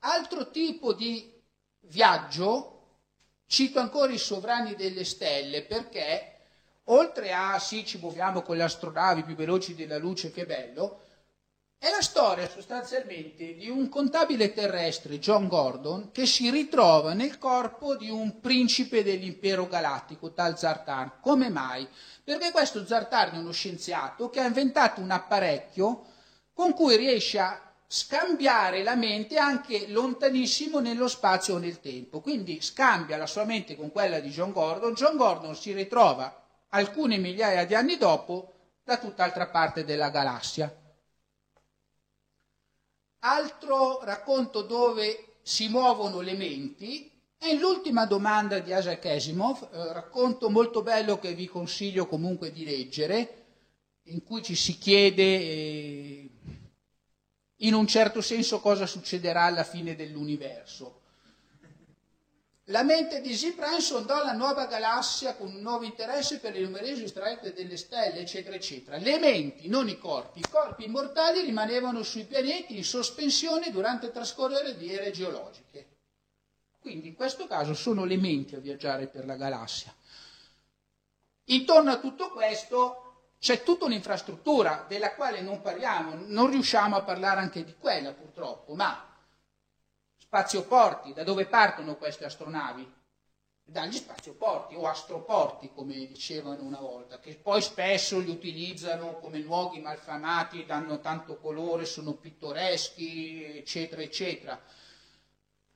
Altro 0.00 0.50
tipo 0.50 0.92
di 0.92 1.32
viaggio, 1.80 2.72
cito 3.46 3.80
ancora 3.80 4.12
i 4.12 4.18
sovrani 4.18 4.74
delle 4.74 5.04
stelle, 5.04 5.62
perché 5.62 6.32
oltre 6.84 7.32
a 7.32 7.58
sì, 7.58 7.84
ci 7.84 7.98
muoviamo 7.98 8.42
con 8.42 8.56
le 8.56 8.62
astronavi 8.62 9.24
più 9.24 9.34
veloci 9.34 9.74
della 9.74 9.98
luce, 9.98 10.30
che 10.30 10.46
bello, 10.46 11.05
è 11.78 11.90
la 11.90 12.00
storia 12.00 12.48
sostanzialmente 12.48 13.54
di 13.54 13.68
un 13.68 13.88
contabile 13.88 14.52
terrestre, 14.52 15.18
John 15.18 15.46
Gordon, 15.46 16.10
che 16.10 16.24
si 16.24 16.50
ritrova 16.50 17.12
nel 17.12 17.38
corpo 17.38 17.96
di 17.96 18.08
un 18.08 18.40
principe 18.40 19.04
dell'impero 19.04 19.68
galattico, 19.68 20.32
tal 20.32 20.58
Zartan. 20.58 21.20
Come 21.20 21.50
mai? 21.50 21.86
Perché 22.24 22.50
questo 22.50 22.84
Zartan 22.86 23.34
è 23.34 23.38
uno 23.38 23.52
scienziato 23.52 24.30
che 24.30 24.40
ha 24.40 24.46
inventato 24.46 25.00
un 25.00 25.10
apparecchio 25.10 26.04
con 26.52 26.72
cui 26.72 26.96
riesce 26.96 27.38
a 27.38 27.60
scambiare 27.86 28.82
la 28.82 28.96
mente 28.96 29.36
anche 29.36 29.86
lontanissimo 29.88 30.80
nello 30.80 31.08
spazio 31.08 31.56
o 31.56 31.58
nel 31.58 31.80
tempo. 31.80 32.20
Quindi 32.20 32.60
scambia 32.62 33.16
la 33.16 33.26
sua 33.26 33.44
mente 33.44 33.76
con 33.76 33.92
quella 33.92 34.18
di 34.18 34.30
John 34.30 34.50
Gordon. 34.52 34.94
John 34.94 35.16
Gordon 35.16 35.54
si 35.54 35.72
ritrova 35.72 36.42
alcune 36.70 37.18
migliaia 37.18 37.64
di 37.66 37.74
anni 37.74 37.96
dopo 37.96 38.52
da 38.82 38.96
tutt'altra 38.96 39.48
parte 39.48 39.84
della 39.84 40.08
galassia. 40.08 40.74
Altro 43.28 44.04
racconto 44.04 44.62
dove 44.62 45.38
si 45.42 45.68
muovono 45.68 46.20
le 46.20 46.34
menti 46.34 47.10
è 47.36 47.52
l'ultima 47.54 48.06
domanda 48.06 48.60
di 48.60 48.70
Isaac 48.70 49.04
Asimov, 49.06 49.68
eh, 49.72 49.92
racconto 49.92 50.48
molto 50.48 50.82
bello 50.82 51.18
che 51.18 51.34
vi 51.34 51.48
consiglio 51.48 52.06
comunque 52.06 52.52
di 52.52 52.64
leggere, 52.64 53.44
in 54.04 54.22
cui 54.22 54.44
ci 54.44 54.54
si 54.54 54.78
chiede 54.78 55.22
eh, 55.22 56.30
in 57.56 57.74
un 57.74 57.88
certo 57.88 58.20
senso 58.20 58.60
cosa 58.60 58.86
succederà 58.86 59.42
alla 59.42 59.64
fine 59.64 59.96
dell'universo. 59.96 61.00
La 62.70 62.82
mente 62.82 63.20
di 63.20 63.32
Zipran 63.32 63.80
sondò 63.80 64.24
la 64.24 64.32
nuova 64.32 64.66
galassia 64.66 65.36
con 65.36 65.54
un 65.54 65.60
nuovo 65.60 65.84
interesse 65.84 66.40
per 66.40 66.52
le 66.52 66.62
numerose 66.62 67.06
strette 67.06 67.52
delle 67.52 67.76
stelle, 67.76 68.18
eccetera, 68.18 68.56
eccetera. 68.56 68.96
Le 68.96 69.20
menti, 69.20 69.68
non 69.68 69.88
i 69.88 69.96
corpi. 69.96 70.40
I 70.40 70.48
corpi 70.50 70.84
immortali 70.84 71.42
rimanevano 71.42 72.02
sui 72.02 72.24
pianeti 72.24 72.76
in 72.76 72.84
sospensione 72.84 73.70
durante 73.70 74.06
il 74.06 74.12
trascorrere 74.12 74.76
di 74.76 74.92
ere 74.92 75.12
geologiche. 75.12 75.86
Quindi 76.80 77.06
in 77.06 77.14
questo 77.14 77.46
caso 77.46 77.72
sono 77.72 78.04
le 78.04 78.16
menti 78.16 78.56
a 78.56 78.58
viaggiare 78.58 79.06
per 79.06 79.26
la 79.26 79.36
galassia. 79.36 79.94
Intorno 81.44 81.92
a 81.92 81.98
tutto 81.98 82.30
questo 82.30 83.34
c'è 83.38 83.62
tutta 83.62 83.84
un'infrastruttura 83.84 84.86
della 84.88 85.14
quale 85.14 85.40
non 85.40 85.60
parliamo, 85.60 86.16
non 86.26 86.50
riusciamo 86.50 86.96
a 86.96 87.02
parlare 87.02 87.40
anche 87.40 87.62
di 87.62 87.76
quella 87.78 88.12
purtroppo, 88.12 88.74
ma 88.74 89.15
spazioporti, 90.26 91.12
da 91.12 91.22
dove 91.22 91.46
partono 91.46 91.96
queste 91.96 92.24
astronavi? 92.24 92.94
Dagli 93.68 93.94
spazioporti 93.94 94.74
o 94.74 94.86
astroporti, 94.86 95.72
come 95.74 95.94
dicevano 95.94 96.62
una 96.62 96.78
volta, 96.78 97.18
che 97.18 97.34
poi 97.34 97.62
spesso 97.62 98.18
li 98.18 98.30
utilizzano 98.30 99.18
come 99.18 99.38
luoghi 99.38 99.80
malfamati, 99.80 100.66
danno 100.66 101.00
tanto 101.00 101.38
colore, 101.38 101.84
sono 101.84 102.14
pittoreschi, 102.14 103.58
eccetera, 103.58 104.02
eccetera 104.02 104.60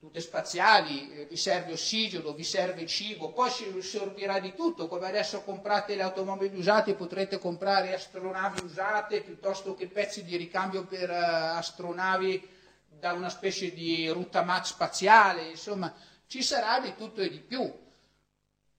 tutte 0.00 0.20
spaziali, 0.20 1.12
eh, 1.12 1.26
vi 1.26 1.36
serve 1.36 1.72
ossigeno, 1.72 2.32
vi 2.32 2.42
serve 2.42 2.86
cibo, 2.86 3.32
poi 3.32 3.50
si 3.50 3.82
servirà 3.82 4.40
di 4.40 4.54
tutto, 4.54 4.88
come 4.88 5.06
adesso 5.06 5.42
comprate 5.42 5.94
le 5.94 6.00
automobili 6.00 6.56
usate 6.56 6.94
potrete 6.94 7.38
comprare 7.38 7.92
astronavi 7.92 8.62
usate 8.64 9.20
piuttosto 9.20 9.74
che 9.74 9.88
pezzi 9.88 10.24
di 10.24 10.36
ricambio 10.36 10.86
per 10.86 11.10
uh, 11.10 11.58
astronavi 11.58 12.59
da 13.00 13.12
una 13.12 13.30
specie 13.30 13.72
di 13.72 14.08
routta 14.08 14.42
mat 14.42 14.64
spaziale, 14.66 15.48
insomma 15.48 15.92
ci 16.26 16.42
sarà 16.42 16.78
di 16.78 16.94
tutto 16.94 17.20
e 17.22 17.30
di 17.30 17.40
più. 17.40 17.60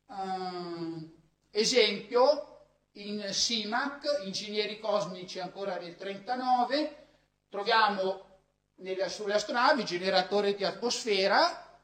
Uh, 0.06 1.20
esempio, 1.50 2.52
in 2.94 3.26
SIMAC, 3.30 4.22
Ingegneri 4.24 4.80
Cosmici 4.80 5.40
ancora 5.40 5.78
del 5.78 5.96
39, 5.96 7.08
troviamo 7.50 8.40
nelle, 8.76 9.10
sulle 9.10 9.34
astronavi, 9.34 9.84
generatore 9.84 10.56
di 10.56 10.64
atmosfera, 10.64 11.80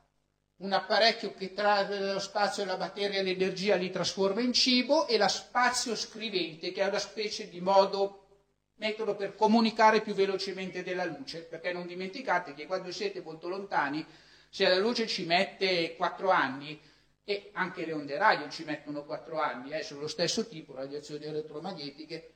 un 0.58 0.74
apparecchio 0.74 1.34
che 1.34 1.54
trae 1.54 1.88
dallo 1.88 2.20
spazio 2.20 2.66
la 2.66 2.78
materia 2.78 3.20
e 3.20 3.24
l'energia 3.24 3.76
li 3.76 3.92
trasforma 3.92 4.42
in 4.42 4.54
cibo 4.54 5.08
e 5.08 5.18
la 5.18 5.28
spazio 5.28 5.96
scrivente 5.96 6.72
che 6.72 6.82
è 6.82 6.88
una 6.88 6.98
specie 6.98 7.48
di 7.50 7.62
modo, 7.62 8.27
metodo 8.78 9.16
per 9.16 9.36
comunicare 9.36 10.02
più 10.02 10.14
velocemente 10.14 10.84
della 10.84 11.06
luce, 11.06 11.42
perché 11.42 11.72
non 11.72 11.88
dimenticate 11.88 12.54
che 12.54 12.66
quando 12.66 12.92
siete 12.92 13.22
molto 13.22 13.48
lontani, 13.48 14.06
se 14.50 14.68
la 14.68 14.78
luce 14.78 15.08
ci 15.08 15.26
mette 15.26 15.96
4 15.96 16.30
anni, 16.30 16.80
e 17.24 17.50
anche 17.54 17.86
le 17.86 17.94
onde 17.94 18.18
radio 18.18 18.50
ci 18.50 18.64
mettono 18.64 19.04
4 19.04 19.40
anni, 19.42 19.72
eh, 19.72 19.84
sono 19.84 20.02
lo 20.02 20.08
stesso 20.08 20.48
tipo, 20.48 20.74
radiazioni 20.74 21.26
elettromagnetiche, 21.26 22.32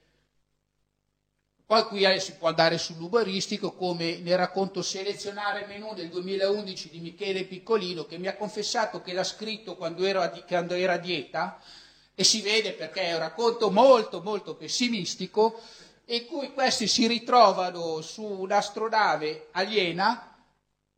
poi 1.72 1.86
qui 1.86 2.04
eh, 2.04 2.20
si 2.20 2.34
può 2.34 2.50
andare 2.50 2.78
sull'uberistico, 2.78 3.72
come 3.72 4.18
nel 4.18 4.36
racconto 4.36 4.82
Selezionare 4.82 5.66
menù 5.68 5.94
del 5.94 6.10
2011 6.10 6.90
di 6.90 7.00
Michele 7.00 7.46
Piccolino, 7.46 8.06
che 8.06 8.18
mi 8.18 8.28
ha 8.28 8.36
confessato 8.36 9.02
che 9.02 9.14
l'ha 9.14 9.24
scritto 9.24 9.78
quando 9.78 10.04
era, 10.04 10.30
quando 10.46 10.74
era 10.74 10.94
a 10.94 10.98
dieta, 10.98 11.62
e 12.14 12.26
si 12.26 12.42
vede 12.42 12.74
perché 12.74 13.04
è 13.04 13.14
un 13.14 13.20
racconto 13.20 13.72
molto 13.72 14.22
molto 14.22 14.56
pessimistico, 14.56 15.62
in 16.16 16.26
cui 16.26 16.52
questi 16.54 16.88
si 16.88 17.08
ritrovano 17.08 18.02
su 18.02 18.24
un'astronave 18.24 19.48
aliena 19.52 20.32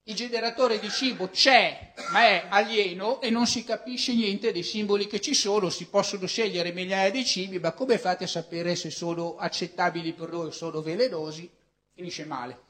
il 0.06 0.15
generatore 0.15 0.80
di 0.80 0.89
cibo 0.89 1.30
c'è, 1.30 1.93
ma 2.12 2.26
è 2.26 2.47
alieno 2.49 3.21
e 3.21 3.30
non 3.30 3.47
si 3.47 3.63
capisce 3.63 4.13
niente 4.13 4.52
dei 4.52 4.63
simboli 4.63 5.08
che 5.08 5.21
ci 5.21 5.34
sono, 5.34 5.69
si 5.69 5.86
possono 5.86 6.28
scegliere 6.28 6.73
migliaia 6.73 7.10
di 7.10 7.23
cibi, 7.23 7.58
ma 7.58 7.71
come 7.71 7.97
fate 7.97 8.26
a 8.26 8.28
sapere 8.28 8.76
se 8.76 8.89
sono 8.89 9.38
accettabili 9.38 10.12
per 10.12 10.30
noi 10.30 10.47
o 10.47 10.52
sono 10.52 10.82
velenosi? 10.82 11.49
Finisce 11.93 12.26
male. 12.26 12.62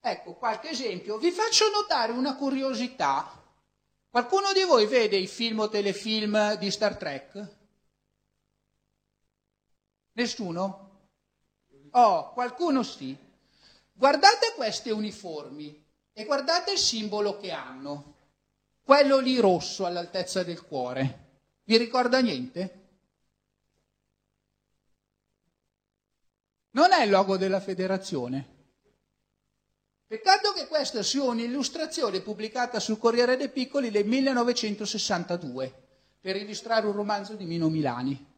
Ecco 0.00 0.34
qualche 0.34 0.70
esempio. 0.70 1.16
Vi 1.16 1.30
faccio 1.30 1.70
notare 1.70 2.12
una 2.12 2.34
curiosità. 2.34 3.32
Qualcuno 4.10 4.52
di 4.52 4.64
voi 4.64 4.86
vede 4.86 5.16
i 5.16 5.26
film 5.26 5.60
o 5.60 5.68
telefilm 5.70 6.56
di 6.56 6.70
Star 6.70 6.96
Trek? 6.96 7.57
Nessuno? 10.18 10.90
Oh, 11.92 12.32
qualcuno 12.32 12.82
sì. 12.82 13.16
Guardate 13.92 14.52
queste 14.56 14.90
uniformi 14.90 15.84
e 16.12 16.24
guardate 16.24 16.72
il 16.72 16.78
simbolo 16.78 17.36
che 17.36 17.52
hanno, 17.52 18.16
quello 18.82 19.20
lì 19.20 19.38
rosso 19.38 19.86
all'altezza 19.86 20.42
del 20.42 20.64
cuore. 20.64 21.26
Vi 21.62 21.76
ricorda 21.76 22.18
niente? 22.20 22.86
Non 26.70 26.90
è 26.90 27.04
il 27.04 27.10
logo 27.10 27.36
della 27.36 27.60
federazione. 27.60 28.56
Peccato 30.04 30.52
che 30.52 30.66
questa 30.66 31.04
sia 31.04 31.22
un'illustrazione 31.22 32.22
pubblicata 32.22 32.80
sul 32.80 32.98
Corriere 32.98 33.36
dei 33.36 33.50
Piccoli 33.50 33.92
del 33.92 34.04
1962 34.06 35.86
per 36.20 36.34
illustrare 36.34 36.88
un 36.88 36.92
romanzo 36.92 37.34
di 37.34 37.44
Mino 37.44 37.68
Milani. 37.68 38.36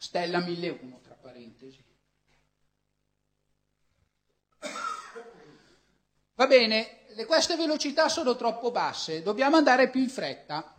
Stella 0.00 0.38
1001, 0.38 1.00
tra 1.02 1.14
parentesi. 1.14 1.84
Va 6.34 6.46
bene, 6.46 7.00
queste 7.26 7.56
velocità 7.56 8.08
sono 8.08 8.36
troppo 8.36 8.70
basse, 8.70 9.22
dobbiamo 9.22 9.56
andare 9.56 9.90
più 9.90 10.00
in 10.00 10.08
fretta. 10.08 10.72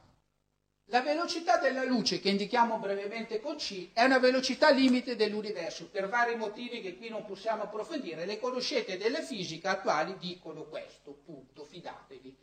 La 0.86 1.02
velocità 1.02 1.58
della 1.58 1.84
luce, 1.84 2.22
che 2.22 2.30
indichiamo 2.30 2.80
brevemente 2.80 3.42
con 3.42 3.58
C, 3.58 3.90
è 3.92 4.06
una 4.06 4.20
velocità 4.20 4.70
limite 4.72 5.18
dell'universo, 5.18 5.90
per 5.90 6.08
vari 6.08 6.38
motivi 6.38 6.80
che 6.80 6.96
qui 6.96 7.10
non 7.10 7.26
possiamo 7.26 7.64
approfondire. 7.64 8.26
Le 8.26 8.40
conoscete 8.40 8.98
delle 8.98 9.22
fisiche 9.22 9.68
attuali 9.68 10.18
dicono 10.18 10.64
questo, 10.64 11.12
punto, 11.26 11.66
fidatevi. 11.66 12.38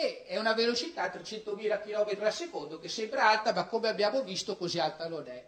E 0.00 0.22
è 0.26 0.38
una 0.38 0.52
velocità 0.52 1.10
300.000 1.10 1.82
km 1.82 2.22
al 2.22 2.32
secondo 2.32 2.78
che 2.78 2.88
sembra 2.88 3.30
alta, 3.30 3.52
ma 3.52 3.66
come 3.66 3.88
abbiamo 3.88 4.22
visto 4.22 4.56
così 4.56 4.78
alta 4.78 5.08
non 5.08 5.26
è. 5.26 5.44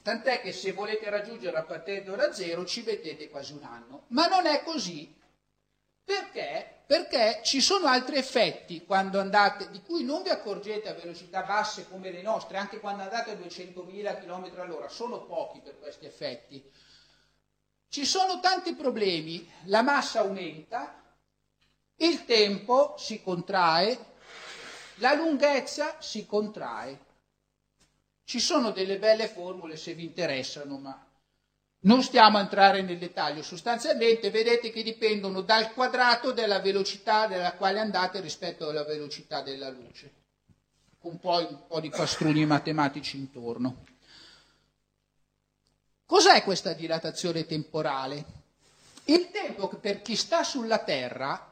Tant'è 0.00 0.40
che 0.40 0.52
se 0.52 0.70
volete 0.70 1.10
raggiungerla 1.10 1.64
partendo 1.64 2.14
da 2.14 2.32
zero 2.32 2.64
ci 2.64 2.84
mettete 2.84 3.28
quasi 3.28 3.52
un 3.54 3.64
anno. 3.64 4.04
Ma 4.10 4.28
non 4.28 4.46
è 4.46 4.62
così. 4.62 5.12
Perché? 6.04 6.82
Perché 6.86 7.40
ci 7.42 7.60
sono 7.60 7.88
altri 7.88 8.14
effetti 8.16 8.84
quando 8.84 9.18
andate, 9.18 9.70
di 9.70 9.82
cui 9.82 10.04
non 10.04 10.22
vi 10.22 10.28
accorgete 10.28 10.88
a 10.88 10.94
velocità 10.94 11.42
basse 11.42 11.88
come 11.88 12.12
le 12.12 12.22
nostre, 12.22 12.58
anche 12.58 12.78
quando 12.78 13.02
andate 13.02 13.32
a 13.32 13.34
200.000 13.34 14.20
km 14.20 14.60
all'ora, 14.60 14.88
sono 14.88 15.24
pochi 15.24 15.58
per 15.58 15.80
questi 15.80 16.06
effetti. 16.06 16.64
Ci 17.88 18.04
sono 18.04 18.38
tanti 18.38 18.76
problemi, 18.76 19.50
la 19.64 19.82
massa 19.82 20.20
aumenta, 20.20 20.94
il 22.02 22.24
tempo 22.24 22.94
si 22.98 23.22
contrae, 23.22 23.98
la 24.96 25.14
lunghezza 25.14 25.96
si 26.00 26.26
contrae. 26.26 27.08
Ci 28.24 28.40
sono 28.40 28.70
delle 28.70 28.98
belle 28.98 29.28
formule 29.28 29.76
se 29.76 29.94
vi 29.94 30.04
interessano, 30.04 30.78
ma 30.78 31.06
non 31.80 32.02
stiamo 32.02 32.38
a 32.38 32.42
entrare 32.42 32.82
nel 32.82 32.98
dettaglio. 32.98 33.42
Sostanzialmente 33.42 34.30
vedete 34.30 34.70
che 34.70 34.82
dipendono 34.82 35.40
dal 35.40 35.72
quadrato 35.72 36.32
della 36.32 36.60
velocità 36.60 37.26
della 37.26 37.54
quale 37.54 37.80
andate 37.80 38.20
rispetto 38.20 38.68
alla 38.68 38.84
velocità 38.84 39.42
della 39.42 39.68
luce, 39.68 40.12
con 40.98 41.18
poi 41.18 41.44
un 41.44 41.66
po' 41.66 41.80
di 41.80 41.90
pastrugni 41.90 42.46
matematici 42.46 43.16
intorno. 43.16 43.84
Cos'è 46.06 46.42
questa 46.42 46.72
dilatazione 46.72 47.46
temporale? 47.46 48.24
Il 49.04 49.30
tempo 49.30 49.68
per 49.68 50.02
chi 50.02 50.16
sta 50.16 50.44
sulla 50.44 50.78
Terra 50.78 51.49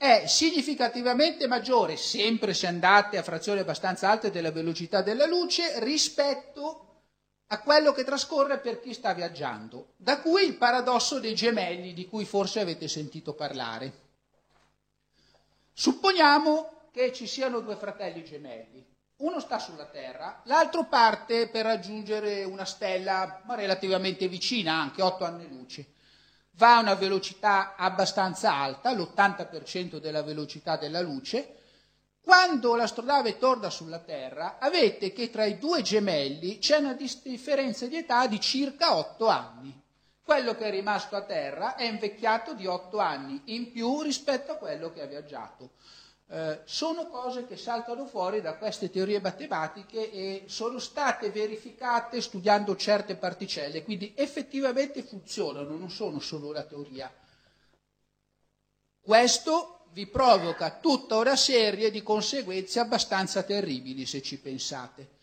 è 0.00 0.26
significativamente 0.26 1.46
maggiore, 1.46 1.98
sempre 1.98 2.54
se 2.54 2.66
andate 2.66 3.18
a 3.18 3.22
frazioni 3.22 3.60
abbastanza 3.60 4.08
alte 4.08 4.30
della 4.30 4.50
velocità 4.50 5.02
della 5.02 5.26
luce, 5.26 5.78
rispetto 5.80 7.02
a 7.48 7.60
quello 7.60 7.92
che 7.92 8.02
trascorre 8.02 8.60
per 8.60 8.80
chi 8.80 8.94
sta 8.94 9.12
viaggiando. 9.12 9.92
Da 9.98 10.22
cui 10.22 10.44
il 10.44 10.56
paradosso 10.56 11.20
dei 11.20 11.34
gemelli 11.34 11.92
di 11.92 12.06
cui 12.06 12.24
forse 12.24 12.60
avete 12.60 12.88
sentito 12.88 13.34
parlare. 13.34 13.92
Supponiamo 15.74 16.88
che 16.92 17.12
ci 17.12 17.26
siano 17.26 17.60
due 17.60 17.76
fratelli 17.76 18.24
gemelli. 18.24 18.82
Uno 19.16 19.38
sta 19.38 19.58
sulla 19.58 19.84
Terra, 19.84 20.40
l'altro 20.46 20.86
parte 20.86 21.46
per 21.48 21.66
raggiungere 21.66 22.44
una 22.44 22.64
stella 22.64 23.42
relativamente 23.48 24.28
vicina, 24.28 24.80
anche 24.80 25.02
8 25.02 25.24
anni 25.26 25.46
luce 25.46 25.98
va 26.52 26.76
a 26.76 26.80
una 26.80 26.94
velocità 26.94 27.74
abbastanza 27.76 28.54
alta, 28.54 28.92
l'80% 28.92 29.98
della 29.98 30.22
velocità 30.22 30.76
della 30.76 31.00
luce, 31.00 31.56
quando 32.22 32.76
l'astronave 32.76 33.38
torna 33.38 33.70
sulla 33.70 33.98
Terra, 33.98 34.58
avete 34.58 35.12
che 35.12 35.30
tra 35.30 35.44
i 35.46 35.58
due 35.58 35.82
gemelli 35.82 36.58
c'è 36.58 36.76
una 36.76 36.92
differenza 36.94 37.86
di 37.86 37.96
età 37.96 38.26
di 38.26 38.38
circa 38.38 38.96
8 38.96 39.26
anni. 39.26 39.82
Quello 40.22 40.54
che 40.54 40.66
è 40.66 40.70
rimasto 40.70 41.16
a 41.16 41.22
Terra 41.22 41.74
è 41.74 41.84
invecchiato 41.84 42.54
di 42.54 42.66
8 42.66 42.98
anni 42.98 43.40
in 43.46 43.72
più 43.72 44.02
rispetto 44.02 44.52
a 44.52 44.56
quello 44.56 44.92
che 44.92 45.02
ha 45.02 45.06
viaggiato. 45.06 45.70
Eh, 46.32 46.60
sono 46.64 47.08
cose 47.08 47.44
che 47.44 47.56
saltano 47.56 48.06
fuori 48.06 48.40
da 48.40 48.54
queste 48.54 48.88
teorie 48.88 49.20
matematiche 49.20 50.12
e 50.12 50.44
sono 50.46 50.78
state 50.78 51.30
verificate 51.30 52.20
studiando 52.20 52.76
certe 52.76 53.16
particelle, 53.16 53.82
quindi 53.82 54.12
effettivamente 54.14 55.02
funzionano, 55.02 55.76
non 55.76 55.90
sono 55.90 56.20
solo 56.20 56.52
la 56.52 56.62
teoria. 56.62 57.12
Questo 59.00 59.86
vi 59.92 60.06
provoca 60.06 60.78
tutta 60.78 61.16
una 61.16 61.34
serie 61.34 61.90
di 61.90 62.00
conseguenze 62.00 62.78
abbastanza 62.78 63.42
terribili 63.42 64.06
se 64.06 64.22
ci 64.22 64.38
pensate. 64.38 65.18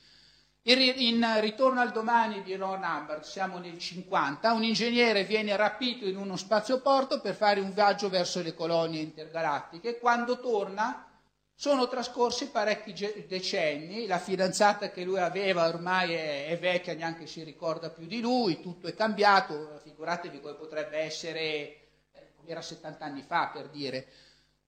In 0.70 1.26
Ritorno 1.40 1.80
al 1.80 1.94
domani 1.94 2.44
di 2.44 2.54
Ron 2.58 2.84
Hubbard, 2.84 3.22
siamo 3.22 3.58
nel 3.58 3.80
50, 3.80 4.52
un 4.52 4.66
ingegnere 4.66 5.24
viene 5.24 5.56
rapito 5.56 6.06
in 6.06 6.18
uno 6.18 6.36
spazioporto 6.36 7.22
per 7.22 7.36
fare 7.36 7.62
un 7.62 7.72
viaggio 7.72 8.10
verso 8.10 8.42
le 8.42 8.54
colonie 8.54 9.00
intergalattiche. 9.00 9.98
Quando 9.98 10.42
torna 10.42 11.08
sono 11.56 11.88
trascorsi 11.88 12.50
parecchi 12.50 12.94
decenni, 13.30 14.08
la 14.08 14.20
fidanzata 14.20 14.92
che 14.92 15.06
lui 15.06 15.20
aveva 15.20 15.70
ormai 15.70 16.12
è, 16.16 16.48
è 16.48 16.60
vecchia, 16.60 16.96
neanche 16.96 17.28
si 17.28 17.44
ricorda 17.44 17.90
più 17.90 18.06
di 18.06 18.20
lui, 18.20 18.60
tutto 18.60 18.88
è 18.88 18.94
cambiato, 18.94 19.80
figuratevi 19.84 20.42
come 20.42 20.56
potrebbe 20.56 20.98
essere, 20.98 21.40
eh, 21.42 22.34
era 22.46 22.62
70 22.62 23.06
anni 23.06 23.22
fa 23.22 23.52
per 23.54 23.70
dire. 23.70 24.08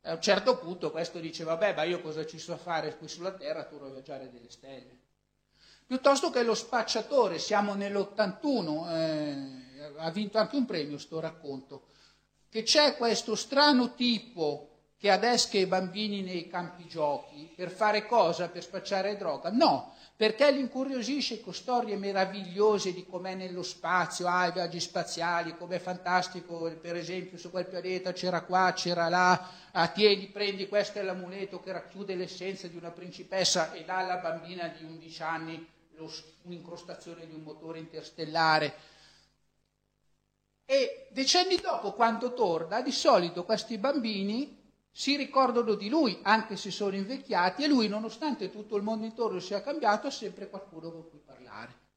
A 0.03 0.13
un 0.13 0.21
certo 0.21 0.59
punto 0.59 0.91
questo 0.91 1.19
dice, 1.19 1.43
vabbè, 1.43 1.75
ma 1.75 1.83
io 1.83 1.99
cosa 1.99 2.25
ci 2.25 2.39
so 2.39 2.55
fare 2.55 2.95
qui 2.95 3.09
sulla 3.09 3.33
Terra, 3.33 3.65
tu 3.65 3.75
a 3.75 3.89
viaggiare 3.89 4.31
delle 4.31 4.49
stelle. 4.49 4.98
Piuttosto 5.89 6.29
che 6.29 6.43
lo 6.43 6.53
spacciatore, 6.53 7.39
siamo 7.39 7.73
nell'81, 7.73 8.95
eh, 8.95 9.93
ha 9.97 10.11
vinto 10.11 10.37
anche 10.37 10.55
un 10.55 10.67
premio 10.67 10.99
sto 10.99 11.19
racconto, 11.19 11.87
che 12.47 12.61
c'è 12.61 12.95
questo 12.95 13.33
strano 13.33 13.95
tipo 13.95 14.69
che 14.99 15.09
adesca 15.09 15.57
i 15.57 15.65
bambini 15.65 16.21
nei 16.21 16.47
campi 16.47 16.85
giochi 16.85 17.51
per 17.55 17.71
fare 17.71 18.05
cosa? 18.05 18.49
Per 18.49 18.61
spacciare 18.61 19.17
droga? 19.17 19.49
No, 19.49 19.95
perché 20.15 20.51
li 20.51 20.59
incuriosisce 20.59 21.41
con 21.41 21.55
storie 21.55 21.97
meravigliose 21.97 22.93
di 22.93 23.03
com'è 23.07 23.33
nello 23.33 23.63
spazio, 23.63 24.27
ah, 24.27 24.45
i 24.45 24.51
viaggi 24.51 24.79
spaziali, 24.79 25.57
com'è 25.57 25.79
fantastico, 25.79 26.71
per 26.79 26.97
esempio 26.97 27.39
su 27.39 27.49
quel 27.49 27.65
pianeta 27.65 28.13
c'era 28.13 28.43
qua, 28.43 28.73
c'era 28.75 29.09
là, 29.09 29.49
ah, 29.71 29.87
tieni, 29.87 30.27
prendi, 30.27 30.67
questo 30.67 30.99
è 30.99 31.01
l'amuleto 31.01 31.59
che 31.59 31.71
racchiude 31.71 32.13
l'essenza 32.13 32.67
di 32.67 32.77
una 32.77 32.91
principessa 32.91 33.73
e 33.73 33.83
dà 33.85 33.97
alla 33.97 34.17
bambina 34.17 34.67
di 34.67 34.83
11 34.83 35.23
anni 35.23 35.77
un'incrostazione 36.43 37.25
di 37.27 37.33
un 37.33 37.41
motore 37.41 37.79
interstellare. 37.79 38.75
E 40.65 41.07
decenni 41.11 41.55
dopo, 41.57 41.93
quando 41.93 42.33
torna, 42.33 42.81
di 42.81 42.91
solito 42.91 43.43
questi 43.43 43.77
bambini 43.77 44.57
si 44.91 45.15
ricordano 45.15 45.75
di 45.75 45.89
lui, 45.89 46.19
anche 46.23 46.55
se 46.57 46.71
sono 46.71 46.95
invecchiati, 46.95 47.63
e 47.63 47.67
lui, 47.67 47.87
nonostante 47.87 48.51
tutto 48.51 48.75
il 48.75 48.83
mondo 48.83 49.05
intorno 49.05 49.39
sia 49.39 49.61
cambiato, 49.61 50.07
ha 50.07 50.11
sempre 50.11 50.49
qualcuno 50.49 50.91
con 50.91 51.09
cui 51.09 51.19
parlare. 51.19 51.87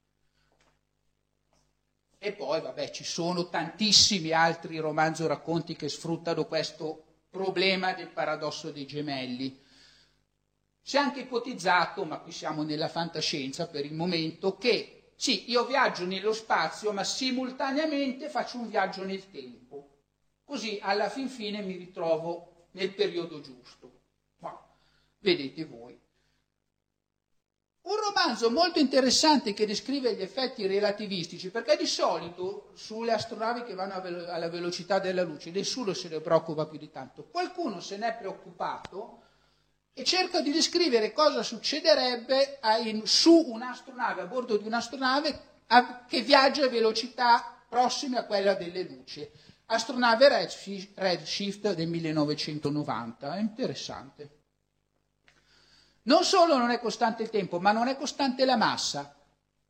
E 2.18 2.32
poi, 2.32 2.60
vabbè, 2.60 2.90
ci 2.90 3.04
sono 3.04 3.48
tantissimi 3.48 4.30
altri 4.30 4.78
romanzi 4.78 5.24
o 5.24 5.26
racconti 5.26 5.74
che 5.74 5.88
sfruttano 5.88 6.46
questo 6.46 7.04
problema 7.28 7.94
del 7.94 8.08
paradosso 8.08 8.70
dei 8.70 8.86
gemelli. 8.86 9.61
Si 10.82 10.96
è 10.96 10.98
anche 10.98 11.20
ipotizzato, 11.20 12.04
ma 12.04 12.18
qui 12.18 12.32
siamo 12.32 12.64
nella 12.64 12.88
fantascienza 12.88 13.68
per 13.68 13.84
il 13.84 13.94
momento, 13.94 14.58
che 14.58 15.12
sì, 15.14 15.48
io 15.48 15.64
viaggio 15.64 16.04
nello 16.04 16.32
spazio, 16.32 16.92
ma 16.92 17.04
simultaneamente 17.04 18.28
faccio 18.28 18.58
un 18.58 18.68
viaggio 18.68 19.04
nel 19.04 19.30
tempo. 19.30 19.98
Così 20.44 20.80
alla 20.82 21.08
fin 21.08 21.28
fine 21.28 21.62
mi 21.62 21.76
ritrovo 21.76 22.66
nel 22.72 22.92
periodo 22.92 23.40
giusto. 23.40 24.00
Ma 24.38 24.60
vedete 25.20 25.64
voi. 25.64 25.96
Un 27.82 27.96
romanzo 27.96 28.50
molto 28.50 28.80
interessante 28.80 29.54
che 29.54 29.66
descrive 29.66 30.14
gli 30.14 30.22
effetti 30.22 30.66
relativistici, 30.66 31.50
perché 31.50 31.76
di 31.76 31.86
solito 31.86 32.72
sulle 32.74 33.12
astronavi 33.12 33.62
che 33.62 33.74
vanno 33.74 33.94
alla 33.94 34.48
velocità 34.48 34.98
della 34.98 35.22
luce 35.22 35.50
nessuno 35.50 35.92
se 35.92 36.08
ne 36.08 36.20
preoccupa 36.20 36.66
più 36.66 36.78
di 36.78 36.90
tanto. 36.90 37.24
Qualcuno 37.24 37.80
se 37.80 37.96
n'è 37.96 38.16
preoccupato 38.16 39.22
e 39.94 40.04
cerca 40.04 40.40
di 40.40 40.52
descrivere 40.52 41.12
cosa 41.12 41.42
succederebbe 41.42 42.58
in, 42.84 43.06
su 43.06 43.44
un'astronave, 43.48 44.22
a 44.22 44.26
bordo 44.26 44.56
di 44.56 44.66
un'astronave 44.66 45.40
a, 45.66 46.04
che 46.06 46.22
viaggia 46.22 46.64
a 46.64 46.68
velocità 46.68 47.58
prossime 47.68 48.18
a 48.18 48.24
quella 48.24 48.54
delle 48.54 48.82
luci. 48.84 49.28
Astronave 49.66 50.28
Redshift, 50.94 51.74
del 51.74 51.88
1990, 51.88 53.36
è 53.36 53.40
interessante. 53.40 54.30
Non 56.02 56.24
solo 56.24 56.56
non 56.56 56.70
è 56.70 56.80
costante 56.80 57.22
il 57.22 57.30
tempo, 57.30 57.60
ma 57.60 57.72
non 57.72 57.88
è 57.88 57.96
costante 57.96 58.44
la 58.44 58.56
massa. 58.56 59.14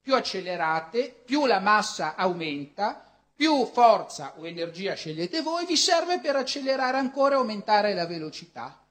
Più 0.01 0.15
accelerate, 0.15 1.23
più 1.25 1.47
la 1.47 1.61
massa 1.61 2.17
aumenta, 2.17 3.09
più 3.35 3.65
forza 3.67 4.35
o 4.37 4.47
energia 4.47 4.95
scegliete 4.95 5.43
voi, 5.43 5.67
vi 5.67 5.77
serve 5.77 6.19
per 6.19 6.35
accelerare 6.35 6.97
ancora 6.97 7.35
e 7.35 7.39
aumentare 7.39 7.95
la 7.95 8.07
velocità. 8.07 8.82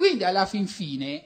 Quindi 0.00 0.24
alla 0.24 0.46
fin 0.46 0.66
fine 0.66 1.24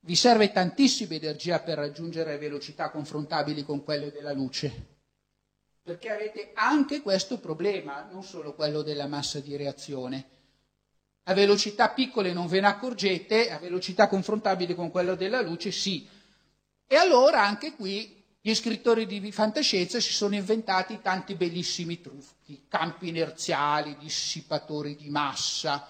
vi 0.00 0.16
serve 0.16 0.50
tantissima 0.50 1.12
energia 1.12 1.60
per 1.60 1.76
raggiungere 1.76 2.38
velocità 2.38 2.88
confrontabili 2.88 3.64
con 3.64 3.84
quelle 3.84 4.10
della 4.10 4.32
luce, 4.32 4.86
perché 5.82 6.08
avete 6.08 6.52
anche 6.54 7.02
questo 7.02 7.38
problema, 7.38 8.08
non 8.10 8.22
solo 8.22 8.54
quello 8.54 8.80
della 8.80 9.06
massa 9.06 9.40
di 9.40 9.54
reazione. 9.56 10.24
A 11.24 11.34
velocità 11.34 11.90
piccole 11.90 12.32
non 12.32 12.46
ve 12.46 12.60
ne 12.60 12.68
accorgete, 12.68 13.50
a 13.50 13.58
velocità 13.58 14.08
confrontabili 14.08 14.74
con 14.74 14.90
quella 14.90 15.14
della 15.14 15.42
luce 15.42 15.70
sì. 15.70 16.08
E 16.86 16.96
allora 16.96 17.44
anche 17.44 17.74
qui 17.74 18.24
gli 18.40 18.54
scrittori 18.54 19.04
di 19.04 19.32
fantascienza 19.32 20.00
si 20.00 20.14
sono 20.14 20.34
inventati 20.34 21.00
tanti 21.02 21.34
bellissimi 21.34 22.00
trucchi, 22.00 22.64
campi 22.68 23.08
inerziali, 23.08 23.98
dissipatori 23.98 24.96
di 24.96 25.10
massa, 25.10 25.86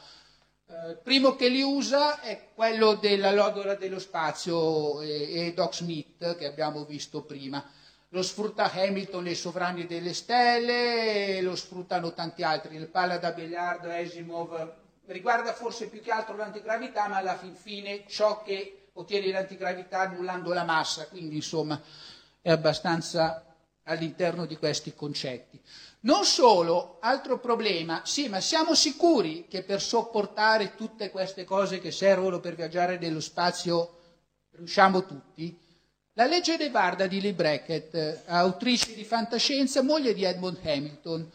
il 0.74 0.90
eh, 0.90 0.94
primo 0.96 1.36
che 1.36 1.48
li 1.48 1.62
usa 1.62 2.20
è 2.20 2.48
quello 2.52 2.94
della 2.94 3.30
lodola 3.30 3.76
dello 3.76 4.00
spazio 4.00 5.00
e, 5.00 5.46
e 5.46 5.54
Doc 5.54 5.74
Smith 5.74 6.36
che 6.36 6.46
abbiamo 6.46 6.84
visto 6.84 7.22
prima. 7.22 7.64
Lo 8.08 8.22
sfrutta 8.22 8.70
Hamilton 8.70 9.24
nei 9.24 9.34
Sovrani 9.34 9.86
delle 9.86 10.12
Stelle, 10.12 11.40
lo 11.42 11.56
sfruttano 11.56 12.12
tanti 12.12 12.42
altri, 12.42 12.76
il 12.76 12.88
palla 12.88 13.18
da 13.18 13.32
biliardo, 13.32 13.90
Asimov, 13.90 14.72
riguarda 15.06 15.52
forse 15.52 15.88
più 15.88 16.00
che 16.00 16.12
altro 16.12 16.36
l'antigravità, 16.36 17.08
ma 17.08 17.16
alla 17.16 17.36
fin 17.36 17.54
fine 17.54 18.04
ciò 18.06 18.42
che 18.42 18.88
ottiene 18.92 19.32
l'antigravità 19.32 20.00
annullando 20.00 20.52
la 20.52 20.64
massa, 20.64 21.08
quindi 21.08 21.36
insomma 21.36 21.80
è 22.40 22.50
abbastanza 22.50 23.44
all'interno 23.84 24.46
di 24.46 24.56
questi 24.56 24.94
concetti. 24.94 25.60
Non 26.05 26.24
solo, 26.24 26.98
altro 27.00 27.38
problema, 27.38 28.02
sì, 28.05 28.28
ma 28.28 28.38
siamo 28.40 28.74
sicuri 28.74 29.46
che 29.48 29.62
per 29.62 29.80
sopportare 29.80 30.74
tutte 30.74 31.11
queste 31.11 31.44
cose 31.44 31.80
che 31.80 31.90
servono 31.90 32.40
per 32.40 32.55
viaggiare 32.55 32.98
nello 32.98 33.20
spazio 33.20 34.00
riusciamo 34.50 35.07
tutti? 35.07 35.59
La 36.12 36.26
legge 36.26 36.59
de 36.59 36.68
Varda 36.68 37.07
di 37.07 37.22
Lee 37.22 37.32
Brackett, 37.32 38.22
autrice 38.26 38.94
di 38.94 39.02
fantascienza, 39.02 39.82
moglie 39.82 40.12
di 40.12 40.24
Edmund 40.24 40.59
Hamilton, 40.62 41.30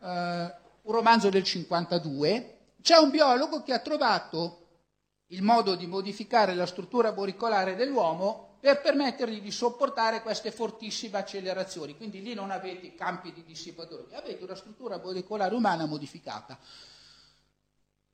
eh, 0.00 0.54
un 0.82 0.92
romanzo 0.92 1.30
del 1.30 1.42
52, 1.42 2.58
c'è 2.82 2.98
un 2.98 3.08
biologo 3.08 3.62
che 3.62 3.72
ha 3.72 3.78
trovato 3.78 4.58
il 5.28 5.42
modo 5.42 5.74
di 5.74 5.86
modificare 5.86 6.54
la 6.54 6.66
struttura 6.66 7.14
molecolare 7.14 7.76
dell'uomo 7.76 8.51
per 8.62 8.80
permettergli 8.80 9.40
di 9.40 9.50
sopportare 9.50 10.22
queste 10.22 10.52
fortissime 10.52 11.18
accelerazioni. 11.18 11.96
Quindi 11.96 12.22
lì 12.22 12.32
non 12.32 12.52
avete 12.52 12.94
campi 12.94 13.32
di 13.32 13.42
dissipatori, 13.42 14.14
avete 14.14 14.44
una 14.44 14.54
struttura 14.54 15.00
molecolare 15.02 15.52
umana 15.52 15.84
modificata. 15.86 16.56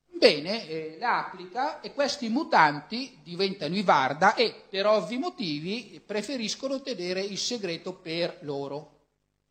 Bene, 0.07 0.67
eh, 0.67 0.97
la 0.99 1.19
applica 1.19 1.81
e 1.81 1.93
questi 1.93 2.29
mutanti 2.29 3.19
diventano 3.21 3.75
i 3.75 3.83
Varda 3.83 4.33
e 4.33 4.63
per 4.67 4.87
ovvi 4.87 5.19
motivi 5.19 6.01
preferiscono 6.03 6.81
tenere 6.81 7.21
il 7.21 7.37
segreto 7.37 7.93
per 7.93 8.39
loro 8.41 9.01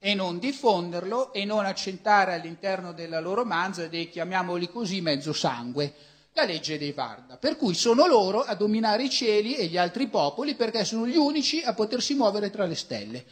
e 0.01 0.15
non 0.15 0.41
diffonderlo 0.41 1.33
e 1.33 1.45
non 1.45 1.65
accentare 1.65 2.35
all'interno 2.35 2.93
della 2.93 3.21
loro 3.21 3.45
manza 3.45 3.87
dei, 3.87 4.09
chiamiamoli 4.11 4.69
così, 4.69 5.01
mezzo 5.01 5.33
sangue 5.33 5.95
la 6.39 6.45
legge 6.45 6.79
dei 6.79 6.93
Varda, 6.93 7.37
per 7.37 7.57
cui 7.57 7.75
sono 7.75 8.07
loro 8.07 8.43
a 8.43 8.55
dominare 8.55 9.03
i 9.03 9.11
cieli 9.11 9.57
e 9.57 9.67
gli 9.67 9.77
altri 9.77 10.07
popoli 10.07 10.55
perché 10.55 10.85
sono 10.85 11.05
gli 11.05 11.17
unici 11.17 11.63
a 11.63 11.75
potersi 11.75 12.15
muovere 12.15 12.49
tra 12.51 12.65
le 12.65 12.77
stelle. 12.77 13.25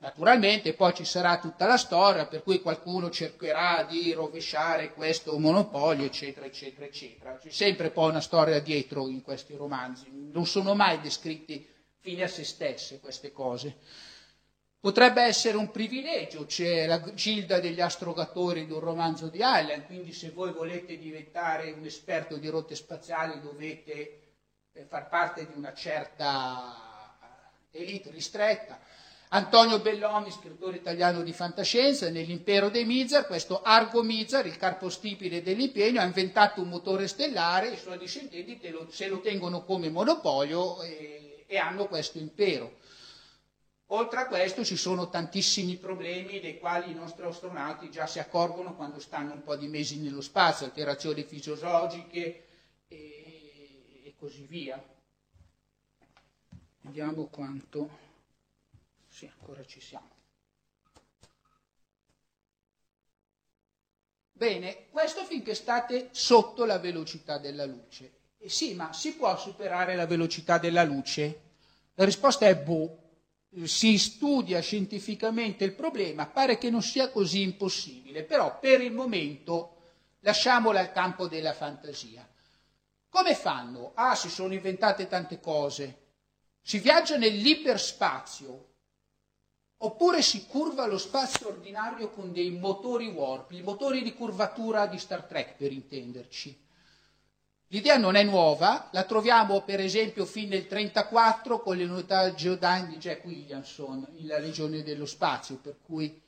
Naturalmente 0.00 0.74
poi 0.74 0.94
ci 0.94 1.04
sarà 1.04 1.38
tutta 1.38 1.66
la 1.66 1.76
storia 1.76 2.26
per 2.26 2.42
cui 2.42 2.60
qualcuno 2.60 3.08
cercherà 3.10 3.86
di 3.88 4.12
rovesciare 4.12 4.92
questo 4.94 5.38
monopolio, 5.38 6.04
eccetera, 6.04 6.46
eccetera, 6.46 6.86
eccetera. 6.86 7.36
C'è 7.36 7.50
sempre 7.50 7.90
poi 7.90 8.10
una 8.10 8.20
storia 8.20 8.60
dietro 8.60 9.08
in 9.08 9.22
questi 9.22 9.54
romanzi, 9.54 10.06
non 10.32 10.46
sono 10.46 10.74
mai 10.74 11.00
descritti 11.00 11.64
fine 12.00 12.24
a 12.24 12.28
se 12.28 12.42
stesse 12.42 12.98
queste 12.98 13.30
cose. 13.30 13.76
Potrebbe 14.88 15.20
essere 15.20 15.58
un 15.58 15.70
privilegio, 15.70 16.46
c'è 16.46 16.86
la 16.86 17.12
gilda 17.12 17.60
degli 17.60 17.82
astrogatori 17.82 18.64
di 18.64 18.72
un 18.72 18.80
romanzo 18.80 19.28
di 19.28 19.42
Allen, 19.42 19.84
quindi 19.84 20.14
se 20.14 20.30
voi 20.30 20.50
volete 20.50 20.96
diventare 20.96 21.72
un 21.72 21.84
esperto 21.84 22.38
di 22.38 22.48
rotte 22.48 22.74
spaziali 22.74 23.38
dovete 23.38 24.22
eh, 24.72 24.86
far 24.88 25.10
parte 25.10 25.46
di 25.46 25.52
una 25.54 25.74
certa 25.74 27.18
elite 27.70 28.10
ristretta. 28.10 28.80
Antonio 29.28 29.78
Bellomi, 29.78 30.30
scrittore 30.30 30.78
italiano 30.78 31.20
di 31.20 31.34
fantascienza, 31.34 32.08
nell'impero 32.08 32.70
dei 32.70 32.86
Mizar, 32.86 33.26
questo 33.26 33.60
Argo 33.60 34.02
Mizar, 34.02 34.46
il 34.46 34.56
carpospipide 34.56 35.42
dell'impegno, 35.42 36.00
ha 36.00 36.04
inventato 36.04 36.62
un 36.62 36.68
motore 36.70 37.08
stellare, 37.08 37.68
i 37.68 37.76
suoi 37.76 37.98
discendenti 37.98 38.58
se 38.88 39.06
lo 39.06 39.20
tengono 39.20 39.64
come 39.64 39.90
monopolio 39.90 40.80
e, 40.80 41.44
e 41.46 41.58
hanno 41.58 41.88
questo 41.88 42.16
impero. 42.16 42.77
Oltre 43.90 44.20
a 44.20 44.26
questo 44.26 44.64
ci 44.64 44.76
sono 44.76 45.08
tantissimi 45.08 45.76
problemi 45.76 46.40
dei 46.40 46.58
quali 46.58 46.90
i 46.90 46.94
nostri 46.94 47.24
astronauti 47.24 47.90
già 47.90 48.06
si 48.06 48.18
accorgono 48.18 48.74
quando 48.74 49.00
stanno 49.00 49.32
un 49.32 49.42
po' 49.42 49.56
di 49.56 49.66
mesi 49.66 49.98
nello 49.98 50.20
spazio, 50.20 50.66
alterazioni 50.66 51.22
fisiologiche 51.22 52.46
e, 52.86 54.02
e 54.04 54.14
così 54.18 54.42
via. 54.42 54.82
Vediamo 56.82 57.26
quanto... 57.28 58.06
Sì, 59.08 59.24
ancora 59.26 59.64
ci 59.64 59.80
siamo. 59.80 60.08
Bene, 64.32 64.88
questo 64.90 65.24
finché 65.24 65.54
state 65.54 66.10
sotto 66.12 66.66
la 66.66 66.78
velocità 66.78 67.38
della 67.38 67.64
luce. 67.64 68.12
E 68.36 68.50
sì, 68.50 68.74
ma 68.74 68.92
si 68.92 69.14
può 69.14 69.34
superare 69.38 69.96
la 69.96 70.06
velocità 70.06 70.58
della 70.58 70.84
luce? 70.84 71.40
La 71.94 72.04
risposta 72.04 72.46
è 72.46 72.54
boh. 72.54 73.06
Si 73.64 73.96
studia 73.96 74.60
scientificamente 74.60 75.64
il 75.64 75.72
problema, 75.72 76.26
pare 76.26 76.58
che 76.58 76.68
non 76.68 76.82
sia 76.82 77.10
così 77.10 77.42
impossibile, 77.42 78.22
però 78.22 78.58
per 78.58 78.82
il 78.82 78.92
momento 78.92 79.76
lasciamola 80.20 80.80
al 80.80 80.92
campo 80.92 81.28
della 81.28 81.54
fantasia. 81.54 82.28
Come 83.08 83.34
fanno? 83.34 83.92
Ah, 83.94 84.14
si 84.14 84.28
sono 84.28 84.52
inventate 84.52 85.08
tante 85.08 85.40
cose. 85.40 86.06
Si 86.60 86.78
viaggia 86.78 87.16
nell'iperspazio, 87.16 88.66
oppure 89.78 90.20
si 90.20 90.46
curva 90.46 90.86
lo 90.86 90.98
spazio 90.98 91.48
ordinario 91.48 92.10
con 92.10 92.32
dei 92.32 92.50
motori 92.50 93.06
warp, 93.06 93.52
i 93.52 93.62
motori 93.62 94.02
di 94.02 94.12
curvatura 94.12 94.86
di 94.86 94.98
Star 94.98 95.22
Trek 95.22 95.54
per 95.56 95.72
intenderci. 95.72 96.67
L'idea 97.70 97.98
non 97.98 98.14
è 98.14 98.22
nuova, 98.22 98.88
la 98.92 99.04
troviamo 99.04 99.60
per 99.60 99.78
esempio 99.80 100.24
fin 100.24 100.48
nel 100.48 100.66
1934 100.68 101.60
con 101.60 101.76
le 101.76 101.84
unità 101.84 102.32
Geodyne 102.32 102.88
di 102.88 102.96
Jack 102.96 103.24
Williamson, 103.26 104.06
La 104.22 104.40
regione 104.40 104.82
dello 104.82 105.04
spazio, 105.04 105.56
per 105.56 105.76
cui 105.84 106.18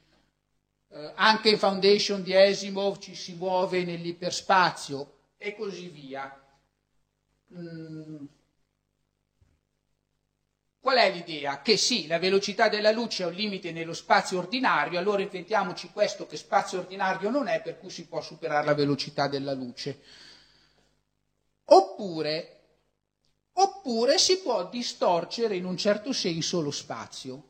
eh, 0.91 1.13
anche 1.15 1.49
in 1.49 1.59
Foundation 1.59 2.23
di 2.23 2.37
Asimov 2.37 2.99
ci 2.99 3.15
si 3.15 3.33
muove 3.35 3.85
nell'iperspazio 3.85 5.15
e 5.39 5.57
così 5.57 5.89
via. 5.89 6.31
Mm. 7.55 8.25
Qual 10.79 10.97
è 10.97 11.11
l'idea? 11.11 11.63
Che 11.63 11.77
sì, 11.79 12.07
la 12.07 12.19
velocità 12.19 12.69
della 12.69 12.91
luce 12.91 13.23
è 13.23 13.27
un 13.27 13.33
limite 13.33 13.73
nello 13.73 13.95
spazio 13.95 14.39
ordinario, 14.39 14.99
allora 14.99 15.23
inventiamoci 15.23 15.91
questo 15.91 16.27
che 16.27 16.37
spazio 16.37 16.81
ordinario 16.81 17.31
non 17.31 17.49
è, 17.49 17.63
per 17.63 17.79
cui 17.79 17.91
si 17.91 18.07
può 18.07 18.21
superare 18.21 18.67
la 18.67 18.75
velocità 18.75 19.27
della 19.27 19.53
luce. 19.53 20.29
Oppure, 21.73 22.61
oppure 23.53 24.19
si 24.19 24.41
può 24.41 24.69
distorcere 24.69 25.57
in 25.57 25.65
un 25.65 25.77
certo 25.77 26.13
senso 26.13 26.61
lo 26.61 26.71
spazio. 26.71 27.45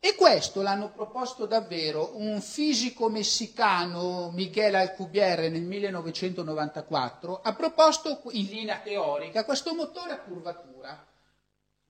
E 0.00 0.14
questo 0.16 0.62
l'hanno 0.62 0.90
proposto 0.90 1.46
davvero 1.46 2.16
un 2.16 2.40
fisico 2.40 3.08
messicano, 3.08 4.30
Miguel 4.32 4.74
Alcubierre, 4.74 5.48
nel 5.48 5.62
1994, 5.62 7.40
ha 7.40 7.54
proposto 7.54 8.20
in 8.32 8.46
linea 8.46 8.78
teorica 8.78 9.44
questo 9.44 9.74
motore 9.74 10.12
a 10.12 10.18
curvatura 10.18 11.06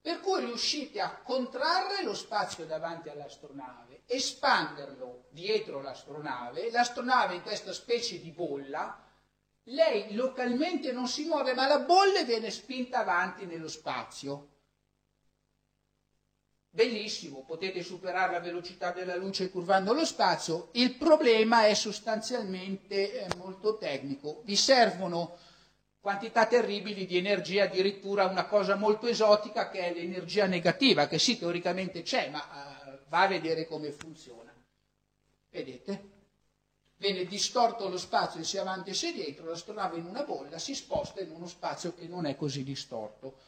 per 0.02 0.18
cui 0.18 0.44
riuscite 0.44 1.00
a 1.00 1.20
contrarre 1.22 2.02
lo 2.02 2.12
spazio 2.12 2.66
davanti 2.66 3.08
all'astronave, 3.08 4.02
espanderlo 4.06 5.26
dietro 5.30 5.80
l'astronave, 5.80 6.72
l'astronave 6.72 7.36
in 7.36 7.42
questa 7.42 7.72
specie 7.72 8.20
di 8.20 8.32
bolla, 8.32 9.01
lei 9.64 10.14
localmente 10.14 10.92
non 10.92 11.06
si 11.06 11.24
muove, 11.24 11.54
ma 11.54 11.66
la 11.66 11.80
bolla 11.80 12.22
viene 12.24 12.50
spinta 12.50 12.98
avanti 12.98 13.46
nello 13.46 13.68
spazio. 13.68 14.48
Bellissimo, 16.68 17.44
potete 17.44 17.82
superare 17.82 18.32
la 18.32 18.40
velocità 18.40 18.92
della 18.92 19.14
luce 19.14 19.50
curvando 19.50 19.92
lo 19.92 20.06
spazio, 20.06 20.70
il 20.72 20.94
problema 20.94 21.66
è 21.66 21.74
sostanzialmente 21.74 23.24
eh, 23.24 23.36
molto 23.36 23.76
tecnico, 23.76 24.40
vi 24.44 24.56
servono 24.56 25.36
quantità 26.00 26.46
terribili 26.46 27.06
di 27.06 27.18
energia, 27.18 27.64
addirittura 27.64 28.24
una 28.24 28.46
cosa 28.46 28.74
molto 28.74 29.06
esotica 29.06 29.68
che 29.68 29.80
è 29.80 29.92
l'energia 29.92 30.46
negativa, 30.46 31.06
che 31.06 31.18
sì, 31.18 31.38
teoricamente 31.38 32.02
c'è, 32.02 32.30
ma 32.30 32.40
uh, 32.40 32.98
va 33.08 33.20
a 33.20 33.28
vedere 33.28 33.66
come 33.66 33.92
funziona. 33.92 34.52
Vedete? 35.50 36.11
Viene 37.02 37.24
distorto 37.24 37.88
lo 37.88 37.98
spazio 37.98 38.44
sia 38.44 38.60
avanti 38.60 38.94
sia 38.94 39.12
dietro, 39.12 39.46
l'astronave 39.46 39.98
in 39.98 40.06
una 40.06 40.22
bolla 40.22 40.60
si 40.60 40.72
sposta 40.72 41.20
in 41.20 41.32
uno 41.32 41.48
spazio 41.48 41.96
che 41.96 42.06
non 42.06 42.26
è 42.26 42.36
così 42.36 42.62
distorto. 42.62 43.38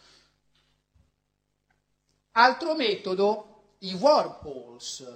Altro 2.33 2.75
metodo, 2.75 3.77
i 3.79 3.95
wormholes, 3.95 5.07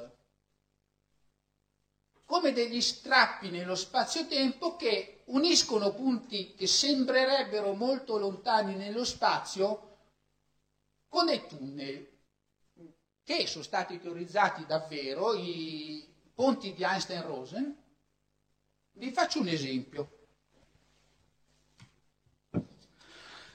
come 2.25 2.53
degli 2.53 2.81
strappi 2.81 3.51
nello 3.51 3.75
spazio-tempo 3.75 4.77
che 4.77 5.23
uniscono 5.25 5.93
punti 5.93 6.55
che 6.55 6.69
sembrerebbero 6.69 7.73
molto 7.73 8.19
lontani 8.19 8.77
nello 8.77 9.05
spazio 9.05 9.97
con 11.09 11.27
dei 11.27 11.45
tunnel 11.45 12.09
che 13.25 13.49
sono 13.49 13.65
stati 13.65 13.99
teorizzati 13.99 14.65
davvero, 14.65 15.35
i 15.35 16.07
ponti 16.33 16.73
di 16.73 16.85
Einstein-Rosen. 16.85 17.78
Vi 18.99 19.13
faccio 19.13 19.39
un 19.39 19.47
esempio. 19.47 20.11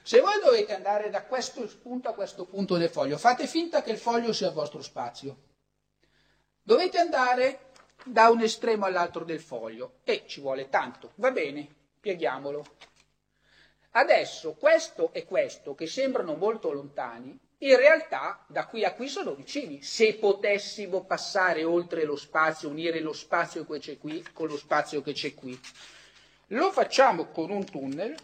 Se 0.02 0.20
voi 0.20 0.40
dovete 0.42 0.74
andare 0.74 1.10
da 1.10 1.24
questo 1.24 1.66
punto 1.82 2.08
a 2.08 2.14
questo 2.14 2.46
punto 2.46 2.78
del 2.78 2.88
foglio, 2.88 3.18
fate 3.18 3.46
finta 3.46 3.82
che 3.82 3.90
il 3.90 3.98
foglio 3.98 4.32
sia 4.32 4.48
il 4.48 4.54
vostro 4.54 4.80
spazio. 4.80 5.36
Dovete 6.62 6.96
andare 6.98 7.72
da 8.06 8.30
un 8.30 8.40
estremo 8.40 8.86
all'altro 8.86 9.22
del 9.24 9.40
foglio 9.40 9.96
e 10.04 10.24
ci 10.26 10.40
vuole 10.40 10.70
tanto. 10.70 11.12
Va 11.16 11.30
bene, 11.30 11.68
pieghiamolo. 12.00 12.64
Adesso 13.90 14.54
questo 14.54 15.12
e 15.12 15.26
questo, 15.26 15.74
che 15.74 15.86
sembrano 15.86 16.36
molto 16.36 16.72
lontani, 16.72 17.38
in 17.64 17.76
realtà 17.76 18.44
da 18.46 18.66
qui 18.66 18.84
a 18.84 18.92
qui 18.92 19.08
sono 19.08 19.34
vicini. 19.34 19.82
Se 19.82 20.14
potessimo 20.16 21.04
passare 21.04 21.64
oltre 21.64 22.04
lo 22.04 22.16
spazio, 22.16 22.68
unire 22.68 23.00
lo 23.00 23.12
spazio 23.12 23.64
che 23.66 23.78
c'è 23.78 23.98
qui 23.98 24.24
con 24.32 24.48
lo 24.48 24.56
spazio 24.56 25.02
che 25.02 25.12
c'è 25.12 25.34
qui, 25.34 25.58
lo 26.48 26.72
facciamo 26.72 27.26
con 27.26 27.50
un 27.50 27.64
tunnel 27.64 28.14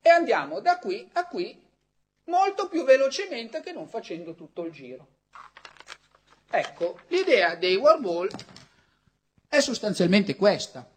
e 0.00 0.08
andiamo 0.08 0.60
da 0.60 0.78
qui 0.78 1.08
a 1.12 1.26
qui 1.26 1.62
molto 2.24 2.68
più 2.68 2.84
velocemente 2.84 3.60
che 3.60 3.72
non 3.72 3.86
facendo 3.86 4.34
tutto 4.34 4.64
il 4.64 4.72
giro. 4.72 5.08
Ecco, 6.50 7.00
l'idea 7.08 7.54
dei 7.56 7.76
wormhole 7.76 8.30
è 9.46 9.60
sostanzialmente 9.60 10.36
questa. 10.36 10.88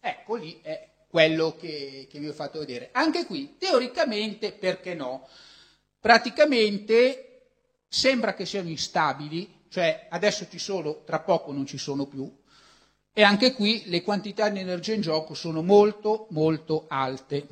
Ecco 0.00 0.34
lì 0.34 0.60
è 0.60 0.89
quello 1.10 1.56
che, 1.58 2.06
che 2.08 2.18
vi 2.18 2.28
ho 2.28 2.32
fatto 2.32 2.60
vedere. 2.60 2.90
Anche 2.92 3.26
qui, 3.26 3.56
teoricamente, 3.58 4.52
perché 4.52 4.94
no? 4.94 5.28
Praticamente 5.98 7.48
sembra 7.88 8.34
che 8.34 8.46
siano 8.46 8.68
instabili, 8.68 9.64
cioè 9.68 10.06
adesso 10.08 10.46
ci 10.48 10.58
sono, 10.58 11.02
tra 11.04 11.18
poco 11.18 11.52
non 11.52 11.66
ci 11.66 11.76
sono 11.76 12.06
più, 12.06 12.32
e 13.12 13.22
anche 13.22 13.52
qui 13.52 13.82
le 13.86 14.02
quantità 14.02 14.48
di 14.48 14.60
energia 14.60 14.94
in 14.94 15.00
gioco 15.00 15.34
sono 15.34 15.62
molto, 15.62 16.28
molto 16.30 16.86
alte 16.88 17.46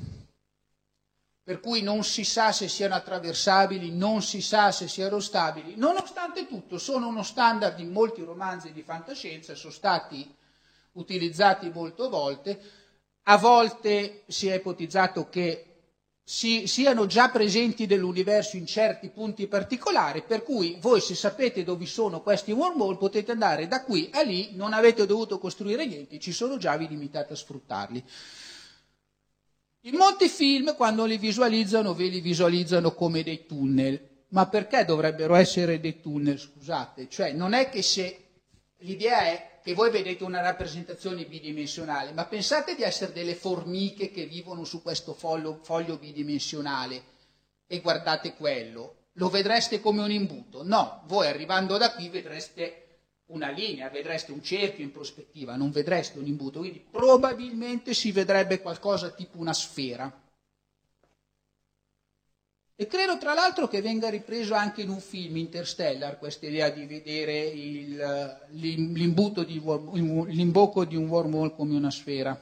per 1.49 1.61
cui 1.61 1.81
non 1.81 2.05
si 2.05 2.25
sa 2.25 2.53
se 2.53 2.69
siano 2.69 2.95
attraversabili, 2.95 3.91
non 3.91 4.21
si 4.21 4.43
sa 4.43 4.71
se 4.71 4.87
siano 4.87 5.19
stabili. 5.19 5.77
Nonostante 5.77 6.47
tutto, 6.47 6.77
sono 6.77 7.09
uno 7.09 7.23
standard 7.23 7.79
in 7.79 7.91
molti 7.91 8.23
romanzi 8.23 8.71
di 8.71 8.83
fantascienza, 8.83 9.55
sono 9.55 9.73
stati 9.73 10.31
utilizzati 10.93 11.71
molte 11.71 12.07
volte. 12.07 12.61
A 13.31 13.37
volte 13.37 14.23
si 14.27 14.49
è 14.49 14.55
ipotizzato 14.55 15.29
che 15.29 15.65
si, 16.25 16.67
siano 16.67 17.05
già 17.07 17.29
presenti 17.29 17.85
nell'universo 17.87 18.57
in 18.57 18.67
certi 18.67 19.11
punti 19.11 19.47
particolari, 19.47 20.23
per 20.23 20.43
cui 20.43 20.79
voi 20.81 21.01
se 21.03 21.15
sapete 21.15 21.63
dove 21.63 21.85
sono 21.85 22.23
questi 22.23 22.53
wormhole 22.53 22.97
potete 22.97 23.33
andare 23.33 23.67
da 23.69 23.83
qui 23.85 24.09
a 24.15 24.23
lì, 24.23 24.51
non 24.55 24.73
avete 24.73 25.05
dovuto 25.05 25.39
costruire 25.39 25.85
niente, 25.87 26.19
ci 26.19 26.33
sono 26.33 26.57
già, 26.57 26.77
vi 26.79 26.89
limitate 26.89 27.35
a 27.35 27.37
sfruttarli. 27.37 28.03
In 29.83 29.97
molti 29.97 30.29
film, 30.29 30.75
quando 30.75 31.05
li 31.05 31.19
visualizzano, 31.19 31.93
ve 31.95 32.07
li 32.09 32.21
visualizzano 32.21 32.93
come 32.95 33.23
dei 33.23 33.45
tunnel. 33.47 34.07
Ma 34.31 34.47
perché 34.47 34.85
dovrebbero 34.85 35.35
essere 35.35 35.81
dei 35.81 36.01
tunnel, 36.01 36.39
scusate? 36.39 37.09
Cioè, 37.09 37.33
non 37.33 37.53
è 37.55 37.69
che 37.71 37.81
se 37.83 38.25
l'idea 38.79 39.21
è 39.21 39.58
che 39.69 39.75
voi 39.75 39.91
vedete 39.91 40.25
una 40.25 40.41
rappresentazione 40.41 41.27
bidimensionale, 41.27 42.13
ma 42.13 42.25
pensate 42.25 42.75
di 42.75 42.83
essere 42.83 43.13
delle 43.13 43.35
formiche 43.35 44.11
che 44.11 44.25
vivono 44.25 44.65
su 44.65 44.81
questo 44.81 45.13
foglio, 45.13 45.59
foglio 45.63 45.99
bidimensionale 45.99 47.03
e 47.67 47.81
guardate 47.81 48.33
quello. 48.33 48.95
lo 49.19 49.29
vedreste 49.29 49.83
come 49.83 50.01
un 50.01 50.11
imbuto. 50.11 50.65
No, 50.65 51.03
voi 51.05 51.27
arrivando 51.27 51.77
da 51.77 51.93
qui 51.93 52.09
vedreste 52.09 53.01
una 53.27 53.51
linea, 53.51 53.91
vedreste 53.91 54.33
un 54.33 54.43
cerchio 54.43 54.85
in 54.85 54.91
prospettiva, 54.91 55.55
non 55.55 55.71
vedreste 55.71 56.19
un 56.19 56.27
imbuto, 56.27 56.61
quindi 56.61 56.83
probabilmente 56.91 57.93
si 57.93 58.11
vedrebbe 58.11 58.63
qualcosa 58.63 59.11
tipo 59.11 59.37
una 59.37 59.53
sfera. 59.53 60.11
E 62.81 62.87
credo 62.87 63.19
tra 63.19 63.35
l'altro 63.35 63.67
che 63.67 63.83
venga 63.83 64.09
ripreso 64.09 64.55
anche 64.55 64.83
in 64.83 64.89
un 64.89 65.01
film 65.01 65.37
Interstellar 65.39 66.17
questa 66.17 66.47
idea 66.47 66.71
di 66.71 66.87
vedere 66.87 67.41
il, 67.41 68.39
l'imbuto 68.51 69.43
di, 69.43 69.61
l'imbocco 69.61 70.85
di 70.85 70.95
un 70.95 71.09
wormhole 71.09 71.57
come 71.57 71.75
una 71.75 71.91
sfera. 71.91 72.41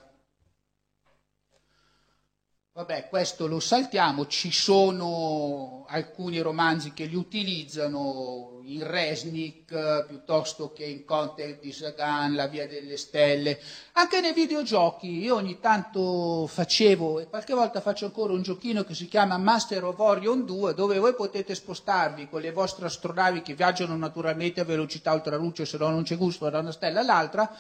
Vabbè, 2.76 3.08
questo 3.08 3.46
lo 3.46 3.58
saltiamo, 3.58 4.26
ci 4.26 4.52
sono 4.52 5.86
alcuni 5.88 6.40
romanzi 6.40 6.92
che 6.92 7.06
li 7.06 7.14
utilizzano 7.14 8.60
in 8.64 8.86
Resnick 8.86 10.04
piuttosto 10.04 10.74
che 10.74 10.84
in 10.84 11.06
Contact 11.06 11.60
di 11.60 11.72
Sagan, 11.72 12.34
La 12.34 12.48
Via 12.48 12.68
delle 12.68 12.98
Stelle, 12.98 13.58
anche 13.92 14.20
nei 14.20 14.34
videogiochi. 14.34 15.20
Io 15.20 15.36
ogni 15.36 15.58
tanto 15.58 16.46
facevo 16.46 17.20
e 17.20 17.28
qualche 17.28 17.54
volta 17.54 17.80
faccio 17.80 18.04
ancora 18.04 18.34
un 18.34 18.42
giochino 18.42 18.84
che 18.84 18.94
si 18.94 19.08
chiama 19.08 19.38
Master 19.38 19.82
of 19.84 19.98
Orion 19.98 20.44
2 20.44 20.74
dove 20.74 20.98
voi 20.98 21.14
potete 21.14 21.54
spostarvi 21.54 22.28
con 22.28 22.42
le 22.42 22.52
vostre 22.52 22.84
astronavi 22.84 23.40
che 23.40 23.54
viaggiano 23.54 23.96
naturalmente 23.96 24.60
a 24.60 24.64
velocità 24.64 25.14
ultraluce, 25.14 25.64
se 25.64 25.78
no 25.78 25.88
non 25.88 26.02
c'è 26.02 26.18
gusto 26.18 26.50
da 26.50 26.58
una 26.58 26.72
stella 26.72 27.00
all'altra 27.00 27.50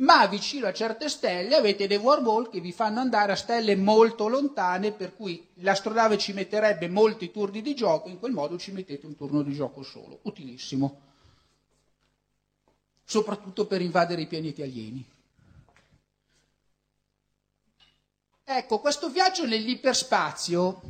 ma 0.00 0.26
vicino 0.26 0.66
a 0.66 0.72
certe 0.72 1.08
stelle 1.08 1.56
avete 1.56 1.86
dei 1.86 1.96
wormhole 1.98 2.48
che 2.48 2.60
vi 2.60 2.72
fanno 2.72 3.00
andare 3.00 3.32
a 3.32 3.36
stelle 3.36 3.76
molto 3.76 4.28
lontane, 4.28 4.92
per 4.92 5.14
cui 5.14 5.46
l'astronave 5.54 6.16
ci 6.16 6.32
metterebbe 6.32 6.88
molti 6.88 7.30
turni 7.30 7.60
di 7.60 7.74
gioco, 7.74 8.08
in 8.08 8.18
quel 8.18 8.32
modo 8.32 8.58
ci 8.58 8.72
mettete 8.72 9.06
un 9.06 9.16
turno 9.16 9.42
di 9.42 9.52
gioco 9.52 9.82
solo. 9.82 10.20
Utilissimo. 10.22 11.08
Soprattutto 13.04 13.66
per 13.66 13.82
invadere 13.82 14.22
i 14.22 14.26
pianeti 14.26 14.62
alieni. 14.62 15.04
Ecco, 18.44 18.80
questo 18.80 19.10
viaggio 19.10 19.46
nell'iperspazio 19.46 20.80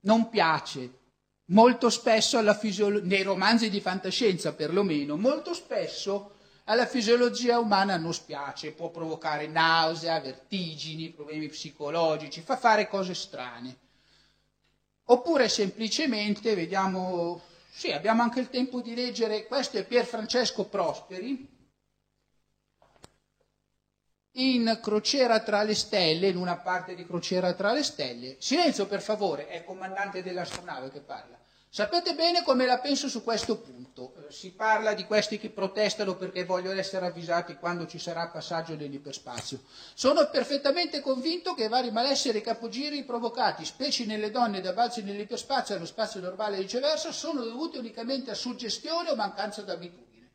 non 0.00 0.28
piace. 0.28 1.00
Molto 1.46 1.90
spesso 1.90 2.42
fisiolo- 2.54 3.02
nei 3.02 3.22
romanzi 3.22 3.70
di 3.70 3.80
fantascienza 3.80 4.52
perlomeno, 4.52 5.16
molto 5.16 5.54
spesso 5.54 6.40
alla 6.72 6.86
fisiologia 6.86 7.58
umana 7.58 7.98
non 7.98 8.14
spiace, 8.14 8.72
può 8.72 8.88
provocare 8.88 9.46
nausea, 9.46 10.18
vertigini, 10.20 11.10
problemi 11.10 11.48
psicologici, 11.48 12.40
fa 12.40 12.56
fare 12.56 12.88
cose 12.88 13.12
strane. 13.12 13.76
Oppure 15.04 15.50
semplicemente, 15.50 16.54
vediamo, 16.54 17.42
sì, 17.70 17.92
abbiamo 17.92 18.22
anche 18.22 18.40
il 18.40 18.48
tempo 18.48 18.80
di 18.80 18.94
leggere, 18.94 19.44
questo 19.44 19.76
è 19.76 19.84
Pier 19.84 20.06
Francesco 20.06 20.64
Prosperi, 20.64 21.46
in 24.36 24.78
Crociera 24.80 25.40
tra 25.40 25.62
le 25.64 25.74
stelle, 25.74 26.28
in 26.28 26.38
una 26.38 26.56
parte 26.56 26.94
di 26.94 27.04
Crociera 27.04 27.52
tra 27.52 27.72
le 27.74 27.82
stelle. 27.82 28.36
Silenzio 28.38 28.86
per 28.86 29.02
favore, 29.02 29.46
è 29.48 29.56
il 29.56 29.64
comandante 29.64 30.22
dell'astronave 30.22 30.90
che 30.90 31.00
parla. 31.00 31.41
Sapete 31.74 32.14
bene 32.14 32.42
come 32.42 32.66
la 32.66 32.80
penso 32.80 33.08
su 33.08 33.24
questo 33.24 33.56
punto. 33.56 34.12
Eh, 34.18 34.30
si 34.30 34.52
parla 34.52 34.92
di 34.92 35.06
questi 35.06 35.38
che 35.38 35.48
protestano 35.48 36.16
perché 36.16 36.44
vogliono 36.44 36.78
essere 36.78 37.06
avvisati 37.06 37.56
quando 37.56 37.86
ci 37.86 37.98
sarà 37.98 38.28
passaggio 38.28 38.74
nell'iperspazio. 38.74 39.62
Sono 39.94 40.28
perfettamente 40.28 41.00
convinto 41.00 41.54
che 41.54 41.64
i 41.64 41.68
vari 41.68 41.90
malesseri 41.90 42.42
capogiri 42.42 43.04
provocati, 43.04 43.64
specie 43.64 44.04
nelle 44.04 44.30
donne 44.30 44.60
da 44.60 44.74
balzi 44.74 45.02
nell'iperspazio 45.02 45.72
e 45.74 45.78
nello 45.78 45.88
spazio 45.88 46.20
normale 46.20 46.58
e 46.58 46.60
viceversa, 46.60 47.10
sono 47.10 47.42
dovuti 47.42 47.78
unicamente 47.78 48.30
a 48.30 48.34
suggestione 48.34 49.08
o 49.08 49.14
mancanza 49.14 49.62
d'abitudine. 49.62 50.28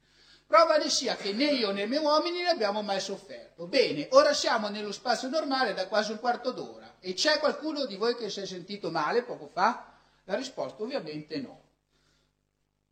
Prova 0.47 0.77
ne 0.77 0.89
sia 0.89 1.15
che 1.17 1.33
né 1.33 1.51
io 1.51 1.69
né 1.69 1.83
i 1.83 1.87
miei 1.87 2.01
uomini 2.01 2.41
ne 2.41 2.49
abbiamo 2.49 2.81
mai 2.81 2.99
sofferto. 2.99 3.67
Bene, 3.67 4.07
ora 4.13 4.33
siamo 4.33 4.69
nello 4.69 4.91
spazio 4.91 5.29
normale 5.29 5.75
da 5.75 5.87
quasi 5.87 6.13
un 6.13 6.19
quarto 6.19 6.49
d'ora 6.49 6.95
e 6.99 7.13
c'è 7.13 7.37
qualcuno 7.37 7.85
di 7.85 7.95
voi 7.95 8.15
che 8.15 8.31
si 8.31 8.39
è 8.39 8.45
sentito 8.47 8.89
male 8.89 9.21
poco 9.21 9.51
fa? 9.53 9.91
La 10.27 10.35
risposta 10.35 10.83
ovviamente 10.83 11.39
no. 11.39 11.63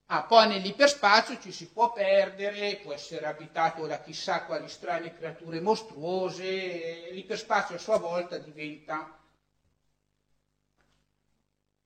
Ah, 0.05 0.23
poi 0.23 0.47
nell'iperspazio 0.47 1.37
ci 1.39 1.51
si 1.51 1.67
può 1.67 1.91
perdere, 1.91 2.77
può 2.77 2.93
essere 2.93 3.25
abitato 3.25 3.85
da 3.87 3.99
chissà 3.99 4.45
quali 4.45 4.69
strane 4.69 5.13
creature 5.13 5.59
mostruose, 5.59 7.09
l'iperspazio 7.11 7.75
a 7.75 7.79
sua 7.79 7.97
volta 7.97 8.37
diventa 8.37 9.19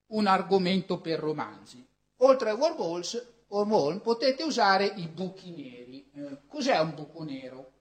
un 0.07 0.27
argomento 0.27 0.99
per 0.99 1.19
romanzi. 1.19 1.83
Oltre 2.17 2.51
ai 2.51 2.57
wormholes, 2.57 3.45
wormhole, 3.47 4.01
potete 4.01 4.43
usare 4.43 4.85
i 4.85 5.07
buchi 5.07 5.49
neri. 5.49 6.11
Eh, 6.13 6.45
cos'è 6.45 6.77
un 6.77 6.93
buco 6.93 7.23
nero? 7.23 7.71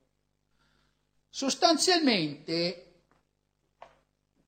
Sostanzialmente, 1.29 3.03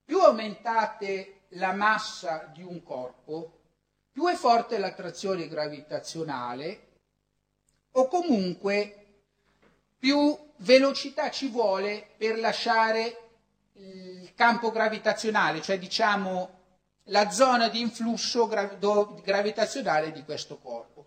più 0.05 0.21
aumentate 0.21 1.40
la 1.55 1.73
massa 1.73 2.51
di 2.53 2.63
un 2.63 2.83
corpo, 2.83 3.59
più 4.11 4.27
è 4.27 4.35
forte 4.35 4.79
l'attrazione 4.79 5.49
gravitazionale 5.49 6.89
o 7.93 8.07
comunque 8.09 8.95
più 9.99 10.37
velocità 10.57 11.31
ci 11.31 11.49
vuole 11.49 12.09
per 12.17 12.39
lasciare 12.39 13.29
il 13.75 14.33
campo 14.35 14.71
gravitazionale, 14.71 15.63
cioè 15.63 15.79
diciamo 15.79 16.59
la 17.05 17.31
zona 17.31 17.69
di 17.69 17.81
influsso 17.81 18.47
gravitazionale 18.47 20.13
di 20.13 20.23
questo 20.25 20.59
corpo. 20.59 21.07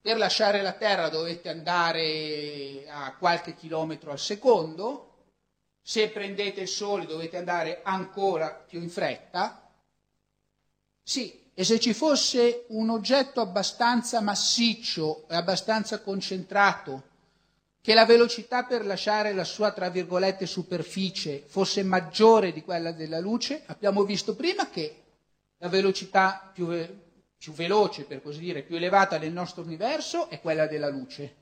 Per 0.00 0.16
lasciare 0.16 0.62
la 0.62 0.72
Terra 0.72 1.08
dovete 1.08 1.48
andare 1.48 2.84
a 2.88 3.14
qualche 3.16 3.54
chilometro 3.54 4.10
al 4.10 4.18
secondo, 4.18 5.07
se 5.88 6.10
prendete 6.10 6.60
il 6.60 6.68
sole 6.68 7.06
dovete 7.06 7.38
andare 7.38 7.80
ancora 7.82 8.50
più 8.50 8.78
in 8.82 8.90
fretta? 8.90 9.72
Sì, 11.02 11.50
e 11.54 11.64
se 11.64 11.80
ci 11.80 11.94
fosse 11.94 12.66
un 12.68 12.90
oggetto 12.90 13.40
abbastanza 13.40 14.20
massiccio 14.20 15.26
e 15.30 15.34
abbastanza 15.34 16.02
concentrato, 16.02 17.04
che 17.80 17.94
la 17.94 18.04
velocità 18.04 18.64
per 18.64 18.84
lasciare 18.84 19.32
la 19.32 19.44
sua, 19.44 19.72
tra 19.72 19.88
virgolette, 19.88 20.44
superficie 20.44 21.42
fosse 21.46 21.82
maggiore 21.82 22.52
di 22.52 22.60
quella 22.60 22.92
della 22.92 23.18
luce, 23.18 23.62
abbiamo 23.64 24.04
visto 24.04 24.36
prima 24.36 24.68
che 24.68 25.04
la 25.56 25.70
velocità 25.70 26.50
più, 26.52 26.68
più 27.38 27.52
veloce, 27.54 28.04
per 28.04 28.20
così 28.20 28.40
dire, 28.40 28.60
più 28.60 28.76
elevata 28.76 29.16
del 29.16 29.32
nostro 29.32 29.62
universo 29.62 30.28
è 30.28 30.38
quella 30.38 30.66
della 30.66 30.88
luce. 30.88 31.36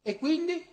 E 0.00 0.16
quindi 0.16 0.71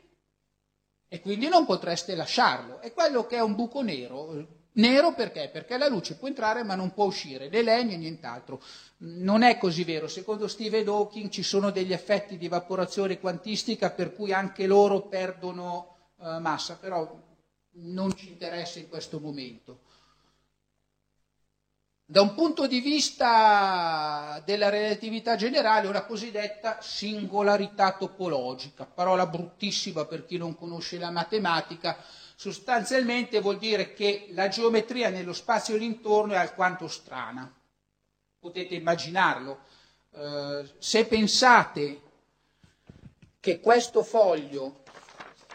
e 1.20 1.22
quindi 1.22 1.50
non 1.50 1.66
potreste 1.66 2.16
lasciarlo. 2.16 2.80
È 2.80 2.94
quello 2.94 3.28
che 3.28 3.36
è 3.36 3.42
un 3.42 3.54
buco 3.54 3.82
nero. 3.82 4.58
Nero 4.74 5.14
perché? 5.14 5.50
Perché 5.52 5.78
la 5.78 5.90
luce 5.90 6.16
può 6.16 6.30
entrare 6.30 6.64
ma 6.64 6.76
non 6.76 6.94
può 6.94 7.06
uscire, 7.06 7.50
né 7.50 7.62
lei 7.62 7.84
né 7.84 7.98
nient'altro. 7.98 8.62
Non 9.00 9.44
è 9.44 9.58
così 9.58 9.84
vero. 9.84 10.08
Secondo 10.08 10.48
Stephen 10.48 10.88
Hawking 10.88 11.30
ci 11.30 11.44
sono 11.44 11.72
degli 11.72 11.92
effetti 11.92 12.38
di 12.38 12.46
evaporazione 12.46 13.20
quantistica 13.20 13.92
per 13.92 14.14
cui 14.14 14.32
anche 14.32 14.66
loro 14.66 15.02
perdono 15.08 15.96
eh, 16.22 16.40
massa, 16.40 16.78
però 16.78 17.28
non 17.82 18.16
ci 18.16 18.30
interessa 18.30 18.80
in 18.80 18.88
questo 18.88 19.20
momento. 19.20 19.82
Da 22.12 22.22
un 22.22 22.34
punto 22.34 22.66
di 22.66 22.80
vista 22.80 24.42
della 24.44 24.70
relatività 24.70 25.36
generale, 25.36 25.88
una 25.88 26.06
cosiddetta 26.06 26.82
singolarità 26.82 27.92
topologica, 27.92 28.88
parola 28.88 29.28
bruttissima 29.28 30.06
per 30.06 30.26
chi 30.26 30.38
non 30.38 30.56
conosce 30.56 30.98
la 30.98 31.12
matematica, 31.12 32.04
sostanzialmente 32.36 33.42
vuol 33.42 33.60
dire 33.60 33.94
che 33.94 34.30
la 34.32 34.48
geometria 34.48 35.10
nello 35.10 35.34
spazio 35.34 35.78
d'intorno 35.78 36.34
è 36.34 36.38
alquanto 36.38 36.88
strana. 36.88 37.48
Potete 38.40 38.74
immaginarlo. 38.74 39.60
Eh, 40.12 40.68
se 40.80 41.06
pensate 41.06 42.02
che 43.40 43.60
questo 43.60 44.02
foglio 44.02 44.82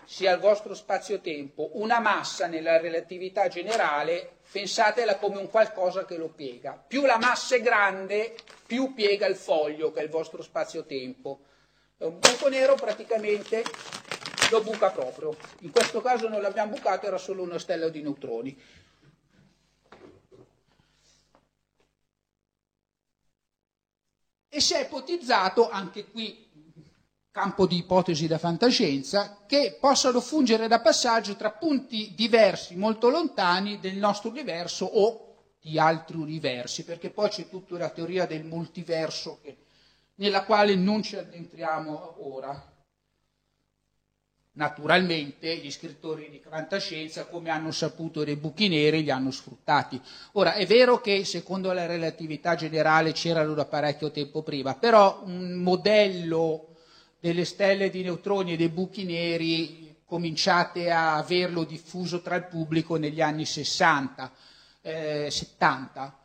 sia 0.05 0.33
il 0.33 0.39
vostro 0.39 0.75
spazio-tempo 0.75 1.71
una 1.73 1.99
massa 1.99 2.47
nella 2.47 2.79
relatività 2.79 3.49
generale, 3.49 4.37
pensatela 4.55 5.17
come 5.17 5.39
un 5.39 5.51
qualcosa 5.51 6.05
che 6.05 6.17
lo 6.17 6.29
piega. 6.29 6.75
Più 6.75 7.05
la 7.05 7.19
massa 7.19 7.57
è 7.57 7.61
grande, 7.61 8.37
più 8.65 8.95
piega 8.95 9.27
il 9.27 9.35
foglio, 9.35 9.91
che 9.91 9.99
è 9.99 10.05
il 10.05 10.11
vostro 10.11 10.43
spazio-tempo. 10.43 11.41
Un 11.97 12.21
buco 12.21 12.49
nero 12.49 12.77
praticamente 12.77 13.65
lo 14.53 14.63
buca 14.63 14.93
proprio. 14.93 15.37
In 15.63 15.73
questo 15.73 16.01
caso 16.01 16.29
non 16.29 16.41
l'abbiamo 16.41 16.71
bucato, 16.71 17.05
era 17.05 17.19
solo 17.19 17.43
una 17.43 17.59
stella 17.59 17.89
di 17.89 18.01
neutroni. 18.01 18.57
E 24.49 24.61
si 24.61 24.75
è 24.75 24.83
ipotizzato, 24.83 25.69
anche 25.69 26.05
qui 26.05 26.44
campo 27.35 27.67
di 27.67 27.79
ipotesi 27.79 28.29
da 28.29 28.39
fantascienza, 28.39 29.43
che 29.45 29.77
possano 29.81 30.21
fungere 30.21 30.69
da 30.69 30.81
passaggio 30.81 31.35
tra 31.35 31.51
punti 31.51 32.13
diversi, 32.15 32.77
molto 32.77 33.11
lontani 33.11 33.81
del 33.81 33.97
nostro 33.97 34.31
universo 34.31 34.85
o 34.85 35.35
di 35.61 35.77
altri 35.77 36.17
universi, 36.17 36.85
perché 36.85 37.11
poi 37.11 37.31
c'è 37.31 37.49
tutta 37.49 37.77
la 37.77 37.89
teoria 37.89 38.25
del 38.25 38.45
multiverso 38.45 39.41
che- 39.43 39.57
nella 40.17 40.45
quale 40.45 40.77
non 40.77 41.03
ci 41.03 41.17
addentriamo 41.17 42.19
ora. 42.19 42.73
Naturalmente 44.53 45.57
gli 45.57 45.73
scrittori 45.73 46.31
di 46.31 46.39
fantascienza, 46.39 47.27
come 47.27 47.51
hanno 47.51 47.73
saputo 47.73 48.23
dei 48.23 48.37
buchi 48.37 48.69
neri, 48.69 49.03
li 49.03 49.11
hanno 49.11 49.33
sfruttati. 49.33 50.01
Ora, 50.35 50.55
è 50.55 50.65
vero 50.67 51.01
che 51.01 51.25
secondo 51.25 51.73
la 51.73 51.87
relatività 51.87 52.55
generale 52.55 53.11
c'erano 53.11 53.55
da 53.55 53.65
parecchio 53.65 54.13
tempo 54.13 54.43
prima, 54.45 54.77
però 54.77 55.23
un 55.25 55.55
modello 55.55 56.69
delle 57.25 57.47
stelle 57.47 57.89
di 57.89 58.03
neutroni 58.03 58.53
e 58.53 58.57
dei 58.59 58.69
buchi 58.69 59.05
neri 59.07 60.03
cominciate 60.05 60.91
a 60.91 61.17
averlo 61.17 61.65
diffuso 61.65 62.21
tra 62.21 62.35
il 62.35 62.45
pubblico 62.45 62.97
negli 62.97 63.23
anni 63.23 63.47
60, 63.47 64.31
eh, 64.83 65.31
70. 65.31 66.19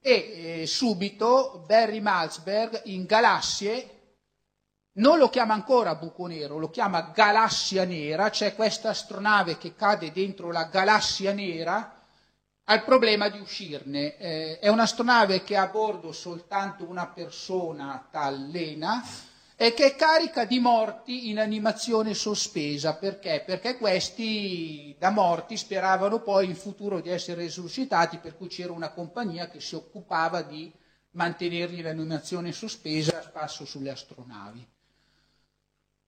E 0.00 0.62
eh, 0.62 0.66
subito 0.66 1.62
Barry 1.64 2.00
Malzberg 2.00 2.82
in 2.86 3.04
Galassie 3.04 3.90
non 4.94 5.16
lo 5.16 5.28
chiama 5.28 5.54
ancora 5.54 5.94
buco 5.94 6.26
nero, 6.26 6.58
lo 6.58 6.70
chiama 6.70 7.12
galassia 7.14 7.84
nera, 7.84 8.30
c'è 8.30 8.56
questa 8.56 8.88
astronave 8.88 9.58
che 9.58 9.76
cade 9.76 10.10
dentro 10.10 10.50
la 10.50 10.64
galassia 10.64 11.32
nera, 11.32 12.02
ha 12.64 12.74
il 12.74 12.82
problema 12.82 13.28
di 13.28 13.38
uscirne. 13.38 14.16
Eh, 14.16 14.58
è 14.58 14.66
un'astronave 14.66 15.44
che 15.44 15.56
ha 15.56 15.62
a 15.62 15.68
bordo 15.68 16.10
soltanto 16.10 16.84
una 16.84 17.06
persona, 17.06 18.08
tal 18.10 18.48
Lena, 18.48 19.04
e 19.60 19.74
che 19.74 19.86
è 19.86 19.96
carica 19.96 20.44
di 20.44 20.60
morti 20.60 21.30
in 21.30 21.40
animazione 21.40 22.14
sospesa. 22.14 22.94
Perché? 22.94 23.42
Perché 23.44 23.76
questi 23.76 24.94
da 25.00 25.10
morti 25.10 25.56
speravano 25.56 26.22
poi 26.22 26.46
in 26.46 26.54
futuro 26.54 27.00
di 27.00 27.08
essere 27.08 27.42
risuscitati, 27.42 28.18
per 28.18 28.36
cui 28.36 28.46
c'era 28.46 28.70
una 28.70 28.92
compagnia 28.92 29.48
che 29.48 29.58
si 29.58 29.74
occupava 29.74 30.42
di 30.42 30.72
mantenerli 31.10 31.80
in 31.80 31.86
animazione 31.88 32.52
sospesa 32.52 33.18
a 33.18 33.22
spasso 33.22 33.64
sulle 33.64 33.90
astronavi. 33.90 34.64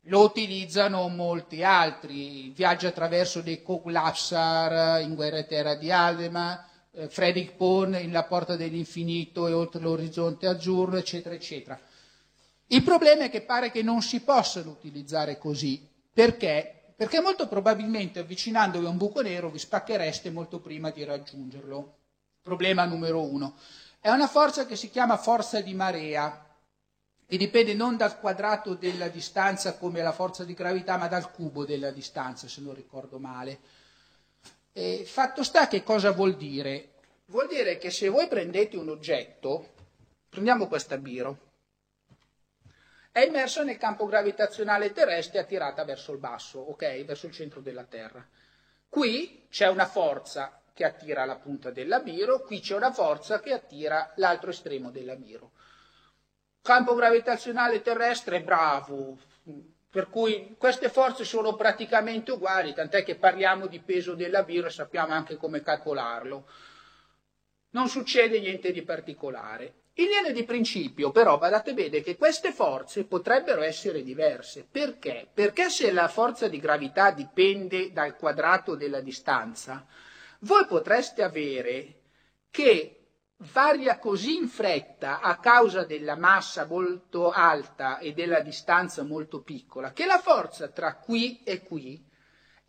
Lo 0.04 0.20
utilizzano 0.22 1.08
molti 1.08 1.64
altri, 1.64 2.50
viaggia 2.50 2.86
attraverso 2.86 3.40
dei 3.40 3.64
Koglapsar 3.64 5.02
in 5.02 5.16
Guerra 5.16 5.38
e 5.38 5.46
Terra 5.46 5.74
di 5.74 5.90
Aldema, 5.90 6.64
eh, 6.92 7.08
Frederick 7.08 7.56
Pohn 7.56 7.96
in 7.96 8.12
La 8.12 8.22
Porta 8.22 8.54
dell'Infinito 8.54 9.48
e 9.48 9.52
Oltre 9.52 9.80
l'Orizzonte 9.80 10.46
Azzurro, 10.46 10.96
eccetera, 10.96 11.34
eccetera. 11.34 11.80
Il 12.72 12.84
problema 12.84 13.24
è 13.24 13.30
che 13.30 13.42
pare 13.42 13.70
che 13.70 13.82
non 13.82 14.00
si 14.00 14.20
possano 14.20 14.70
utilizzare 14.70 15.38
così. 15.38 15.84
Perché? 16.12 16.92
Perché 16.94 17.20
molto 17.20 17.48
probabilmente 17.48 18.20
avvicinandovi 18.20 18.86
a 18.86 18.90
un 18.90 18.96
buco 18.96 19.22
nero 19.22 19.50
vi 19.50 19.58
spacchereste 19.58 20.30
molto 20.30 20.60
prima 20.60 20.90
di 20.90 21.02
raggiungerlo. 21.02 21.96
Problema 22.40 22.84
numero 22.84 23.22
uno. 23.22 23.56
È 23.98 24.08
una 24.10 24.28
forza 24.28 24.66
che 24.66 24.76
si 24.76 24.88
chiama 24.88 25.16
forza 25.16 25.60
di 25.60 25.74
marea, 25.74 26.46
e 27.26 27.36
dipende 27.36 27.74
non 27.74 27.96
dal 27.96 28.18
quadrato 28.18 28.74
della 28.74 29.08
distanza 29.08 29.76
come 29.76 30.02
la 30.02 30.12
forza 30.12 30.44
di 30.44 30.54
gravità, 30.54 30.96
ma 30.96 31.08
dal 31.08 31.32
cubo 31.32 31.64
della 31.64 31.90
distanza, 31.90 32.48
se 32.48 32.60
non 32.60 32.74
ricordo 32.74 33.18
male. 33.18 33.58
E 34.72 35.04
fatto 35.04 35.42
sta 35.42 35.66
che 35.66 35.82
cosa 35.82 36.12
vuol 36.12 36.36
dire? 36.36 36.90
Vuol 37.26 37.48
dire 37.48 37.78
che 37.78 37.90
se 37.90 38.08
voi 38.08 38.28
prendete 38.28 38.76
un 38.76 38.88
oggetto, 38.88 39.74
prendiamo 40.28 40.66
questa 40.66 40.96
biro, 40.98 41.49
è 43.12 43.20
immersa 43.20 43.62
nel 43.62 43.78
campo 43.78 44.06
gravitazionale 44.06 44.92
terrestre 44.92 45.40
attirata 45.40 45.84
verso 45.84 46.12
il 46.12 46.18
basso, 46.18 46.60
ok? 46.60 47.04
Verso 47.04 47.26
il 47.26 47.32
centro 47.32 47.60
della 47.60 47.84
Terra. 47.84 48.26
Qui 48.88 49.46
c'è 49.50 49.68
una 49.68 49.86
forza 49.86 50.60
che 50.72 50.84
attira 50.84 51.24
la 51.24 51.36
punta 51.36 51.70
della 51.70 52.00
biro, 52.00 52.40
qui 52.40 52.60
c'è 52.60 52.74
una 52.74 52.92
forza 52.92 53.40
che 53.40 53.52
attira 53.52 54.12
l'altro 54.16 54.50
estremo 54.50 54.90
della 54.90 55.16
biro 55.16 55.52
campo 56.62 56.94
gravitazionale 56.94 57.80
terrestre 57.80 58.42
bravo, 58.42 59.18
per 59.90 60.08
cui 60.08 60.54
queste 60.58 60.88
forze 60.88 61.24
sono 61.24 61.56
praticamente 61.56 62.32
uguali, 62.32 62.74
tant'è 62.74 63.02
che 63.02 63.16
parliamo 63.16 63.66
di 63.66 63.80
peso 63.80 64.14
della 64.14 64.42
biro 64.42 64.66
e 64.66 64.70
sappiamo 64.70 65.12
anche 65.12 65.36
come 65.36 65.62
calcolarlo. 65.62 66.48
Non 67.70 67.88
succede 67.88 68.40
niente 68.40 68.72
di 68.72 68.82
particolare. 68.82 69.74
In 69.94 70.06
linea 70.06 70.32
di 70.32 70.44
principio, 70.44 71.10
però, 71.10 71.36
badate 71.36 71.74
bene 71.74 72.00
che 72.00 72.16
queste 72.16 72.52
forze 72.52 73.04
potrebbero 73.04 73.60
essere 73.62 74.02
diverse. 74.02 74.66
Perché? 74.70 75.28
Perché 75.32 75.68
se 75.68 75.92
la 75.92 76.08
forza 76.08 76.48
di 76.48 76.58
gravità 76.58 77.10
dipende 77.10 77.92
dal 77.92 78.16
quadrato 78.16 78.76
della 78.76 79.00
distanza, 79.00 79.86
voi 80.40 80.64
potreste 80.66 81.22
avere 81.22 82.00
che 82.50 83.00
varia 83.52 83.98
così 83.98 84.36
in 84.36 84.48
fretta 84.48 85.20
a 85.20 85.38
causa 85.38 85.84
della 85.84 86.16
massa 86.16 86.66
molto 86.66 87.30
alta 87.30 87.98
e 87.98 88.12
della 88.12 88.40
distanza 88.40 89.02
molto 89.02 89.40
piccola 89.40 89.92
che 89.92 90.04
la 90.04 90.18
forza 90.18 90.68
tra 90.68 90.96
qui 90.96 91.42
e 91.42 91.62
qui 91.62 92.04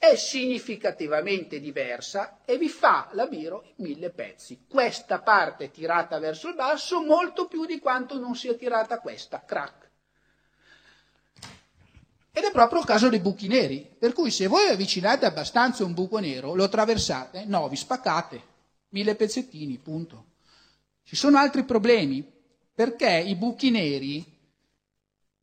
è 0.02 0.16
significativamente 0.16 1.60
diversa 1.60 2.40
e 2.44 2.58
vi 2.58 2.70
fa 2.70 3.10
la 3.12 3.28
biro 3.28 3.62
in 3.76 3.86
mille 3.86 4.10
pezzi. 4.10 4.66
Questa 4.68 5.20
parte 5.20 5.66
è 5.66 5.70
tirata 5.70 6.18
verso 6.18 6.48
il 6.48 6.56
basso 6.56 7.04
molto 7.04 7.46
più 7.46 7.68
di 7.68 7.78
quanto 7.78 8.18
non 8.18 8.36
sia 8.36 8.56
tirata 8.56 8.98
questa. 8.98 9.44
Crack. 9.46 9.90
Ed 12.32 12.44
è 12.44 12.52
proprio 12.52 12.80
il 12.80 12.88
caso 12.88 13.10
dei 13.10 13.20
buchi 13.20 13.48
neri, 13.48 13.88
per 13.96 14.14
cui 14.14 14.32
se 14.32 14.48
voi 14.48 14.70
avvicinate 14.70 15.28
abbastanza 15.28 15.86
un 15.86 15.94
buco 15.94 16.18
nero, 16.18 16.56
lo 16.56 16.64
attraversate, 16.64 17.46
no, 17.46 17.70
vi 17.70 17.76
spaccate, 17.76 18.42
mille 18.90 19.14
pezzettini, 19.14 19.78
punto. 19.78 20.26
Ci 21.04 21.16
sono 21.16 21.38
altri 21.38 21.64
problemi 21.64 22.28
perché 22.74 23.20
i 23.20 23.36
buchi 23.36 23.70
neri 23.70 24.26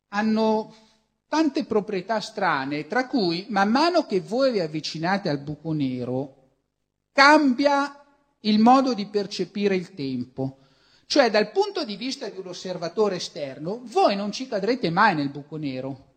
hanno 0.09 0.88
tante 1.29 1.63
proprietà 1.63 2.19
strane, 2.19 2.87
tra 2.87 3.07
cui 3.07 3.45
man 3.49 3.69
mano 3.69 4.05
che 4.05 4.19
voi 4.19 4.51
vi 4.51 4.59
avvicinate 4.59 5.29
al 5.29 5.37
buco 5.37 5.71
nero 5.71 6.35
cambia 7.13 8.03
il 8.41 8.59
modo 8.59 8.93
di 8.93 9.05
percepire 9.05 9.75
il 9.75 9.93
tempo. 9.93 10.57
Cioè 11.05 11.29
dal 11.29 11.51
punto 11.51 11.85
di 11.85 11.95
vista 11.95 12.27
di 12.29 12.39
un 12.39 12.47
osservatore 12.47 13.17
esterno, 13.17 13.81
voi 13.83 14.15
non 14.15 14.31
ci 14.31 14.47
cadrete 14.47 14.89
mai 14.89 15.15
nel 15.15 15.29
buco 15.29 15.57
nero. 15.57 16.07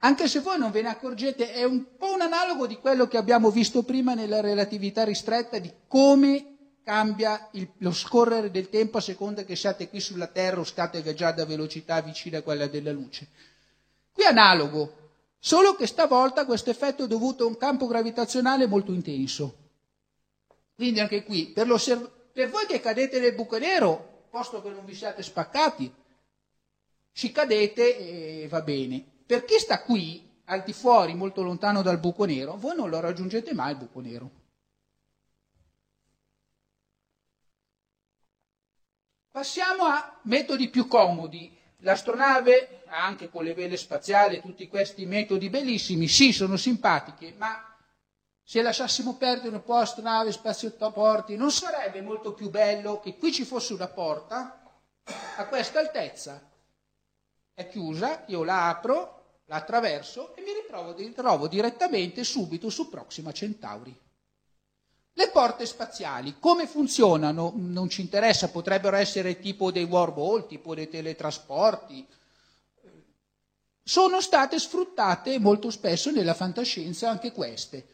Anche 0.00 0.28
se 0.28 0.40
voi 0.40 0.58
non 0.58 0.70
ve 0.70 0.82
ne 0.82 0.88
accorgete, 0.88 1.52
è 1.52 1.64
un 1.64 1.96
po' 1.96 2.12
un 2.12 2.20
analogo 2.20 2.66
di 2.66 2.76
quello 2.76 3.08
che 3.08 3.16
abbiamo 3.16 3.50
visto 3.50 3.82
prima 3.82 4.14
nella 4.14 4.40
relatività 4.40 5.04
ristretta 5.04 5.58
di 5.58 5.72
come 5.88 6.56
cambia 6.84 7.48
il, 7.52 7.68
lo 7.78 7.92
scorrere 7.92 8.50
del 8.50 8.68
tempo 8.68 8.98
a 8.98 9.02
seconda 9.02 9.44
che 9.44 9.56
siate 9.56 9.88
qui 9.88 10.00
sulla 10.00 10.26
Terra 10.26 10.60
o 10.60 10.64
state 10.64 11.02
viaggiando 11.02 11.42
a 11.42 11.46
velocità 11.46 12.00
vicina 12.00 12.38
a 12.38 12.42
quella 12.42 12.66
della 12.66 12.92
luce. 12.92 13.28
Qui 14.18 14.26
è 14.26 14.30
analogo, 14.30 15.12
solo 15.38 15.76
che 15.76 15.86
stavolta 15.86 16.44
questo 16.44 16.70
effetto 16.70 17.04
è 17.04 17.06
dovuto 17.06 17.44
a 17.44 17.46
un 17.46 17.56
campo 17.56 17.86
gravitazionale 17.86 18.66
molto 18.66 18.92
intenso. 18.92 19.68
Quindi 20.74 20.98
anche 20.98 21.22
qui, 21.22 21.50
per, 21.50 21.68
per 22.32 22.50
voi 22.50 22.66
che 22.66 22.80
cadete 22.80 23.20
nel 23.20 23.36
buco 23.36 23.58
nero, 23.58 24.26
posto 24.28 24.60
che 24.60 24.70
non 24.70 24.84
vi 24.84 24.96
siate 24.96 25.22
spaccati, 25.22 25.94
ci 27.12 27.30
cadete 27.30 28.42
e 28.42 28.48
va 28.48 28.60
bene. 28.60 29.04
Per 29.24 29.44
chi 29.44 29.56
sta 29.60 29.84
qui, 29.84 30.28
al 30.46 30.64
di 30.64 30.72
fuori, 30.72 31.14
molto 31.14 31.42
lontano 31.42 31.82
dal 31.82 32.00
buco 32.00 32.24
nero, 32.24 32.56
voi 32.56 32.74
non 32.74 32.90
lo 32.90 32.98
raggiungete 32.98 33.54
mai 33.54 33.70
il 33.70 33.78
buco 33.78 34.00
nero. 34.00 34.30
Passiamo 39.30 39.84
a 39.84 40.18
metodi 40.22 40.70
più 40.70 40.88
comodi. 40.88 41.57
L'astronave, 41.82 42.82
anche 42.86 43.28
con 43.28 43.44
le 43.44 43.54
vele 43.54 43.76
spaziali, 43.76 44.40
tutti 44.40 44.66
questi 44.66 45.06
metodi 45.06 45.48
bellissimi, 45.48 46.08
sì, 46.08 46.32
sono 46.32 46.56
simpatiche, 46.56 47.34
ma 47.36 47.76
se 48.42 48.62
lasciassimo 48.62 49.16
perdere 49.16 49.54
un 49.54 49.62
po' 49.62 49.76
astronave, 49.76 50.32
spazioporti, 50.32 51.36
non 51.36 51.52
sarebbe 51.52 52.00
molto 52.00 52.32
più 52.32 52.50
bello 52.50 52.98
che 52.98 53.16
qui 53.16 53.32
ci 53.32 53.44
fosse 53.44 53.74
una 53.74 53.86
porta 53.86 54.62
a 55.36 55.46
questa 55.46 55.78
altezza? 55.78 56.50
È 57.54 57.68
chiusa, 57.68 58.24
io 58.26 58.42
la 58.42 58.68
apro, 58.68 59.40
la 59.44 59.56
attraverso 59.56 60.34
e 60.34 60.42
mi 60.42 60.52
ritrovo, 60.52 61.46
direttamente 61.46 62.24
subito 62.24 62.70
su 62.70 62.88
Proxima 62.88 63.32
Centauri. 63.32 64.07
Le 65.18 65.30
porte 65.30 65.66
spaziali, 65.66 66.36
come 66.38 66.68
funzionano? 66.68 67.52
Non 67.56 67.88
ci 67.88 68.02
interessa, 68.02 68.50
potrebbero 68.50 68.94
essere 68.94 69.40
tipo 69.40 69.72
dei 69.72 69.82
wormhole, 69.82 70.46
tipo 70.46 70.76
dei 70.76 70.88
teletrasporti. 70.88 72.06
Sono 73.82 74.20
state 74.20 74.60
sfruttate 74.60 75.40
molto 75.40 75.70
spesso 75.70 76.12
nella 76.12 76.34
fantascienza 76.34 77.10
anche 77.10 77.32
queste. 77.32 77.84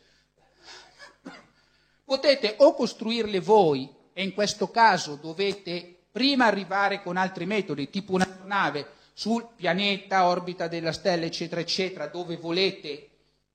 Potete 2.04 2.56
o 2.58 2.74
costruirle 2.74 3.40
voi, 3.40 3.90
e 4.12 4.22
in 4.22 4.34
questo 4.34 4.70
caso 4.70 5.14
dovete 5.14 6.00
prima 6.12 6.44
arrivare 6.44 7.02
con 7.02 7.16
altri 7.16 7.46
metodi, 7.46 7.88
tipo 7.88 8.12
una 8.12 8.42
nave 8.44 8.86
sul 9.14 9.48
pianeta, 9.56 10.26
orbita 10.26 10.68
della 10.68 10.92
stella, 10.92 11.24
eccetera, 11.24 11.62
eccetera, 11.62 12.06
dove 12.06 12.36
volete 12.36 13.08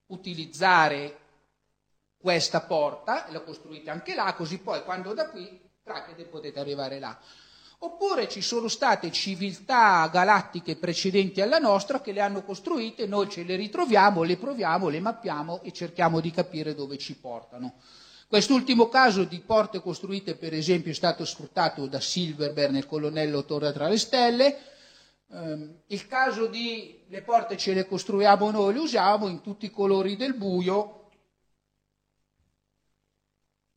utilizzare 0.06 1.18
questa 2.20 2.60
porta, 2.60 3.26
la 3.30 3.40
costruite 3.40 3.90
anche 3.90 4.14
là, 4.14 4.34
così 4.34 4.58
poi 4.58 4.82
quando 4.84 5.14
da 5.14 5.28
qui 5.28 5.60
traccate 5.82 6.24
potete 6.24 6.60
arrivare 6.60 6.98
là. 6.98 7.18
Oppure 7.82 8.28
ci 8.28 8.42
sono 8.42 8.68
state 8.68 9.10
civiltà 9.10 10.06
galattiche 10.12 10.76
precedenti 10.76 11.40
alla 11.40 11.58
nostra 11.58 12.02
che 12.02 12.12
le 12.12 12.20
hanno 12.20 12.42
costruite, 12.42 13.06
noi 13.06 13.30
ce 13.30 13.42
le 13.42 13.56
ritroviamo, 13.56 14.22
le 14.22 14.36
proviamo, 14.36 14.88
le 14.88 15.00
mappiamo 15.00 15.62
e 15.62 15.72
cerchiamo 15.72 16.20
di 16.20 16.30
capire 16.30 16.74
dove 16.74 16.98
ci 16.98 17.16
portano. 17.16 17.76
Quest'ultimo 18.28 18.90
caso 18.90 19.24
di 19.24 19.40
porte 19.40 19.80
costruite, 19.80 20.36
per 20.36 20.52
esempio, 20.52 20.92
è 20.92 20.94
stato 20.94 21.24
sfruttato 21.24 21.86
da 21.86 22.00
Silverberg 22.00 22.70
nel 22.70 22.86
colonnello 22.86 23.46
Torre 23.46 23.72
tra 23.72 23.88
le 23.88 23.98
Stelle. 23.98 24.58
Ehm, 25.32 25.80
il 25.86 26.06
caso 26.06 26.46
di 26.46 27.02
le 27.08 27.22
porte 27.22 27.56
ce 27.56 27.72
le 27.72 27.86
costruiamo 27.86 28.50
noi, 28.50 28.74
le 28.74 28.80
usiamo 28.80 29.26
in 29.26 29.40
tutti 29.40 29.64
i 29.64 29.70
colori 29.70 30.16
del 30.16 30.34
buio, 30.34 30.99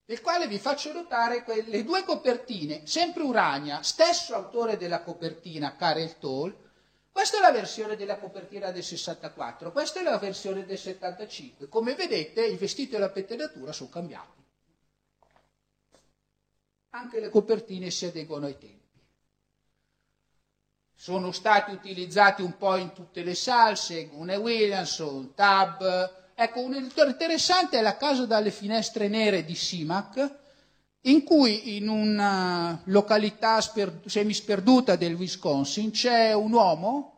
del 0.05 0.21
quale 0.21 0.47
vi 0.47 0.59
faccio 0.59 0.91
notare 0.91 1.43
le 1.65 1.83
due 1.83 2.03
copertine, 2.03 2.85
sempre 2.85 3.23
Urania, 3.23 3.81
stesso 3.81 4.35
autore 4.35 4.75
della 4.77 5.01
copertina, 5.01 5.75
Karel 5.75 6.17
Toll, 6.19 6.55
questa 7.11 7.37
è 7.37 7.41
la 7.41 7.51
versione 7.51 7.95
della 7.95 8.17
copertina 8.17 8.71
del 8.71 8.83
64, 8.83 9.71
questa 9.71 9.99
è 9.99 10.03
la 10.03 10.17
versione 10.17 10.65
del 10.65 10.79
75. 10.79 11.69
Come 11.69 11.93
vedete 11.93 12.43
il 12.43 12.57
vestito 12.57 12.95
e 12.95 12.99
la 12.99 13.11
pettinatura 13.11 13.71
sono 13.71 13.89
cambiati. 13.89 14.41
Anche 16.89 17.19
le 17.19 17.29
copertine 17.29 17.91
si 17.91 18.05
adeguano 18.05 18.47
ai 18.47 18.57
tempi. 18.57 18.81
Sono 20.95 21.31
stati 21.31 21.71
utilizzati 21.71 22.41
un 22.41 22.57
po' 22.57 22.77
in 22.77 22.93
tutte 22.93 23.23
le 23.23 23.35
salse, 23.35 24.07
Gune 24.07 24.35
Williamson, 24.35 25.35
Tab, 25.35 26.22
Ecco, 26.35 26.61
un 26.61 26.73
editore 26.73 27.11
interessante 27.11 27.77
è 27.77 27.81
La 27.81 27.95
casa 27.95 28.25
dalle 28.25 28.49
finestre 28.49 29.07
nere 29.07 29.45
di 29.45 29.55
Simac, 29.55 30.41
in 31.01 31.23
cui 31.23 31.75
in 31.75 31.87
una 31.87 32.81
località 32.85 33.61
sper- 33.61 34.07
semisperduta 34.07 34.95
del 34.95 35.15
Wisconsin 35.15 35.91
c'è 35.91 36.33
un 36.33 36.53
uomo 36.53 37.11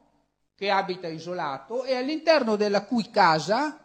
che 0.55 0.69
abita 0.69 1.07
isolato 1.07 1.83
e 1.83 1.95
all'interno 1.95 2.55
della 2.55 2.83
cui 2.83 3.09
casa 3.09 3.79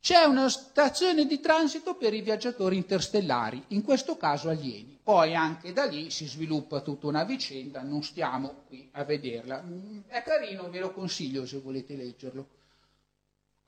c'è 0.00 0.24
una 0.24 0.48
stazione 0.48 1.26
di 1.26 1.40
transito 1.40 1.94
per 1.94 2.14
i 2.14 2.22
viaggiatori 2.22 2.76
interstellari, 2.76 3.62
in 3.68 3.82
questo 3.82 4.16
caso 4.16 4.48
alieni. 4.48 4.98
Poi 5.02 5.34
anche 5.34 5.72
da 5.72 5.84
lì 5.84 6.10
si 6.10 6.26
sviluppa 6.26 6.80
tutta 6.80 7.06
una 7.06 7.24
vicenda, 7.24 7.82
non 7.82 8.02
stiamo 8.02 8.62
qui 8.66 8.88
a 8.92 9.04
vederla. 9.04 9.62
È 10.06 10.22
carino, 10.22 10.70
ve 10.70 10.80
lo 10.80 10.92
consiglio 10.92 11.44
se 11.44 11.58
volete 11.58 11.94
leggerlo. 11.94 12.46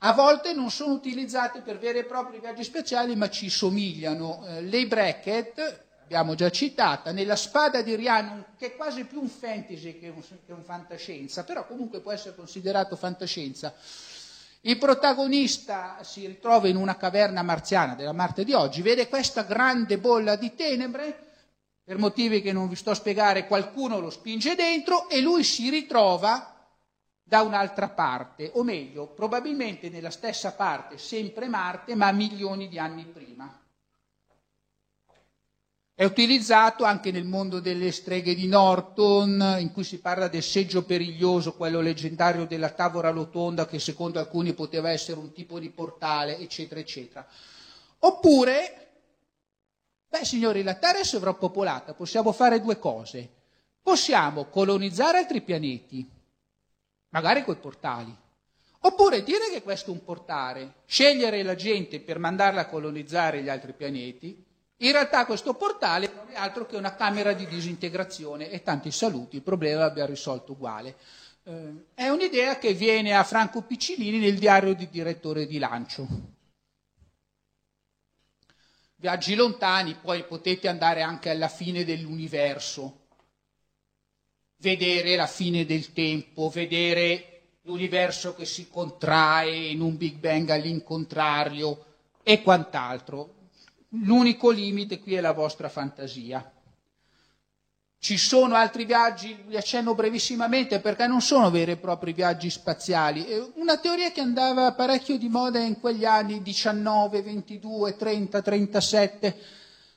A 0.05 0.11
volte 0.11 0.51
non 0.51 0.69
sono 0.69 0.93
utilizzate 0.93 1.61
per 1.61 1.79
veri 1.79 1.99
e 1.99 2.03
propri 2.03 2.39
viaggi 2.41 2.65
spaziali, 2.65 3.15
ma 3.15 3.29
ci 3.29 3.49
somigliano. 3.49 4.45
Eh, 4.45 4.61
Lei 4.61 4.85
Brackett, 4.85 5.85
abbiamo 6.03 6.35
già 6.35 6.49
citata, 6.49 7.13
nella 7.13 7.37
spada 7.37 7.81
di 7.81 7.95
Rhiannon, 7.95 8.47
che 8.57 8.65
è 8.65 8.75
quasi 8.75 9.05
più 9.05 9.21
un 9.21 9.29
fantasy 9.29 9.97
che 9.97 10.09
un, 10.09 10.21
che 10.45 10.51
un 10.51 10.63
fantascienza, 10.63 11.45
però 11.45 11.65
comunque 11.65 12.01
può 12.01 12.11
essere 12.11 12.35
considerato 12.35 12.97
fantascienza. 12.97 13.73
Il 14.65 14.77
protagonista 14.77 15.99
si 16.01 16.27
ritrova 16.27 16.67
in 16.67 16.75
una 16.75 16.97
caverna 16.97 17.41
marziana 17.41 17.95
della 17.95 18.11
Marte 18.11 18.43
di 18.43 18.51
oggi, 18.51 18.81
vede 18.81 19.07
questa 19.07 19.43
grande 19.43 19.97
bolla 19.99 20.35
di 20.35 20.53
tenebre, 20.53 21.17
per 21.81 21.97
motivi 21.97 22.41
che 22.41 22.51
non 22.51 22.67
vi 22.67 22.75
sto 22.75 22.91
a 22.91 22.95
spiegare, 22.95 23.47
qualcuno 23.47 24.01
lo 24.01 24.09
spinge 24.09 24.53
dentro 24.55 25.07
e 25.07 25.21
lui 25.21 25.45
si 25.45 25.69
ritrova 25.69 26.52
da 27.33 27.41
un'altra 27.41 27.89
parte, 27.89 28.51
o 28.53 28.63
meglio, 28.63 29.07
probabilmente 29.07 29.89
nella 29.89 30.11
stessa 30.11 30.51
parte, 30.51 30.99
sempre 30.99 31.47
Marte, 31.47 31.95
ma 31.95 32.11
milioni 32.11 32.67
di 32.67 32.77
anni 32.77 33.05
prima. 33.05 33.59
È 35.95 36.03
utilizzato 36.03 36.83
anche 36.83 37.09
nel 37.09 37.25
mondo 37.25 37.59
delle 37.59 37.91
streghe 37.91 38.35
di 38.35 38.45
Norton, 38.45 39.55
in 39.57 39.71
cui 39.71 39.83
si 39.83 39.99
parla 39.99 40.27
del 40.27 40.43
seggio 40.43 40.83
periglioso, 40.83 41.55
quello 41.55 41.81
leggendario 41.81 42.45
della 42.45 42.69
tavola 42.69 43.09
rotonda 43.09 43.65
che 43.65 43.79
secondo 43.79 44.19
alcuni 44.19 44.53
poteva 44.53 44.91
essere 44.91 45.17
un 45.17 45.33
tipo 45.33 45.57
di 45.57 45.71
portale, 45.71 46.37
eccetera, 46.37 46.79
eccetera. 46.79 47.25
Oppure, 47.97 48.91
beh 50.07 50.23
signori, 50.23 50.61
la 50.61 50.75
Terra 50.75 50.99
è 50.99 51.03
sovrappopolata, 51.03 51.95
possiamo 51.95 52.31
fare 52.31 52.61
due 52.61 52.77
cose. 52.77 53.27
Possiamo 53.81 54.45
colonizzare 54.45 55.17
altri 55.17 55.41
pianeti, 55.41 56.21
magari 57.13 57.43
coi 57.43 57.55
portali. 57.55 58.15
Oppure 58.85 59.23
dire 59.23 59.49
che 59.51 59.61
questo 59.61 59.91
è 59.91 59.93
un 59.93 60.03
portale, 60.03 60.73
scegliere 60.85 61.41
la 61.41 61.55
gente 61.55 62.01
per 62.01 62.19
mandarla 62.19 62.61
a 62.61 62.67
colonizzare 62.67 63.41
gli 63.41 63.49
altri 63.49 63.73
pianeti, 63.73 64.43
in 64.77 64.91
realtà 64.91 65.25
questo 65.25 65.53
portale 65.53 66.11
non 66.13 66.25
è 66.29 66.35
altro 66.35 66.65
che 66.65 66.75
una 66.75 66.95
camera 66.95 67.31
di 67.31 67.47
disintegrazione 67.47 68.49
e 68.49 68.61
tanti 68.61 68.91
saluti, 68.91 69.37
il 69.37 69.41
problema 69.41 69.81
l'abbiamo 69.81 70.09
risolto 70.09 70.51
uguale. 70.51 70.97
Eh, 71.43 71.85
è 71.93 72.09
un'idea 72.09 72.57
che 72.57 72.73
viene 72.73 73.15
a 73.15 73.23
Franco 73.23 73.61
Piccinini 73.61 74.17
nel 74.17 74.37
diario 74.37 74.73
di 74.73 74.89
direttore 74.89 75.45
di 75.45 75.59
lancio. 75.59 76.07
Viaggi 78.95 79.35
lontani, 79.35 79.95
poi 79.95 80.25
potete 80.25 80.67
andare 80.67 81.01
anche 81.01 81.29
alla 81.29 81.47
fine 81.47 81.85
dell'universo, 81.85 83.02
vedere 84.63 85.17
la 85.17 85.27
fine 85.27 85.65
del 85.65 85.91
tempo, 85.91 86.47
vedere 86.47 87.41
l'universo 87.63 88.33
che 88.33 88.45
si 88.45 88.69
contrae 88.69 89.53
in 89.53 89.81
un 89.81 89.97
Big 89.97 90.15
Bang 90.15 90.49
all'incontrario 90.49 91.85
e 92.23 92.41
quant'altro. 92.41 93.41
L'unico 93.89 94.49
limite 94.49 94.99
qui 94.99 95.15
è 95.15 95.21
la 95.21 95.33
vostra 95.33 95.67
fantasia. 95.67 96.49
Ci 97.99 98.17
sono 98.17 98.55
altri 98.55 98.85
viaggi, 98.85 99.43
li 99.47 99.57
accenno 99.57 99.95
brevissimamente 99.95 100.79
perché 100.79 101.07
non 101.07 101.21
sono 101.21 101.51
veri 101.51 101.71
e 101.71 101.77
propri 101.77 102.13
viaggi 102.13 102.49
spaziali. 102.49 103.25
Una 103.55 103.77
teoria 103.77 104.11
che 104.11 104.21
andava 104.21 104.73
parecchio 104.73 105.17
di 105.17 105.27
moda 105.27 105.59
in 105.59 105.79
quegli 105.79 106.05
anni 106.05 106.41
19, 106.41 107.21
22, 107.21 107.95
30, 107.95 108.41
37. 108.41 109.37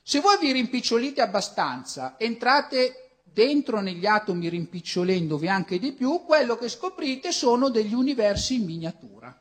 Se 0.03 0.21
voi 0.21 0.39
vi 0.41 0.53
rimpicciolite 0.53 1.21
abbastanza, 1.21 2.15
entrate 2.19 3.06
dentro 3.37 3.83
negli 3.83 4.07
atomi 4.07 4.49
rimpicciolendovi 4.49 5.47
anche 5.47 5.79
di 5.79 5.93
più, 5.93 6.23
quello 6.25 6.57
che 6.57 6.71
scoprite 6.71 7.33
sono 7.33 7.69
degli 7.69 7.93
universi 7.93 8.55
in 8.55 8.65
miniatura. 8.65 9.39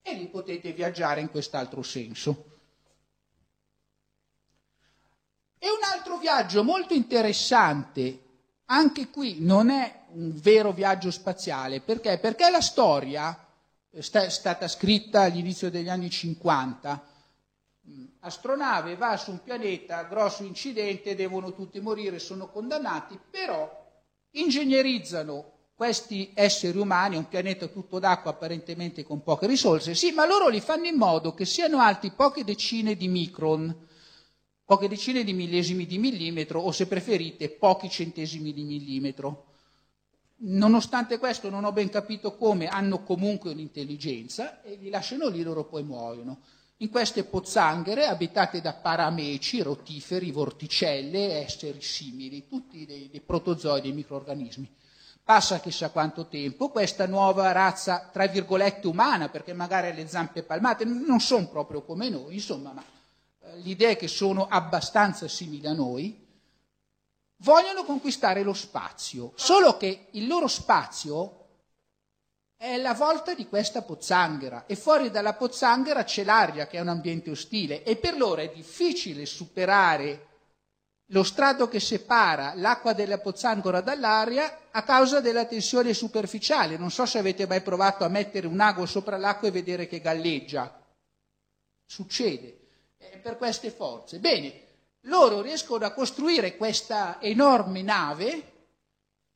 E 0.00 0.14
lì 0.14 0.28
potete 0.28 0.72
viaggiare 0.72 1.20
in 1.20 1.28
quest'altro 1.28 1.82
senso. 1.82 2.44
E 5.58 5.66
un 5.66 5.82
altro 5.92 6.18
viaggio 6.18 6.62
molto 6.62 6.94
interessante, 6.94 8.26
anche 8.66 9.08
qui 9.08 9.40
non 9.40 9.70
è 9.70 10.04
un 10.10 10.30
vero 10.40 10.70
viaggio 10.70 11.10
spaziale, 11.10 11.80
perché? 11.80 12.18
Perché 12.18 12.48
la 12.48 12.60
storia 12.60 13.44
è 13.90 14.00
stata 14.00 14.68
scritta 14.68 15.22
all'inizio 15.22 15.68
degli 15.68 15.88
anni 15.88 16.10
50, 16.10 17.04
astronave 18.28 18.96
va 18.96 19.16
su 19.16 19.32
un 19.32 19.42
pianeta, 19.42 20.04
grosso 20.04 20.44
incidente, 20.44 21.14
devono 21.14 21.52
tutti 21.52 21.80
morire, 21.80 22.18
sono 22.18 22.48
condannati, 22.48 23.18
però 23.30 23.68
ingegnerizzano 24.30 25.52
questi 25.74 26.32
esseri 26.34 26.78
umani, 26.78 27.16
un 27.16 27.28
pianeta 27.28 27.66
tutto 27.66 27.98
d'acqua 27.98 28.30
apparentemente 28.30 29.02
con 29.04 29.22
poche 29.22 29.46
risorse, 29.46 29.94
sì, 29.94 30.12
ma 30.12 30.26
loro 30.26 30.48
li 30.48 30.60
fanno 30.60 30.86
in 30.86 30.96
modo 30.96 31.34
che 31.34 31.44
siano 31.44 31.78
alti 31.78 32.10
poche 32.10 32.44
decine 32.44 32.96
di 32.96 33.08
micron, 33.08 33.86
poche 34.64 34.88
decine 34.88 35.24
di 35.24 35.32
millesimi 35.32 35.86
di 35.86 35.98
millimetro 35.98 36.60
o 36.60 36.72
se 36.72 36.86
preferite 36.86 37.50
pochi 37.50 37.88
centesimi 37.88 38.52
di 38.52 38.64
millimetro. 38.64 39.44
Nonostante 40.40 41.18
questo 41.18 41.48
non 41.48 41.64
ho 41.64 41.72
ben 41.72 41.88
capito 41.88 42.36
come 42.36 42.66
hanno 42.66 43.02
comunque 43.02 43.50
un'intelligenza 43.50 44.62
e 44.62 44.76
li 44.76 44.90
lasciano 44.90 45.28
lì, 45.28 45.42
loro 45.42 45.64
poi 45.64 45.82
muoiono 45.82 46.42
in 46.80 46.90
queste 46.90 47.24
pozzanghere 47.24 48.06
abitate 48.06 48.60
da 48.60 48.72
parameci, 48.72 49.62
rotiferi, 49.62 50.30
vorticelle, 50.30 51.44
esseri 51.44 51.82
simili, 51.82 52.46
tutti 52.46 52.86
dei, 52.86 53.08
dei 53.10 53.20
protozoi, 53.20 53.80
dei 53.80 53.92
microorganismi. 53.92 54.76
Passa 55.24 55.60
chissà 55.60 55.90
quanto 55.90 56.26
tempo, 56.26 56.70
questa 56.70 57.06
nuova 57.06 57.52
razza, 57.52 58.08
tra 58.12 58.26
virgolette, 58.26 58.86
umana, 58.86 59.28
perché 59.28 59.52
magari 59.52 59.94
le 59.94 60.08
zampe 60.08 60.42
palmate 60.42 60.84
non 60.84 61.20
sono 61.20 61.48
proprio 61.48 61.82
come 61.82 62.08
noi, 62.08 62.34
insomma, 62.34 62.72
ma 62.72 62.82
eh, 63.40 63.58
l'idea 63.58 63.90
è 63.90 63.96
che 63.96 64.08
sono 64.08 64.46
abbastanza 64.48 65.28
simili 65.28 65.66
a 65.66 65.72
noi, 65.72 66.26
vogliono 67.38 67.84
conquistare 67.84 68.42
lo 68.42 68.54
spazio, 68.54 69.32
solo 69.34 69.76
che 69.76 70.06
il 70.12 70.26
loro 70.26 70.46
spazio 70.46 71.37
è 72.60 72.76
la 72.76 72.92
volta 72.92 73.34
di 73.34 73.46
questa 73.46 73.82
pozzanghera 73.82 74.64
e 74.66 74.74
fuori 74.74 75.12
dalla 75.12 75.34
pozzanghera 75.34 76.02
c'è 76.02 76.24
l'aria 76.24 76.66
che 76.66 76.78
è 76.78 76.80
un 76.80 76.88
ambiente 76.88 77.30
ostile 77.30 77.84
e 77.84 77.94
per 77.94 78.16
loro 78.16 78.40
è 78.40 78.50
difficile 78.52 79.26
superare 79.26 80.26
lo 81.12 81.22
strato 81.22 81.68
che 81.68 81.78
separa 81.78 82.54
l'acqua 82.56 82.94
della 82.94 83.18
pozzanghera 83.18 83.80
dall'aria 83.80 84.62
a 84.72 84.82
causa 84.82 85.20
della 85.20 85.44
tensione 85.46 85.94
superficiale. 85.94 86.76
Non 86.76 86.90
so 86.90 87.06
se 87.06 87.18
avete 87.18 87.46
mai 87.46 87.62
provato 87.62 88.04
a 88.04 88.08
mettere 88.08 88.48
un 88.48 88.58
ago 88.58 88.86
sopra 88.86 89.16
l'acqua 89.16 89.46
e 89.46 89.52
vedere 89.52 89.86
che 89.86 90.00
galleggia. 90.00 90.84
succede 91.86 92.58
eh, 92.98 93.18
per 93.18 93.38
queste 93.38 93.70
forze. 93.70 94.18
Bene, 94.18 94.52
loro 95.02 95.40
riescono 95.40 95.86
a 95.86 95.92
costruire 95.92 96.56
questa 96.56 97.18
enorme 97.22 97.82
nave 97.82 98.52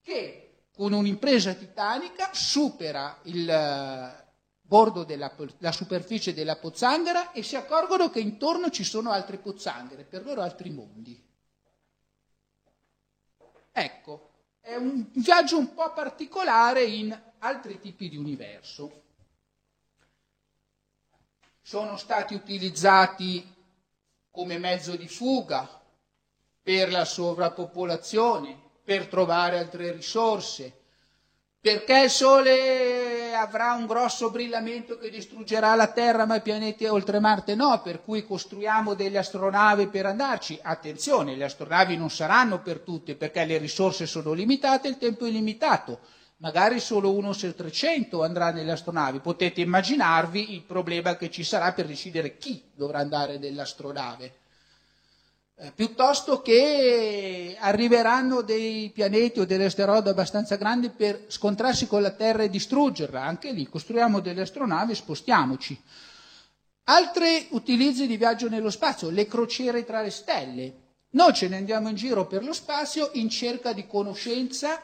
che 0.02 0.41
con 0.74 0.92
un'impresa 0.92 1.52
titanica 1.54 2.30
supera 2.32 3.18
il 3.24 3.48
eh, 3.48 4.26
bordo 4.60 5.04
della 5.04 5.34
la 5.58 5.72
superficie 5.72 6.32
della 6.32 6.56
pozzanghera 6.56 7.32
e 7.32 7.42
si 7.42 7.56
accorgono 7.56 8.08
che 8.08 8.20
intorno 8.20 8.70
ci 8.70 8.84
sono 8.84 9.10
altre 9.10 9.36
pozzanghere, 9.36 10.04
per 10.04 10.24
loro 10.24 10.40
altri 10.40 10.70
mondi. 10.70 11.22
Ecco, 13.70 14.30
è 14.60 14.74
un 14.74 15.10
viaggio 15.12 15.58
un 15.58 15.74
po' 15.74 15.92
particolare 15.92 16.84
in 16.84 17.20
altri 17.38 17.80
tipi 17.80 18.08
di 18.08 18.16
universo. 18.16 19.00
Sono 21.60 21.96
stati 21.96 22.34
utilizzati 22.34 23.54
come 24.30 24.58
mezzo 24.58 24.96
di 24.96 25.08
fuga 25.08 25.80
per 26.62 26.90
la 26.90 27.04
sovrappopolazione, 27.04 28.61
per 28.84 29.06
trovare 29.06 29.58
altre 29.58 29.92
risorse, 29.92 30.72
perché 31.60 32.00
il 32.00 32.10
Sole 32.10 33.32
avrà 33.34 33.74
un 33.74 33.86
grosso 33.86 34.30
brillamento 34.30 34.98
che 34.98 35.10
distruggerà 35.10 35.76
la 35.76 35.86
Terra, 35.92 36.26
ma 36.26 36.34
i 36.34 36.42
pianeti 36.42 36.86
oltre 36.86 37.20
Marte 37.20 37.54
no, 37.54 37.80
per 37.82 38.02
cui 38.02 38.26
costruiamo 38.26 38.94
delle 38.94 39.18
astronavi 39.18 39.86
per 39.86 40.06
andarci. 40.06 40.58
Attenzione, 40.60 41.36
le 41.36 41.44
astronavi 41.44 41.96
non 41.96 42.10
saranno 42.10 42.60
per 42.60 42.80
tutte, 42.80 43.14
perché 43.14 43.44
le 43.44 43.58
risorse 43.58 44.06
sono 44.06 44.32
limitate 44.32 44.88
e 44.88 44.90
il 44.90 44.98
tempo 44.98 45.24
è 45.24 45.30
limitato. 45.30 46.00
Magari 46.38 46.80
solo 46.80 47.12
uno 47.12 47.32
su 47.32 47.54
300 47.54 48.24
andrà 48.24 48.50
nelle 48.50 48.72
astronavi. 48.72 49.20
Potete 49.20 49.60
immaginarvi 49.60 50.54
il 50.54 50.62
problema 50.62 51.16
che 51.16 51.30
ci 51.30 51.44
sarà 51.44 51.72
per 51.72 51.86
decidere 51.86 52.36
chi 52.36 52.60
dovrà 52.74 52.98
andare 52.98 53.38
nell'astronave. 53.38 54.41
Eh, 55.64 55.70
piuttosto 55.70 56.42
che 56.42 57.56
arriveranno 57.56 58.40
dei 58.40 58.90
pianeti 58.90 59.38
o 59.38 59.46
delle 59.46 59.66
asteroidi 59.66 60.08
abbastanza 60.08 60.56
grandi 60.56 60.90
per 60.90 61.26
scontrarsi 61.28 61.86
con 61.86 62.02
la 62.02 62.10
Terra 62.10 62.42
e 62.42 62.50
distruggerla. 62.50 63.22
Anche 63.22 63.52
lì 63.52 63.68
costruiamo 63.68 64.18
delle 64.18 64.40
astronavi 64.40 64.90
e 64.90 64.96
spostiamoci. 64.96 65.80
Altri 66.86 67.46
utilizzi 67.50 68.08
di 68.08 68.16
viaggio 68.16 68.48
nello 68.48 68.70
spazio, 68.70 69.10
le 69.10 69.28
crociere 69.28 69.84
tra 69.84 70.02
le 70.02 70.10
stelle. 70.10 70.74
Noi 71.10 71.32
ce 71.32 71.46
ne 71.46 71.58
andiamo 71.58 71.88
in 71.88 71.94
giro 71.94 72.26
per 72.26 72.42
lo 72.42 72.52
spazio 72.52 73.10
in 73.12 73.28
cerca 73.28 73.72
di 73.72 73.86
conoscenza 73.86 74.82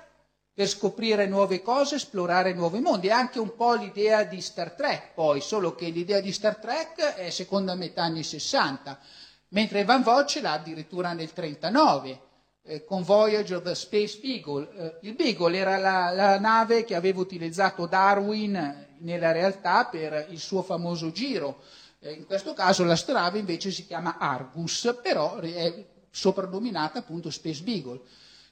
per 0.55 0.68
scoprire 0.68 1.26
nuove 1.26 1.61
cose, 1.61 1.97
esplorare 1.97 2.55
nuovi 2.55 2.79
mondi. 2.79 3.09
È 3.09 3.12
anche 3.12 3.41
un 3.41 3.57
po' 3.57 3.74
l'idea 3.74 4.22
di 4.22 4.41
Star 4.41 4.70
Trek, 4.70 5.14
poi, 5.14 5.41
solo 5.41 5.74
che 5.74 5.89
l'idea 5.89 6.20
di 6.20 6.31
Star 6.31 6.55
Trek 6.59 7.14
è 7.14 7.31
seconda 7.31 7.74
metà 7.74 8.05
anni 8.05 8.22
60 8.22 9.26
mentre 9.49 9.84
Van 9.84 10.03
Vogt 10.03 10.28
ce 10.28 10.40
l'ha 10.40 10.53
addirittura 10.53 11.12
nel 11.12 11.30
1939 11.34 12.26
eh, 12.68 12.84
con 12.84 13.03
Voyager 13.03 13.61
the 13.61 13.74
Space 13.74 14.18
Beagle. 14.20 14.68
Eh, 14.76 15.09
il 15.09 15.14
Beagle 15.14 15.57
era 15.57 15.78
la, 15.78 16.11
la, 16.11 16.38
nave 16.38 16.84
che 16.84 16.94
aveva 16.94 17.20
utilizzato 17.20 17.86
Darwin 17.86 18.86
nella 18.99 19.32
realtà 19.32 19.86
per 19.86 20.26
il 20.30 20.38
suo 20.38 20.62
famoso 20.62 21.11
giro. 21.11 21.62
Eh, 22.01 22.12
in 22.12 22.26
questo 22.26 22.53
caso 22.53 22.84
la 22.84 22.96
strave 22.96 23.38
invece 23.38 23.70
si 23.70 23.86
chiama 23.86 24.18
Argus, 24.18 24.99
però 25.03 25.38
è 25.38 25.86
soprannominata 26.11 26.99
appunto 26.99 27.30
Space 27.30 27.62
Beagle. 27.62 28.01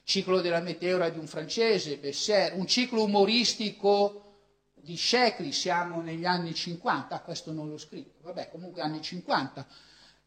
Ciclo 0.03 0.39
della 0.39 0.61
meteora 0.61 1.09
di 1.09 1.19
un 1.19 1.27
francese, 1.27 1.97
Besser, 1.97 2.53
un 2.55 2.65
ciclo 2.65 3.03
umoristico 3.03 4.23
di 4.73 4.95
Sheckley, 4.95 5.51
siamo 5.51 6.01
negli 6.01 6.23
anni 6.23 6.53
50, 6.53 7.19
questo 7.19 7.51
non 7.51 7.67
l'ho 7.67 7.77
scritto, 7.77 8.23
vabbè 8.23 8.49
comunque 8.49 8.81
anni 8.81 9.01
50 9.01 9.67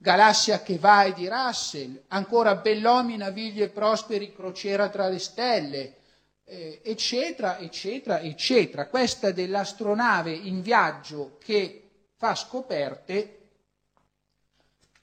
Galassia 0.02 0.62
che 0.62 0.78
vai 0.78 1.12
di 1.12 1.28
Russell, 1.28 2.04
ancora 2.08 2.54
Bellomi, 2.54 3.18
Navigli 3.18 3.60
e 3.60 3.68
Prosperi, 3.68 4.32
Crociera 4.32 4.88
tra 4.88 5.08
le 5.08 5.18
stelle, 5.18 5.96
eh, 6.44 6.80
eccetera, 6.82 7.58
eccetera, 7.58 8.18
eccetera. 8.20 8.86
Questa 8.88 9.30
dell'astronave 9.30 10.32
in 10.32 10.62
viaggio 10.62 11.36
che 11.38 11.90
fa 12.16 12.34
scoperte 12.34 13.48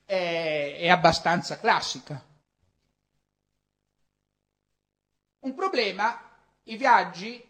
è, 0.03 0.77
è 0.79 0.89
abbastanza 0.89 1.59
classica. 1.59 2.19
Un 5.41 5.53
problema, 5.53 6.19
i 6.63 6.75
viaggi, 6.75 7.47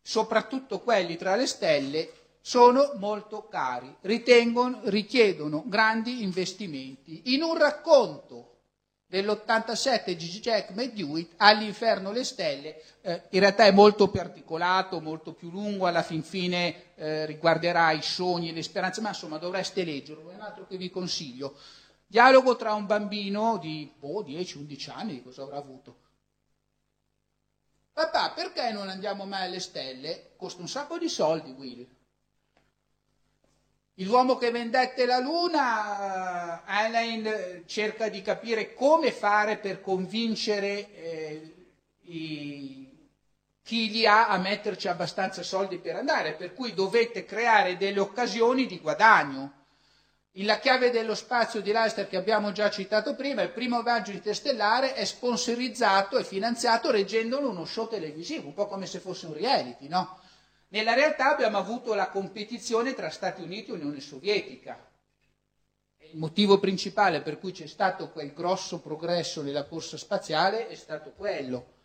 soprattutto 0.00 0.80
quelli 0.80 1.18
tra 1.18 1.36
le 1.36 1.46
stelle, 1.46 2.10
sono 2.48 2.92
molto 2.94 3.46
cari, 3.46 3.94
richiedono 4.00 5.64
grandi 5.66 6.22
investimenti. 6.22 7.34
In 7.34 7.42
un 7.42 7.58
racconto 7.58 8.60
dell'87 9.06 10.16
Gigi 10.16 10.40
Jackman 10.40 10.94
Dewitt 10.94 11.34
all'inferno 11.36 12.10
le 12.10 12.24
stelle, 12.24 12.82
eh, 13.02 13.24
in 13.32 13.40
realtà 13.40 13.66
è 13.66 13.70
molto 13.70 14.08
più 14.08 14.20
articolato, 14.20 14.98
molto 15.02 15.34
più 15.34 15.50
lungo, 15.50 15.84
alla 15.86 16.02
fin 16.02 16.22
fine 16.22 16.94
eh, 16.94 17.26
riguarderà 17.26 17.90
i 17.90 18.00
sogni 18.00 18.48
e 18.48 18.52
le 18.54 18.62
speranze, 18.62 19.02
ma 19.02 19.08
insomma 19.08 19.36
dovreste 19.36 19.84
leggerlo, 19.84 20.30
è 20.30 20.34
un 20.34 20.40
altro 20.40 20.66
che 20.66 20.78
vi 20.78 20.88
consiglio. 20.88 21.54
Dialogo 22.06 22.56
tra 22.56 22.72
un 22.72 22.86
bambino 22.86 23.58
di 23.58 23.92
boh, 23.94 24.24
10-11 24.24 24.90
anni, 24.90 25.22
cosa 25.22 25.42
avrà 25.42 25.58
avuto? 25.58 25.96
Papà, 27.92 28.30
perché 28.30 28.72
non 28.72 28.88
andiamo 28.88 29.26
mai 29.26 29.48
alle 29.48 29.60
stelle? 29.60 30.30
Costa 30.38 30.62
un 30.62 30.68
sacco 30.68 30.96
di 30.96 31.10
soldi, 31.10 31.50
Will. 31.50 31.96
L'uomo 34.02 34.36
che 34.36 34.52
vendette 34.52 35.06
la 35.06 35.18
luna, 35.18 36.60
eh, 36.60 36.62
Alain 36.66 37.64
cerca 37.66 38.08
di 38.08 38.22
capire 38.22 38.72
come 38.72 39.10
fare 39.10 39.56
per 39.56 39.80
convincere 39.80 40.94
eh, 40.94 41.54
i, 42.02 42.88
chi 43.60 43.90
li 43.90 44.06
ha 44.06 44.28
a 44.28 44.38
metterci 44.38 44.86
abbastanza 44.86 45.42
soldi 45.42 45.78
per 45.78 45.96
andare, 45.96 46.34
per 46.34 46.54
cui 46.54 46.74
dovete 46.74 47.24
creare 47.24 47.76
delle 47.76 47.98
occasioni 47.98 48.66
di 48.66 48.78
guadagno. 48.78 49.52
La 50.42 50.60
chiave 50.60 50.92
dello 50.92 51.16
spazio 51.16 51.60
di 51.60 51.72
Leicester 51.72 52.06
che 52.06 52.16
abbiamo 52.16 52.52
già 52.52 52.70
citato 52.70 53.16
prima, 53.16 53.42
il 53.42 53.50
primo 53.50 53.82
viaggio 53.82 54.12
interstellare 54.12 54.94
è 54.94 55.04
sponsorizzato 55.04 56.16
e 56.16 56.22
finanziato 56.22 56.92
reggendolo 56.92 57.50
uno 57.50 57.64
show 57.64 57.88
televisivo, 57.88 58.46
un 58.46 58.54
po' 58.54 58.68
come 58.68 58.86
se 58.86 59.00
fosse 59.00 59.26
un 59.26 59.34
reality, 59.34 59.88
no? 59.88 60.17
Nella 60.70 60.92
realtà 60.92 61.32
abbiamo 61.32 61.56
avuto 61.56 61.94
la 61.94 62.10
competizione 62.10 62.92
tra 62.92 63.08
Stati 63.08 63.40
Uniti 63.40 63.70
e 63.70 63.74
Unione 63.74 64.00
Sovietica. 64.00 64.86
Il 66.10 66.18
motivo 66.18 66.58
principale 66.58 67.22
per 67.22 67.38
cui 67.38 67.52
c'è 67.52 67.66
stato 67.66 68.10
quel 68.10 68.32
grosso 68.32 68.80
progresso 68.80 69.42
nella 69.42 69.64
corsa 69.64 69.96
spaziale 69.96 70.68
è 70.68 70.74
stato 70.74 71.12
quello. 71.12 71.76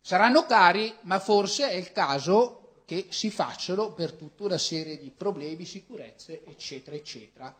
Saranno 0.00 0.44
cari, 0.44 0.92
ma 1.02 1.20
forse 1.20 1.68
è 1.68 1.74
il 1.74 1.92
caso 1.92 2.82
che 2.84 3.06
si 3.10 3.30
facciano 3.30 3.92
per 3.92 4.12
tutta 4.12 4.44
una 4.44 4.58
serie 4.58 4.98
di 4.98 5.10
problemi, 5.10 5.64
sicurezze, 5.64 6.42
eccetera, 6.44 6.96
eccetera. 6.96 7.56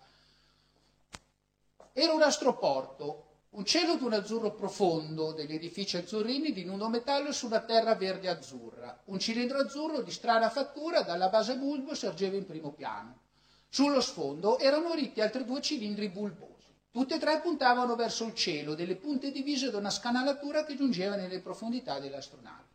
Era 1.93 2.13
un 2.13 2.23
astroporto 2.23 3.30
un 3.53 3.65
cielo 3.65 3.97
d'un 3.97 4.13
azzurro 4.13 4.53
profondo, 4.55 5.33
degli 5.33 5.55
edifici 5.55 5.97
azzurrini 5.97 6.53
di 6.53 6.65
nudo 6.65 6.89
metallo 6.89 7.33
su 7.33 7.47
una 7.47 7.61
terra 7.61 7.97
verde 7.97 8.29
azzurra. 8.29 9.03
Un 9.07 9.19
cilindro 9.19 9.59
azzurro 9.59 10.03
di 10.03 10.11
strana 10.13 10.49
fattura 10.49 11.03
dalla 11.03 11.29
base 11.29 11.57
bulbo 11.57 11.95
sorgeva 11.95 12.37
in 12.37 12.47
primo 12.47 12.71
piano. 12.71 13.23
Sullo 13.69 14.01
sfondo 14.01 14.59
erano 14.59 14.95
ritti 14.95 15.21
altri 15.21 15.45
due 15.45 15.61
cilindri 15.61 16.09
bulbosi. 16.09 16.69
Tutte 16.93 17.17
e 17.17 17.19
tre 17.19 17.41
puntavano 17.41 17.97
verso 17.97 18.25
il 18.25 18.35
cielo, 18.35 18.75
delle 18.75 18.97
punte 18.97 19.33
divise 19.33 19.71
da 19.71 19.79
una 19.79 19.91
scanalatura 19.91 20.65
che 20.65 20.77
giungeva 20.77 21.17
nelle 21.17 21.41
profondità 21.41 21.99
dell'astronave. 21.99 22.69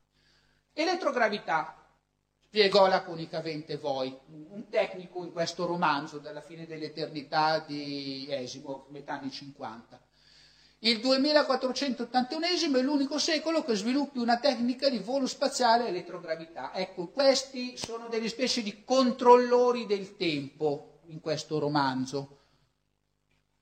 Elettrogravità, 0.73 1.73
spiegò 2.39 2.87
laconicamente 2.87 3.77
Voigt, 3.77 4.21
un 4.27 4.67
tecnico 4.69 5.23
in 5.23 5.31
questo 5.31 5.65
romanzo 5.65 6.19
dalla 6.19 6.41
fine 6.41 6.65
dell'eternità 6.65 7.59
di 7.59 8.27
Esimo, 8.29 8.87
metà 8.89 9.13
anni 9.13 9.31
50. 9.31 10.04
Il 10.79 10.99
2481 10.99 12.45
è 12.45 12.81
l'unico 12.81 13.17
secolo 13.17 13.63
che 13.63 13.75
sviluppi 13.75 14.19
una 14.19 14.37
tecnica 14.37 14.89
di 14.89 14.99
volo 14.99 15.25
spaziale 15.25 15.85
a 15.85 15.87
elettrogravità. 15.87 16.73
Ecco, 16.75 17.07
questi 17.07 17.77
sono 17.77 18.07
delle 18.07 18.27
specie 18.27 18.61
di 18.61 18.83
controllori 18.83 19.85
del 19.85 20.15
tempo 20.15 20.99
in 21.07 21.21
questo 21.21 21.59
romanzo. 21.59 22.41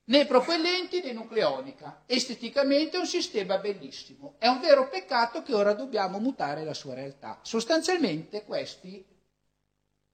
Né 0.06 0.26
propellenti 0.26 1.02
né 1.02 1.14
nucleonica. 1.14 2.04
Esteticamente 2.06 2.98
è 2.98 3.00
un 3.00 3.06
sistema 3.06 3.58
bellissimo. 3.58 4.36
È 4.38 4.48
un 4.48 4.60
vero 4.60 4.90
peccato 4.90 5.44
che 5.44 5.54
ora 5.54 5.74
dobbiamo 5.74 6.20
mutare 6.20 6.66
la 6.66 6.74
sua 6.74 6.94
realtà. 6.94 7.40
Sostanzialmente 7.42 8.44
questi 8.44 9.06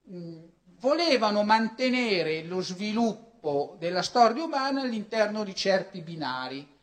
mh, 0.03 0.43
volevano 0.79 1.43
mantenere 1.43 2.43
lo 2.43 2.61
sviluppo 2.61 3.77
della 3.79 4.03
storia 4.03 4.43
umana 4.43 4.81
all'interno 4.81 5.43
di 5.43 5.55
certi 5.55 6.01
binari 6.01 6.77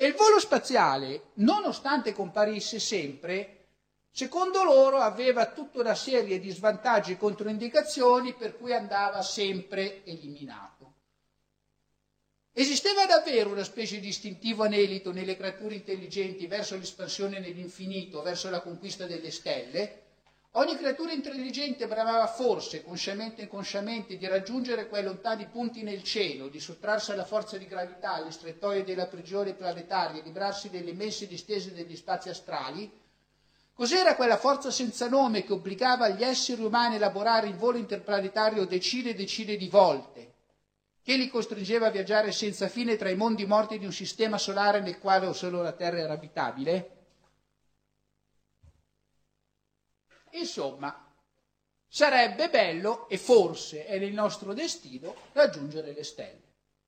e 0.00 0.06
il 0.06 0.14
volo 0.14 0.38
spaziale, 0.38 1.32
nonostante 1.34 2.12
comparisse 2.14 2.78
sempre, 2.78 3.58
Secondo 4.18 4.64
loro 4.64 4.96
aveva 4.96 5.46
tutta 5.52 5.78
una 5.78 5.94
serie 5.94 6.40
di 6.40 6.50
svantaggi 6.50 7.12
e 7.12 7.16
controindicazioni 7.16 8.34
per 8.34 8.56
cui 8.56 8.72
andava 8.72 9.22
sempre 9.22 10.04
eliminato. 10.04 10.94
Esisteva 12.52 13.06
davvero 13.06 13.50
una 13.50 13.62
specie 13.62 14.00
di 14.00 14.08
istintivo 14.08 14.64
anelito 14.64 15.12
nelle 15.12 15.36
creature 15.36 15.76
intelligenti 15.76 16.48
verso 16.48 16.76
l'espansione 16.76 17.38
nell'infinito, 17.38 18.20
verso 18.20 18.50
la 18.50 18.60
conquista 18.60 19.06
delle 19.06 19.30
stelle? 19.30 20.07
Ogni 20.58 20.76
creatura 20.76 21.12
intelligente 21.12 21.86
bramava 21.86 22.26
forse, 22.26 22.82
consciamente 22.82 23.40
e 23.40 23.44
inconsciamente, 23.44 24.16
di 24.16 24.26
raggiungere 24.26 24.88
quei 24.88 25.04
lontani 25.04 25.46
punti 25.46 25.84
nel 25.84 26.02
cielo, 26.02 26.48
di 26.48 26.58
sottrarsi 26.58 27.12
alla 27.12 27.24
forza 27.24 27.56
di 27.56 27.64
gravità, 27.64 28.14
alle 28.14 28.32
strettoie 28.32 28.82
della 28.82 29.06
prigione 29.06 29.52
planetaria, 29.52 30.20
librarsi 30.20 30.68
delle 30.68 30.90
immense 30.90 31.28
distese 31.28 31.72
degli 31.72 31.94
spazi 31.94 32.28
astrali? 32.28 32.90
Cos'era 33.72 34.16
quella 34.16 34.36
forza 34.36 34.72
senza 34.72 35.06
nome 35.06 35.44
che 35.44 35.52
obbligava 35.52 36.08
gli 36.08 36.24
esseri 36.24 36.60
umani 36.60 36.94
a 36.94 36.96
elaborare 36.96 37.46
il 37.46 37.54
volo 37.54 37.78
interplanetario 37.78 38.64
decine 38.64 39.10
e 39.10 39.14
decine 39.14 39.54
di 39.54 39.68
volte? 39.68 40.32
che 41.00 41.16
li 41.16 41.28
costringeva 41.28 41.86
a 41.86 41.90
viaggiare 41.90 42.32
senza 42.32 42.68
fine 42.68 42.96
tra 42.96 43.08
i 43.08 43.14
mondi 43.14 43.46
morti 43.46 43.78
di 43.78 43.86
un 43.86 43.92
sistema 43.92 44.36
solare 44.36 44.80
nel 44.80 44.98
quale 44.98 45.32
solo 45.32 45.62
la 45.62 45.72
Terra 45.72 46.00
era 46.00 46.12
abitabile? 46.12 46.97
Insomma, 50.32 51.06
sarebbe 51.86 52.48
bello, 52.48 53.08
e 53.08 53.18
forse 53.18 53.86
è 53.86 53.98
nel 53.98 54.12
nostro 54.12 54.52
destino, 54.52 55.14
raggiungere 55.32 55.92
le 55.92 56.04
stelle. 56.04 56.42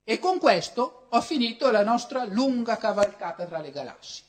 E 0.04 0.18
con 0.18 0.38
questo 0.38 1.06
ho 1.08 1.20
finito 1.20 1.70
la 1.70 1.84
nostra 1.84 2.24
lunga 2.24 2.76
cavalcata 2.76 3.46
tra 3.46 3.60
le 3.60 3.70
galassie. 3.70 4.28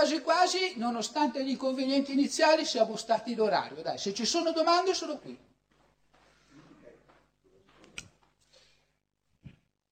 Quasi 0.00 0.22
quasi, 0.22 0.72
nonostante 0.76 1.44
gli 1.44 1.50
inconvenienti 1.50 2.12
iniziali, 2.12 2.64
siamo 2.64 2.96
stati 2.96 3.34
l'orario. 3.34 3.82
Dai, 3.82 3.98
se 3.98 4.14
ci 4.14 4.24
sono 4.24 4.50
domande 4.50 4.94
sono 4.94 5.18
qui. 5.18 5.38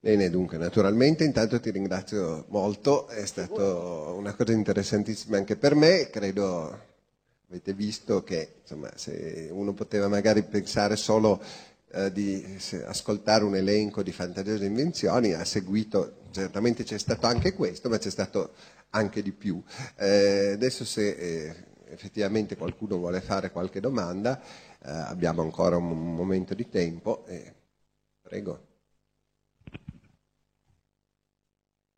Bene, 0.00 0.30
dunque, 0.30 0.58
naturalmente 0.58 1.24
intanto 1.24 1.58
ti 1.58 1.70
ringrazio 1.70 2.44
molto, 2.50 3.08
è 3.08 3.26
stata 3.26 3.62
una 4.12 4.32
cosa 4.34 4.52
interessantissima 4.52 5.36
anche 5.36 5.56
per 5.56 5.74
me, 5.74 6.08
credo 6.08 6.86
avete 7.48 7.72
visto 7.72 8.22
che 8.22 8.58
insomma, 8.60 8.90
se 8.94 9.48
uno 9.50 9.72
poteva 9.72 10.06
magari 10.06 10.44
pensare 10.44 10.94
solo 10.94 11.42
eh, 11.90 12.12
di 12.12 12.44
ascoltare 12.86 13.42
un 13.42 13.56
elenco 13.56 14.04
di 14.04 14.12
fantasiose 14.12 14.66
invenzioni, 14.66 15.32
ha 15.32 15.44
seguito, 15.44 16.18
certamente 16.30 16.84
c'è 16.84 16.98
stato 16.98 17.26
anche 17.26 17.52
questo, 17.52 17.88
ma 17.88 17.98
c'è 17.98 18.10
stato 18.10 18.52
anche 18.90 19.20
di 19.20 19.32
più. 19.32 19.60
Eh, 19.96 20.52
adesso 20.52 20.84
se 20.84 21.08
eh, 21.08 21.54
effettivamente 21.88 22.56
qualcuno 22.56 22.98
vuole 22.98 23.20
fare 23.20 23.50
qualche 23.50 23.80
domanda, 23.80 24.40
eh, 24.40 24.90
abbiamo 24.90 25.42
ancora 25.42 25.76
un 25.76 26.14
momento 26.14 26.54
di 26.54 26.68
tempo. 26.68 27.24
prego. 28.22 28.67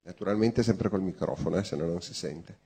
Naturalmente 0.02 0.62
sempre 0.62 0.88
col 0.90 1.02
microfono, 1.02 1.56
eh, 1.56 1.64
se 1.64 1.76
no 1.76 1.86
non 1.86 2.02
si 2.02 2.12
sente. 2.14 2.58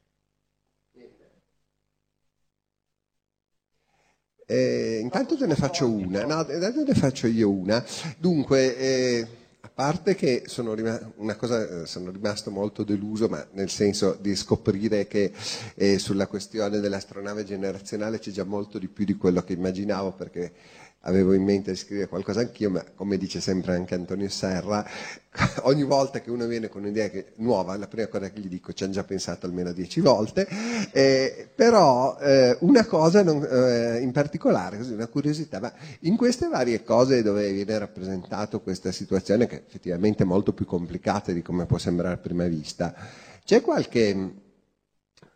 Eh, 4.47 4.99
intanto 5.03 5.37
te 5.39 5.47
ne 5.47 5.55
faccio 5.55 5.89
una, 5.89 6.25
no, 6.27 6.41
intanto 6.41 6.85
ne 6.85 6.95
faccio 6.95 7.27
io 7.27 7.51
una. 7.51 7.83
Dunque, 8.19 8.77
eh, 8.77 9.27
a 9.61 9.71
parte 9.73 10.15
che 10.15 10.43
sono, 10.47 10.75
rima- 10.75 11.01
cosa, 11.39 11.83
eh, 11.83 11.87
sono 11.87 12.11
rimasto 12.11 12.51
molto 12.51 12.85
deluso, 12.85 13.29
ma 13.29 13.47
nel 13.53 13.71
senso 13.71 14.17
di 14.21 14.37
scoprire 14.37 15.07
che 15.07 15.33
eh, 15.77 15.99
sulla 15.99 16.27
questione 16.27 16.81
dell'astronave 16.81 17.45
generazionale 17.45 18.19
c'è 18.19 18.31
già 18.31 18.45
molto 18.45 18.79
di 18.79 18.89
più 18.89 19.07
di 19.07 19.15
quello 19.17 19.43
che 19.43 19.55
immaginavo, 19.55 20.13
perché 20.13 20.53
avevo 21.07 21.33
in 21.33 21.43
mente 21.43 21.71
di 21.73 21.77
scrivere 21.77 22.09
qualcosa 22.09 22.41
anch'io, 22.41 22.71
ma 22.71 22.85
come 22.95 23.17
dice 23.17 23.41
sempre 23.41 23.75
anche 23.75 23.95
Antonio 23.95 24.29
Serra, 24.29 24.87
ogni 25.63 25.83
volta 25.83 26.21
che 26.21 26.31
uno 26.31 26.47
viene 26.47 26.69
con 26.69 26.83
un'idea 26.83 27.09
che- 27.09 27.33
nuova, 27.37 27.77
la 27.77 27.89
prima 27.89 28.07
cosa 28.07 28.31
che 28.31 28.41
gli 28.41 28.49
dico 28.49 28.73
ci 28.73 28.85
hanno 28.85 28.93
già 28.93 29.05
pensato 29.05 29.47
almeno 29.47 29.73
dieci 29.73 30.01
volte, 30.01 30.47
eh, 30.93 31.49
però 31.55 32.19
eh, 32.19 32.57
una 32.61 32.87
cosa 32.87 33.23
non- 33.23 33.47
eh, 33.51 33.99
in 34.01 34.13
particolare, 34.13 34.79
così 34.79 34.93
una 34.93 35.09
curiosità, 35.09 35.61
ma 35.61 35.73
in 36.01 36.17
queste 36.17 36.49
varie 36.49 36.83
cose 36.83 37.23
dove 37.23 37.53
viene 37.53 37.79
rappresentato 37.79 38.61
questa 38.61 38.93
situazione 38.93 39.47
che 39.47 39.63
effettivamente 39.67 40.23
è 40.23 40.27
molto 40.27 40.53
più 40.53 40.65
complicata 40.65 41.33
di 41.33 41.43
come 41.43 41.67
può 41.67 41.79
sembrare 41.79 42.15
a 42.15 42.19
prima 42.19 42.47
vista, 42.47 42.95
c'è 43.45 43.61
qualche 43.61 44.33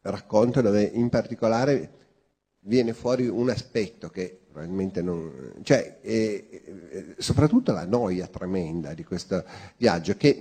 racconto 0.02 0.60
dove 0.62 0.82
in 0.82 1.08
particolare 1.10 1.90
viene 2.60 2.92
fuori 2.92 3.26
un 3.26 3.50
aspetto 3.50 4.08
che 4.08 4.40
probabilmente 4.58 5.02
non... 5.02 5.52
cioè 5.62 5.98
eh, 6.02 7.14
soprattutto 7.18 7.72
la 7.72 7.86
noia 7.86 8.26
tremenda 8.26 8.92
di 8.92 9.04
questo 9.04 9.44
viaggio 9.76 10.16
che 10.16 10.36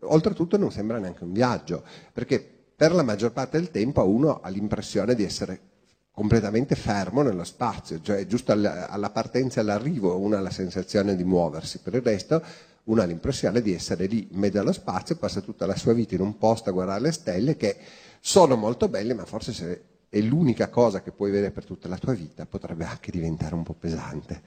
oltretutto 0.00 0.58
non 0.58 0.70
sembra 0.70 0.98
neanche 0.98 1.24
un 1.24 1.32
viaggio 1.32 1.82
perché 2.12 2.46
per 2.76 2.92
la 2.92 3.02
maggior 3.02 3.32
parte 3.32 3.58
del 3.58 3.70
tempo 3.70 4.06
uno 4.06 4.40
ha 4.40 4.48
l'impressione 4.50 5.14
di 5.14 5.24
essere 5.24 5.72
completamente 6.10 6.76
fermo 6.76 7.22
nello 7.22 7.42
spazio, 7.42 8.00
cioè 8.00 8.24
giusto 8.26 8.52
alla 8.52 9.10
partenza 9.10 9.58
e 9.58 9.62
all'arrivo 9.62 10.16
uno 10.16 10.36
ha 10.36 10.40
la 10.40 10.50
sensazione 10.50 11.16
di 11.16 11.24
muoversi, 11.24 11.78
per 11.78 11.94
il 11.94 12.02
resto 12.02 12.42
uno 12.84 13.00
ha 13.00 13.04
l'impressione 13.04 13.62
di 13.62 13.72
essere 13.72 14.06
lì 14.06 14.28
in 14.30 14.38
mezzo 14.38 14.60
allo 14.60 14.72
spazio, 14.72 15.16
passa 15.16 15.40
tutta 15.40 15.66
la 15.66 15.74
sua 15.74 15.92
vita 15.92 16.14
in 16.14 16.20
un 16.20 16.36
posto 16.36 16.68
a 16.68 16.72
guardare 16.72 17.00
le 17.00 17.12
stelle 17.12 17.56
che 17.56 17.76
sono 18.20 18.54
molto 18.54 18.88
belle, 18.88 19.14
ma 19.14 19.24
forse 19.24 19.52
se 19.52 19.82
è 20.14 20.20
l'unica 20.20 20.68
cosa 20.68 21.02
che 21.02 21.10
puoi 21.10 21.32
vedere 21.32 21.50
per 21.50 21.64
tutta 21.64 21.88
la 21.88 21.98
tua 21.98 22.12
vita 22.12 22.46
potrebbe 22.46 22.84
anche 22.84 23.10
diventare 23.10 23.56
un 23.56 23.64
po' 23.64 23.72
pesante. 23.72 24.42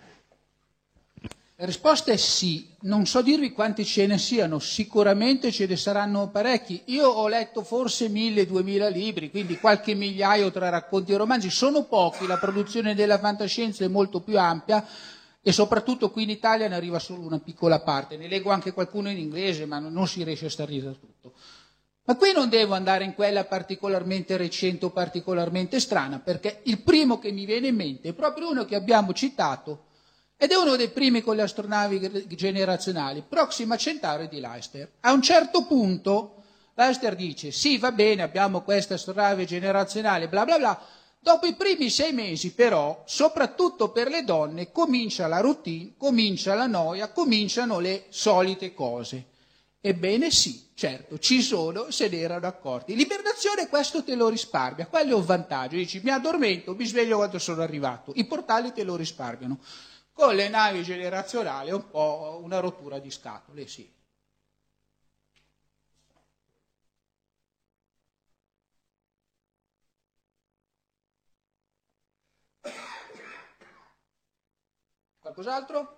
La 1.57 1.65
risposta 1.65 2.13
è 2.13 2.15
sì, 2.15 2.69
non 2.81 3.05
so 3.05 3.21
dirvi 3.21 3.51
quanti 3.51 3.83
ce 3.83 4.07
ne 4.07 4.17
siano, 4.17 4.59
sicuramente 4.59 5.51
ce 5.51 5.65
ne 5.65 5.75
saranno 5.75 6.29
parecchi. 6.29 6.83
Io 6.85 7.09
ho 7.09 7.27
letto 7.27 7.63
forse 7.63 8.07
mille, 8.07 8.45
duemila 8.45 8.87
libri, 8.87 9.29
quindi 9.29 9.57
qualche 9.57 9.93
migliaio 9.93 10.51
tra 10.51 10.69
racconti 10.69 11.11
e 11.11 11.17
romanzi, 11.17 11.49
sono 11.49 11.83
pochi, 11.83 12.27
la 12.27 12.37
produzione 12.37 12.95
della 12.95 13.19
fantascienza 13.19 13.83
è 13.83 13.89
molto 13.89 14.21
più 14.21 14.39
ampia 14.39 14.85
e 15.41 15.51
soprattutto 15.51 16.11
qui 16.11 16.23
in 16.23 16.29
Italia 16.29 16.69
ne 16.69 16.75
arriva 16.75 16.99
solo 16.99 17.23
una 17.23 17.39
piccola 17.39 17.81
parte, 17.81 18.15
ne 18.15 18.29
leggo 18.29 18.51
anche 18.51 18.71
qualcuno 18.71 19.09
in 19.09 19.17
inglese, 19.17 19.65
ma 19.65 19.79
non 19.79 20.07
si 20.07 20.23
riesce 20.23 20.45
a 20.45 20.49
stare 20.49 20.71
dietro 20.71 20.91
a 20.91 20.93
tutto. 20.93 21.33
Ma 22.07 22.15
qui 22.15 22.31
non 22.31 22.47
devo 22.47 22.73
andare 22.73 23.03
in 23.03 23.13
quella 23.13 23.43
particolarmente 23.43 24.37
recente 24.37 24.85
o 24.85 24.91
particolarmente 24.91 25.77
strana, 25.81 26.19
perché 26.19 26.61
il 26.63 26.79
primo 26.79 27.19
che 27.19 27.33
mi 27.33 27.43
viene 27.43 27.67
in 27.67 27.75
mente 27.75 28.07
è 28.09 28.13
proprio 28.13 28.49
uno 28.49 28.63
che 28.63 28.75
abbiamo 28.75 29.11
citato, 29.11 29.87
ed 30.37 30.51
è 30.51 30.55
uno 30.55 30.77
dei 30.77 30.87
primi 30.87 31.19
con 31.19 31.35
le 31.35 31.41
astronavi 31.41 31.99
ge- 31.99 32.27
generazionali, 32.27 33.25
Proxima 33.27 33.75
Centauri 33.75 34.29
di 34.29 34.39
Leicester. 34.39 34.89
A 35.01 35.11
un 35.11 35.21
certo 35.21 35.65
punto 35.65 36.43
Leicester 36.75 37.13
dice, 37.13 37.51
sì 37.51 37.77
va 37.77 37.91
bene, 37.91 38.21
abbiamo 38.21 38.61
questa 38.61 38.93
astronave 38.93 39.43
generazionale, 39.43 40.29
bla 40.29 40.45
bla 40.45 40.57
bla, 40.57 40.81
dopo 41.19 41.45
i 41.45 41.55
primi 41.55 41.89
sei 41.89 42.13
mesi 42.13 42.53
però, 42.53 43.03
soprattutto 43.05 43.89
per 43.89 44.07
le 44.07 44.23
donne, 44.23 44.71
comincia 44.71 45.27
la 45.27 45.41
routine, 45.41 45.95
comincia 45.97 46.53
la 46.53 46.67
noia, 46.67 47.11
cominciano 47.11 47.79
le 47.79 48.05
solite 48.07 48.73
cose. 48.73 49.35
Ebbene 49.87 50.31
sì, 50.31 50.71
certo, 50.73 51.17
ci 51.17 51.41
sono, 51.41 51.91
se 51.91 52.09
ne 52.09 52.17
erano 52.17 52.45
accorti. 52.45 52.93
L'ibernazione 52.93 53.69
questo 53.69 54.03
te 54.03 54.15
lo 54.15 54.27
risparmia, 54.27 54.85
quello 54.87 55.11
è 55.11 55.15
un 55.15 55.23
vantaggio. 55.23 55.77
Dici, 55.77 56.01
mi 56.03 56.09
addormento, 56.09 56.75
mi 56.75 56.85
sveglio 56.85 57.15
quando 57.15 57.39
sono 57.39 57.61
arrivato. 57.61 58.11
I 58.15 58.25
portali 58.25 58.73
te 58.73 58.83
lo 58.83 58.97
risparmiano. 58.97 59.59
Con 60.11 60.35
le 60.35 60.49
navi 60.49 60.83
generazionali 60.83 61.69
è 61.69 61.73
un 61.73 61.89
po' 61.89 62.41
una 62.43 62.59
rottura 62.59 62.99
di 62.99 63.09
scatole, 63.09 63.65
sì. 63.67 63.89
Qualcos'altro? 75.19 75.96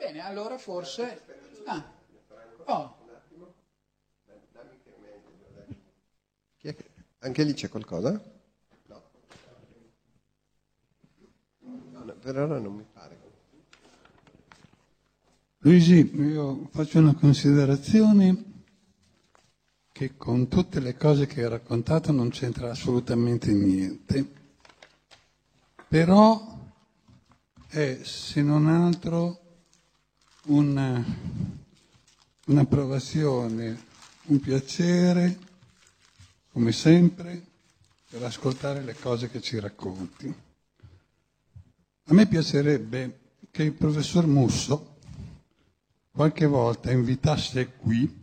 Bene, 0.00 0.24
allora 0.24 0.56
forse... 0.56 1.22
Ah. 1.66 1.84
Oh. 2.64 2.98
Anche 7.22 7.42
lì 7.42 7.52
c'è 7.52 7.68
qualcosa? 7.68 8.18
No. 8.86 9.02
No, 11.90 12.14
per 12.18 12.38
ora 12.38 12.58
non 12.58 12.76
mi 12.76 12.86
pare. 12.90 13.18
Luigi, 15.58 16.10
io 16.14 16.68
faccio 16.70 16.98
una 16.98 17.14
considerazione 17.14 18.34
che 18.34 18.50
che 20.00 20.16
con 20.16 20.48
tutte 20.48 20.80
le 20.80 20.96
cose 20.96 21.26
che 21.26 21.42
hai 21.42 21.50
raccontato 21.50 22.10
non 22.10 22.30
c'entra 22.30 22.70
assolutamente 22.70 23.52
niente, 23.52 24.26
però 25.86 26.58
è 27.68 28.00
se 28.02 28.40
non 28.40 28.66
altro 28.66 29.49
una, 30.50 31.04
un'approvazione, 32.46 33.84
un 34.26 34.40
piacere, 34.40 35.38
come 36.52 36.72
sempre, 36.72 37.40
per 38.10 38.24
ascoltare 38.24 38.82
le 38.82 38.94
cose 38.94 39.30
che 39.30 39.40
ci 39.40 39.60
racconti. 39.60 40.34
A 42.04 42.12
me 42.14 42.26
piacerebbe 42.26 43.18
che 43.52 43.62
il 43.62 43.72
professor 43.72 44.26
Musso 44.26 44.96
qualche 46.10 46.46
volta 46.46 46.90
invitasse 46.90 47.74
qui 47.76 48.18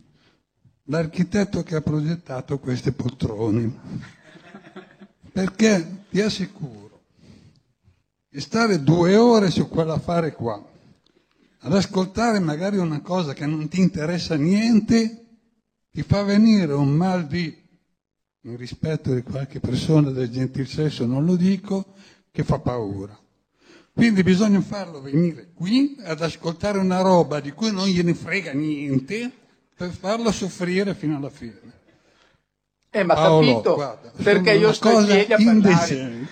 l'architetto 0.84 1.62
che 1.62 1.76
ha 1.76 1.80
progettato 1.80 2.58
queste 2.58 2.92
poltrone, 2.92 3.72
perché 5.32 6.04
ti 6.10 6.20
assicuro 6.20 7.00
che 8.30 8.40
stare 8.40 8.82
due 8.82 9.16
ore 9.16 9.50
su 9.50 9.68
quell'affare 9.68 10.32
qua, 10.32 10.62
ad 11.60 11.74
ascoltare 11.74 12.38
magari 12.38 12.76
una 12.76 13.00
cosa 13.00 13.32
che 13.32 13.46
non 13.46 13.68
ti 13.68 13.80
interessa 13.80 14.36
niente, 14.36 15.24
ti 15.90 16.02
fa 16.02 16.22
venire 16.22 16.72
un 16.72 16.90
mal 16.90 17.26
di, 17.26 17.54
in 18.42 18.56
rispetto 18.56 19.12
di 19.12 19.22
qualche 19.22 19.60
persona 19.60 20.10
del 20.10 20.30
gentil 20.30 20.68
sesso 20.68 21.06
non 21.06 21.24
lo 21.24 21.36
dico, 21.36 21.94
che 22.30 22.44
fa 22.44 22.58
paura. 22.58 23.18
Quindi 23.92 24.22
bisogna 24.22 24.60
farlo 24.60 25.00
venire 25.00 25.50
qui 25.52 25.96
ad 26.04 26.22
ascoltare 26.22 26.78
una 26.78 27.00
roba 27.00 27.40
di 27.40 27.50
cui 27.50 27.72
non 27.72 27.88
gliene 27.88 28.14
frega 28.14 28.52
niente 28.52 29.28
per 29.74 29.90
farlo 29.90 30.30
soffrire 30.30 30.94
fino 30.94 31.16
alla 31.16 31.30
fine. 31.30 31.76
Eh, 32.90 33.02
ma 33.02 33.14
Paolo, 33.14 33.46
capito? 33.46 33.74
guarda, 33.74 34.12
perché 34.22 34.52
io 34.52 34.72
sto 34.72 35.00
in 35.00 35.06
piedi 35.06 35.32
a 35.32 35.36
parlare. 35.36 36.28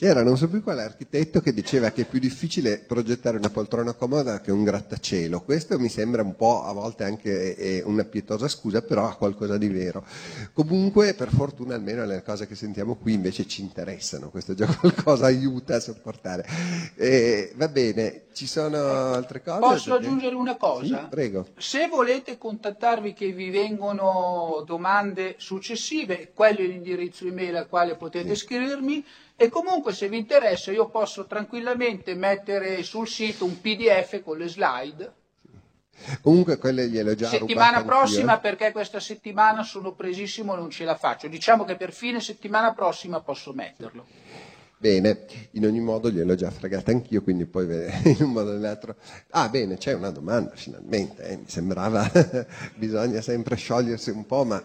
C'era, 0.00 0.22
non 0.22 0.36
so 0.36 0.48
più 0.48 0.62
quale 0.62 0.84
architetto 0.84 1.40
che 1.40 1.52
diceva 1.52 1.90
che 1.90 2.02
è 2.02 2.04
più 2.04 2.20
difficile 2.20 2.78
progettare 2.78 3.36
una 3.36 3.50
poltrona 3.50 3.94
comoda 3.94 4.40
che 4.40 4.52
un 4.52 4.62
grattacielo. 4.62 5.40
Questo 5.40 5.76
mi 5.76 5.88
sembra 5.88 6.22
un 6.22 6.36
po' 6.36 6.62
a 6.62 6.72
volte 6.72 7.02
anche 7.02 7.82
una 7.84 8.04
pietosa 8.04 8.46
scusa, 8.46 8.80
però 8.80 9.08
ha 9.08 9.16
qualcosa 9.16 9.58
di 9.58 9.66
vero. 9.66 10.04
Comunque, 10.52 11.14
per 11.14 11.30
fortuna, 11.30 11.74
almeno 11.74 12.06
le 12.06 12.22
cose 12.22 12.46
che 12.46 12.54
sentiamo 12.54 12.94
qui 12.94 13.14
invece 13.14 13.48
ci 13.48 13.60
interessano. 13.60 14.30
Questo 14.30 14.54
già 14.54 14.66
qualcosa 14.72 15.26
aiuta 15.26 15.74
a 15.74 15.80
sopportare. 15.80 16.46
Eh, 16.94 17.52
va 17.56 17.66
bene, 17.66 18.26
ci 18.34 18.46
sono 18.46 18.78
altre 18.78 19.42
cose? 19.42 19.58
Posso 19.58 19.94
aggiungere 19.94 20.36
una 20.36 20.56
cosa? 20.56 21.00
Sì, 21.00 21.06
prego. 21.10 21.48
Se 21.56 21.88
volete 21.88 22.38
contattarvi 22.38 23.14
che 23.14 23.32
vi 23.32 23.50
vengono 23.50 24.62
domande 24.64 25.34
successive, 25.38 26.30
quello 26.34 26.60
è 26.60 26.66
l'indirizzo 26.66 27.26
email 27.26 27.56
al 27.56 27.66
quale 27.66 27.96
potete 27.96 28.36
scrivermi 28.36 29.04
e 29.40 29.48
comunque 29.50 29.92
se 29.92 30.08
vi 30.08 30.18
interessa 30.18 30.72
io 30.72 30.88
posso 30.88 31.26
tranquillamente 31.26 32.16
mettere 32.16 32.82
sul 32.82 33.06
sito 33.06 33.44
un 33.44 33.60
PDF 33.60 34.20
con 34.24 34.36
le 34.36 34.48
slide. 34.48 35.12
Comunque 36.20 36.58
quelle 36.58 36.88
gliele 36.88 37.12
ho 37.12 37.14
già 37.14 37.28
settimana 37.28 37.76
anch'io, 37.76 37.84
prossima 37.84 38.36
eh. 38.36 38.40
perché 38.40 38.72
questa 38.72 38.98
settimana 38.98 39.62
sono 39.62 39.92
presissimo 39.92 40.54
e 40.54 40.56
non 40.56 40.70
ce 40.70 40.84
la 40.84 40.96
faccio. 40.96 41.28
Diciamo 41.28 41.64
che 41.64 41.76
per 41.76 41.92
fine 41.92 42.18
settimana 42.20 42.72
prossima 42.72 43.20
posso 43.20 43.52
metterlo. 43.52 44.06
Bene, 44.76 45.26
in 45.52 45.66
ogni 45.66 45.80
modo 45.80 46.10
gliel'ho 46.10 46.34
già 46.34 46.50
fregata 46.50 46.90
anch'io, 46.90 47.22
quindi 47.22 47.46
poi 47.46 47.66
in 48.10 48.16
un 48.18 48.32
modo 48.32 48.50
o 48.50 48.52
nell'altro. 48.54 48.96
Ah, 49.30 49.48
bene, 49.48 49.76
c'è 49.76 49.92
una 49.92 50.10
domanda 50.10 50.50
finalmente, 50.56 51.22
eh, 51.22 51.36
mi 51.36 51.48
sembrava, 51.48 52.10
bisogna 52.74 53.20
sempre 53.20 53.54
sciogliersi 53.54 54.10
un 54.10 54.26
po', 54.26 54.42
ma 54.42 54.60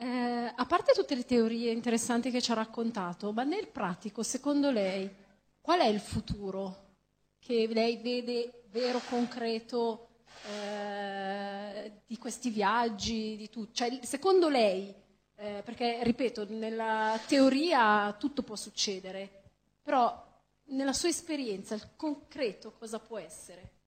Eh, 0.00 0.52
a 0.54 0.64
parte 0.64 0.92
tutte 0.92 1.16
le 1.16 1.24
teorie 1.24 1.72
interessanti 1.72 2.30
che 2.30 2.40
ci 2.40 2.52
ha 2.52 2.54
raccontato, 2.54 3.32
ma 3.32 3.42
nel 3.42 3.66
pratico, 3.66 4.22
secondo 4.22 4.70
lei, 4.70 5.12
qual 5.60 5.80
è 5.80 5.86
il 5.86 5.98
futuro 5.98 6.94
che 7.40 7.66
lei 7.66 7.96
vede 7.96 8.62
vero, 8.70 9.00
concreto 9.08 10.22
eh, 10.52 12.02
di 12.06 12.16
questi 12.16 12.50
viaggi, 12.50 13.36
di 13.36 13.50
tutto? 13.50 13.72
Cioè, 13.72 13.98
secondo 14.04 14.48
lei, 14.48 14.94
eh, 15.34 15.62
perché 15.64 15.98
ripeto, 16.04 16.46
nella 16.48 17.18
teoria 17.26 18.14
tutto 18.16 18.44
può 18.44 18.54
succedere, 18.54 19.42
però 19.82 20.24
nella 20.66 20.92
sua 20.92 21.08
esperienza 21.08 21.74
il 21.74 21.96
concreto 21.96 22.70
cosa 22.78 23.00
può 23.00 23.18
essere? 23.18 23.77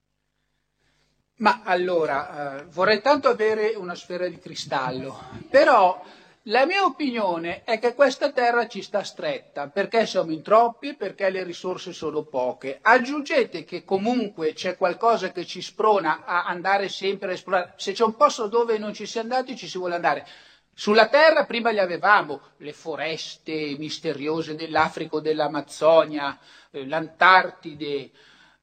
Ma 1.42 1.62
allora, 1.64 2.60
eh, 2.60 2.66
vorrei 2.66 3.02
tanto 3.02 3.28
avere 3.28 3.74
una 3.76 3.96
sfera 3.96 4.28
di 4.28 4.38
cristallo, 4.38 5.20
però 5.50 6.00
la 6.44 6.68
mia 6.68 6.86
opinione 6.86 7.64
è 7.64 7.80
che 7.80 7.96
questa 7.96 8.32
terra 8.32 8.68
ci 8.68 8.84
sta 8.84 9.04
stretta, 9.04 9.68
perché 9.68 10.06
siamo 10.06 10.32
in 10.32 10.44
troppi, 10.44 10.94
perché 10.94 11.32
le 11.32 11.44
risorse 11.44 11.94
sono 11.94 12.22
poche. 12.26 12.78
Aggiungete 12.80 13.64
che 13.64 13.84
comunque 13.84 14.54
c'è 14.54 14.78
qualcosa 14.78 15.32
che 15.32 15.44
ci 15.44 15.64
sprona 15.64 16.26
a 16.26 16.46
andare 16.46 16.90
sempre 16.90 17.32
a 17.32 17.34
esplorare. 17.34 17.74
Se 17.76 17.94
c'è 17.94 18.04
un 18.04 18.16
posto 18.16 18.46
dove 18.46 18.78
non 18.78 18.94
ci 18.94 19.08
si 19.08 19.18
è 19.18 19.22
andati, 19.22 19.56
ci 19.56 19.68
si 19.68 19.80
vuole 19.80 19.96
andare. 19.96 20.28
Sulla 20.76 21.08
Terra 21.08 21.46
prima 21.46 21.72
le 21.72 21.82
avevamo, 21.82 22.40
le 22.58 22.72
foreste 22.72 23.76
misteriose 23.80 24.54
dell'Africa 24.54 25.16
o 25.16 25.20
dell'Amazzonia, 25.20 26.38
eh, 26.70 26.86
l'Antartide, 26.86 28.12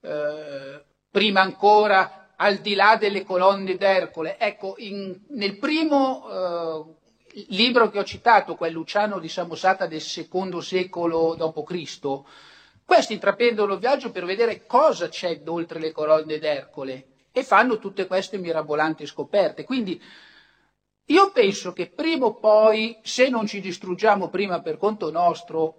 eh, 0.01 0.85
prima 1.11 1.41
ancora 1.41 2.28
al 2.41 2.59
di 2.59 2.75
là 2.75 2.97
delle 2.97 3.25
colonne 3.25 3.77
d'Ercole. 3.77 4.39
Ecco, 4.39 4.75
in- 4.79 5.17
nel 5.31 5.59
primo 5.59 6.27
eh, 6.29 7.45
libro 7.49 7.89
che 7.89 7.99
ho 7.99 8.05
citato, 8.05 8.55
quel 8.57 8.73
Luciano 8.73 9.19
di 9.19 9.29
Samosata 9.29 9.87
del 9.87 10.01
secondo 10.01 10.61
secolo 10.61 11.35
d.C., 11.35 12.21
questi 12.85 13.13
intraprendono 13.13 13.75
il 13.75 13.79
viaggio 13.81 14.11
per 14.11 14.25
vedere 14.25 14.65
cosa 14.67 15.09
c'è 15.09 15.39
oltre 15.47 15.79
le 15.79 15.93
colonne 15.93 16.39
d'Ercole 16.39 17.07
e 17.31 17.43
fanno 17.43 17.77
tutte 17.79 18.07
queste 18.07 18.39
mirabolanti 18.39 19.05
scoperte. 19.05 19.65
Quindi 19.65 20.01
io 21.07 21.31
penso 21.33 21.73
che 21.73 21.91
prima 21.95 22.27
o 22.27 22.39
poi, 22.39 22.99
se 23.03 23.29
non 23.29 23.47
ci 23.47 23.61
distruggiamo 23.61 24.29
prima 24.29 24.61
per 24.61 24.77
conto 24.79 25.11
nostro, 25.11 25.75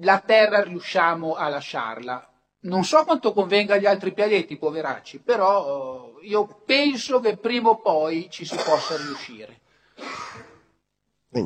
la 0.00 0.18
Terra 0.18 0.62
riusciamo 0.62 1.34
a 1.34 1.48
lasciarla. 1.48 2.28
Non 2.64 2.84
so 2.84 3.04
quanto 3.04 3.32
convenga 3.32 3.74
agli 3.74 3.86
altri 3.86 4.12
pianeti, 4.12 4.56
poveracci, 4.56 5.18
però 5.18 6.14
eh, 6.22 6.26
io 6.26 6.62
penso 6.64 7.20
che 7.20 7.36
prima 7.36 7.70
o 7.70 7.80
poi 7.80 8.28
ci 8.30 8.44
si 8.44 8.56
possa 8.56 8.96
riuscire. 8.96 9.60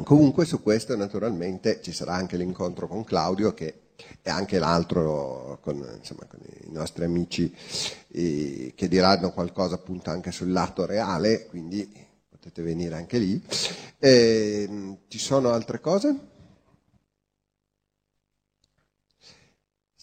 Comunque 0.05 0.45
su 0.45 0.63
questo 0.63 0.95
naturalmente 0.97 1.81
ci 1.83 1.93
sarà 1.93 2.15
anche 2.15 2.37
l'incontro 2.37 2.87
con 2.87 3.05
Claudio 3.05 3.55
che 3.55 3.87
e 4.23 4.31
anche 4.31 4.59
l'altro 4.59 5.59
con, 5.61 5.77
insomma, 5.77 6.25
con 6.29 6.39
i 6.41 6.71
nostri 6.71 7.05
amici 7.05 7.53
eh, 8.13 8.73
che 8.77 8.87
diranno 8.87 9.33
qualcosa 9.33 9.75
appunto 9.75 10.11
anche 10.11 10.31
sul 10.31 10.53
lato 10.53 10.87
reale, 10.87 11.47
quindi 11.47 11.91
potete 12.29 12.63
venire 12.63 12.95
anche 12.95 13.19
lì. 13.19 13.43
Ehm, 13.99 14.99
ci 15.09 15.19
sono 15.19 15.51
altre 15.51 15.81
cose? 15.81 16.17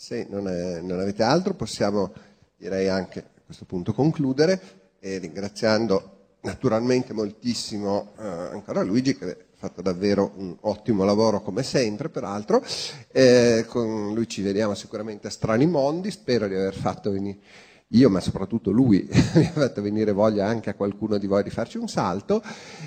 Se 0.05 0.27
non, 0.29 0.47
è- 0.47 0.81
non 0.81 0.99
avete 0.99 1.23
altro 1.23 1.55
possiamo 1.55 2.13
direi 2.55 2.87
anche 2.89 3.19
a 3.21 3.41
questo 3.43 3.65
punto 3.65 3.91
concludere 3.91 4.61
e 4.99 5.17
ringraziando 5.17 6.35
naturalmente 6.41 7.11
moltissimo 7.11 8.11
eh, 8.19 8.23
ancora 8.23 8.83
Luigi 8.83 9.17
che 9.17 9.31
ha 9.31 9.35
fatto 9.55 9.81
davvero 9.81 10.31
un 10.35 10.55
ottimo 10.61 11.05
lavoro 11.05 11.41
come 11.41 11.63
sempre 11.63 12.09
peraltro. 12.09 12.63
Eh, 13.11 13.65
con 13.67 14.13
lui 14.13 14.29
ci 14.29 14.43
vediamo 14.43 14.75
sicuramente 14.75 15.25
a 15.25 15.31
Strani 15.31 15.65
Mondi, 15.65 16.11
spero 16.11 16.47
di 16.47 16.53
aver 16.53 16.75
fatto 16.75 17.09
venire 17.09 17.39
io, 17.89 18.09
ma 18.09 18.19
soprattutto 18.19 18.71
lui, 18.71 19.07
mi 19.35 19.45
ha 19.45 19.51
fatto 19.51 19.81
venire 19.81 20.11
voglia 20.11 20.47
anche 20.47 20.71
a 20.71 20.73
qualcuno 20.73 21.17
di 21.17 21.27
voi 21.27 21.43
di 21.43 21.51
farci 21.51 21.77
un 21.77 21.87
salto 21.87 22.41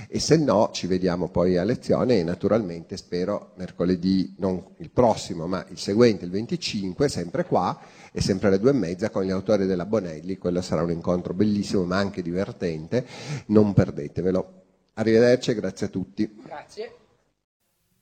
e 0.08 0.18
se 0.18 0.36
no 0.36 0.70
ci 0.72 0.86
vediamo 0.86 1.28
poi 1.28 1.56
a 1.56 1.64
lezione 1.64 2.18
e 2.18 2.24
naturalmente 2.24 2.96
spero 2.96 3.52
mercoledì, 3.56 4.34
non 4.38 4.62
il 4.78 4.90
prossimo, 4.90 5.46
ma 5.46 5.64
il 5.70 5.78
seguente, 5.78 6.24
il 6.24 6.30
25, 6.32 7.08
sempre 7.08 7.44
qua 7.44 7.78
e 8.10 8.20
sempre 8.20 8.48
alle 8.48 8.58
due 8.58 8.70
e 8.70 8.74
mezza 8.74 9.10
con 9.10 9.22
gli 9.22 9.30
autori 9.30 9.66
della 9.66 9.86
Bonelli, 9.86 10.36
quello 10.36 10.60
sarà 10.60 10.82
un 10.82 10.90
incontro 10.90 11.32
bellissimo 11.32 11.84
ma 11.84 11.96
anche 11.96 12.20
divertente, 12.20 13.06
non 13.46 13.72
perdetevelo. 13.72 14.54
Arrivederci 14.94 15.52
e 15.52 15.54
grazie 15.54 15.86
a 15.86 15.90
tutti. 15.90 16.40
Grazie. 16.42 16.96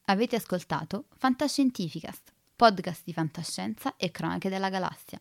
Avete 0.07 0.37
ascoltato 0.37 1.05
Fantascientificast, 1.19 2.33
podcast 2.55 3.03
di 3.05 3.13
fantascienza 3.13 3.97
e 3.97 4.11
cronache 4.11 4.49
della 4.49 4.71
galassia, 4.71 5.21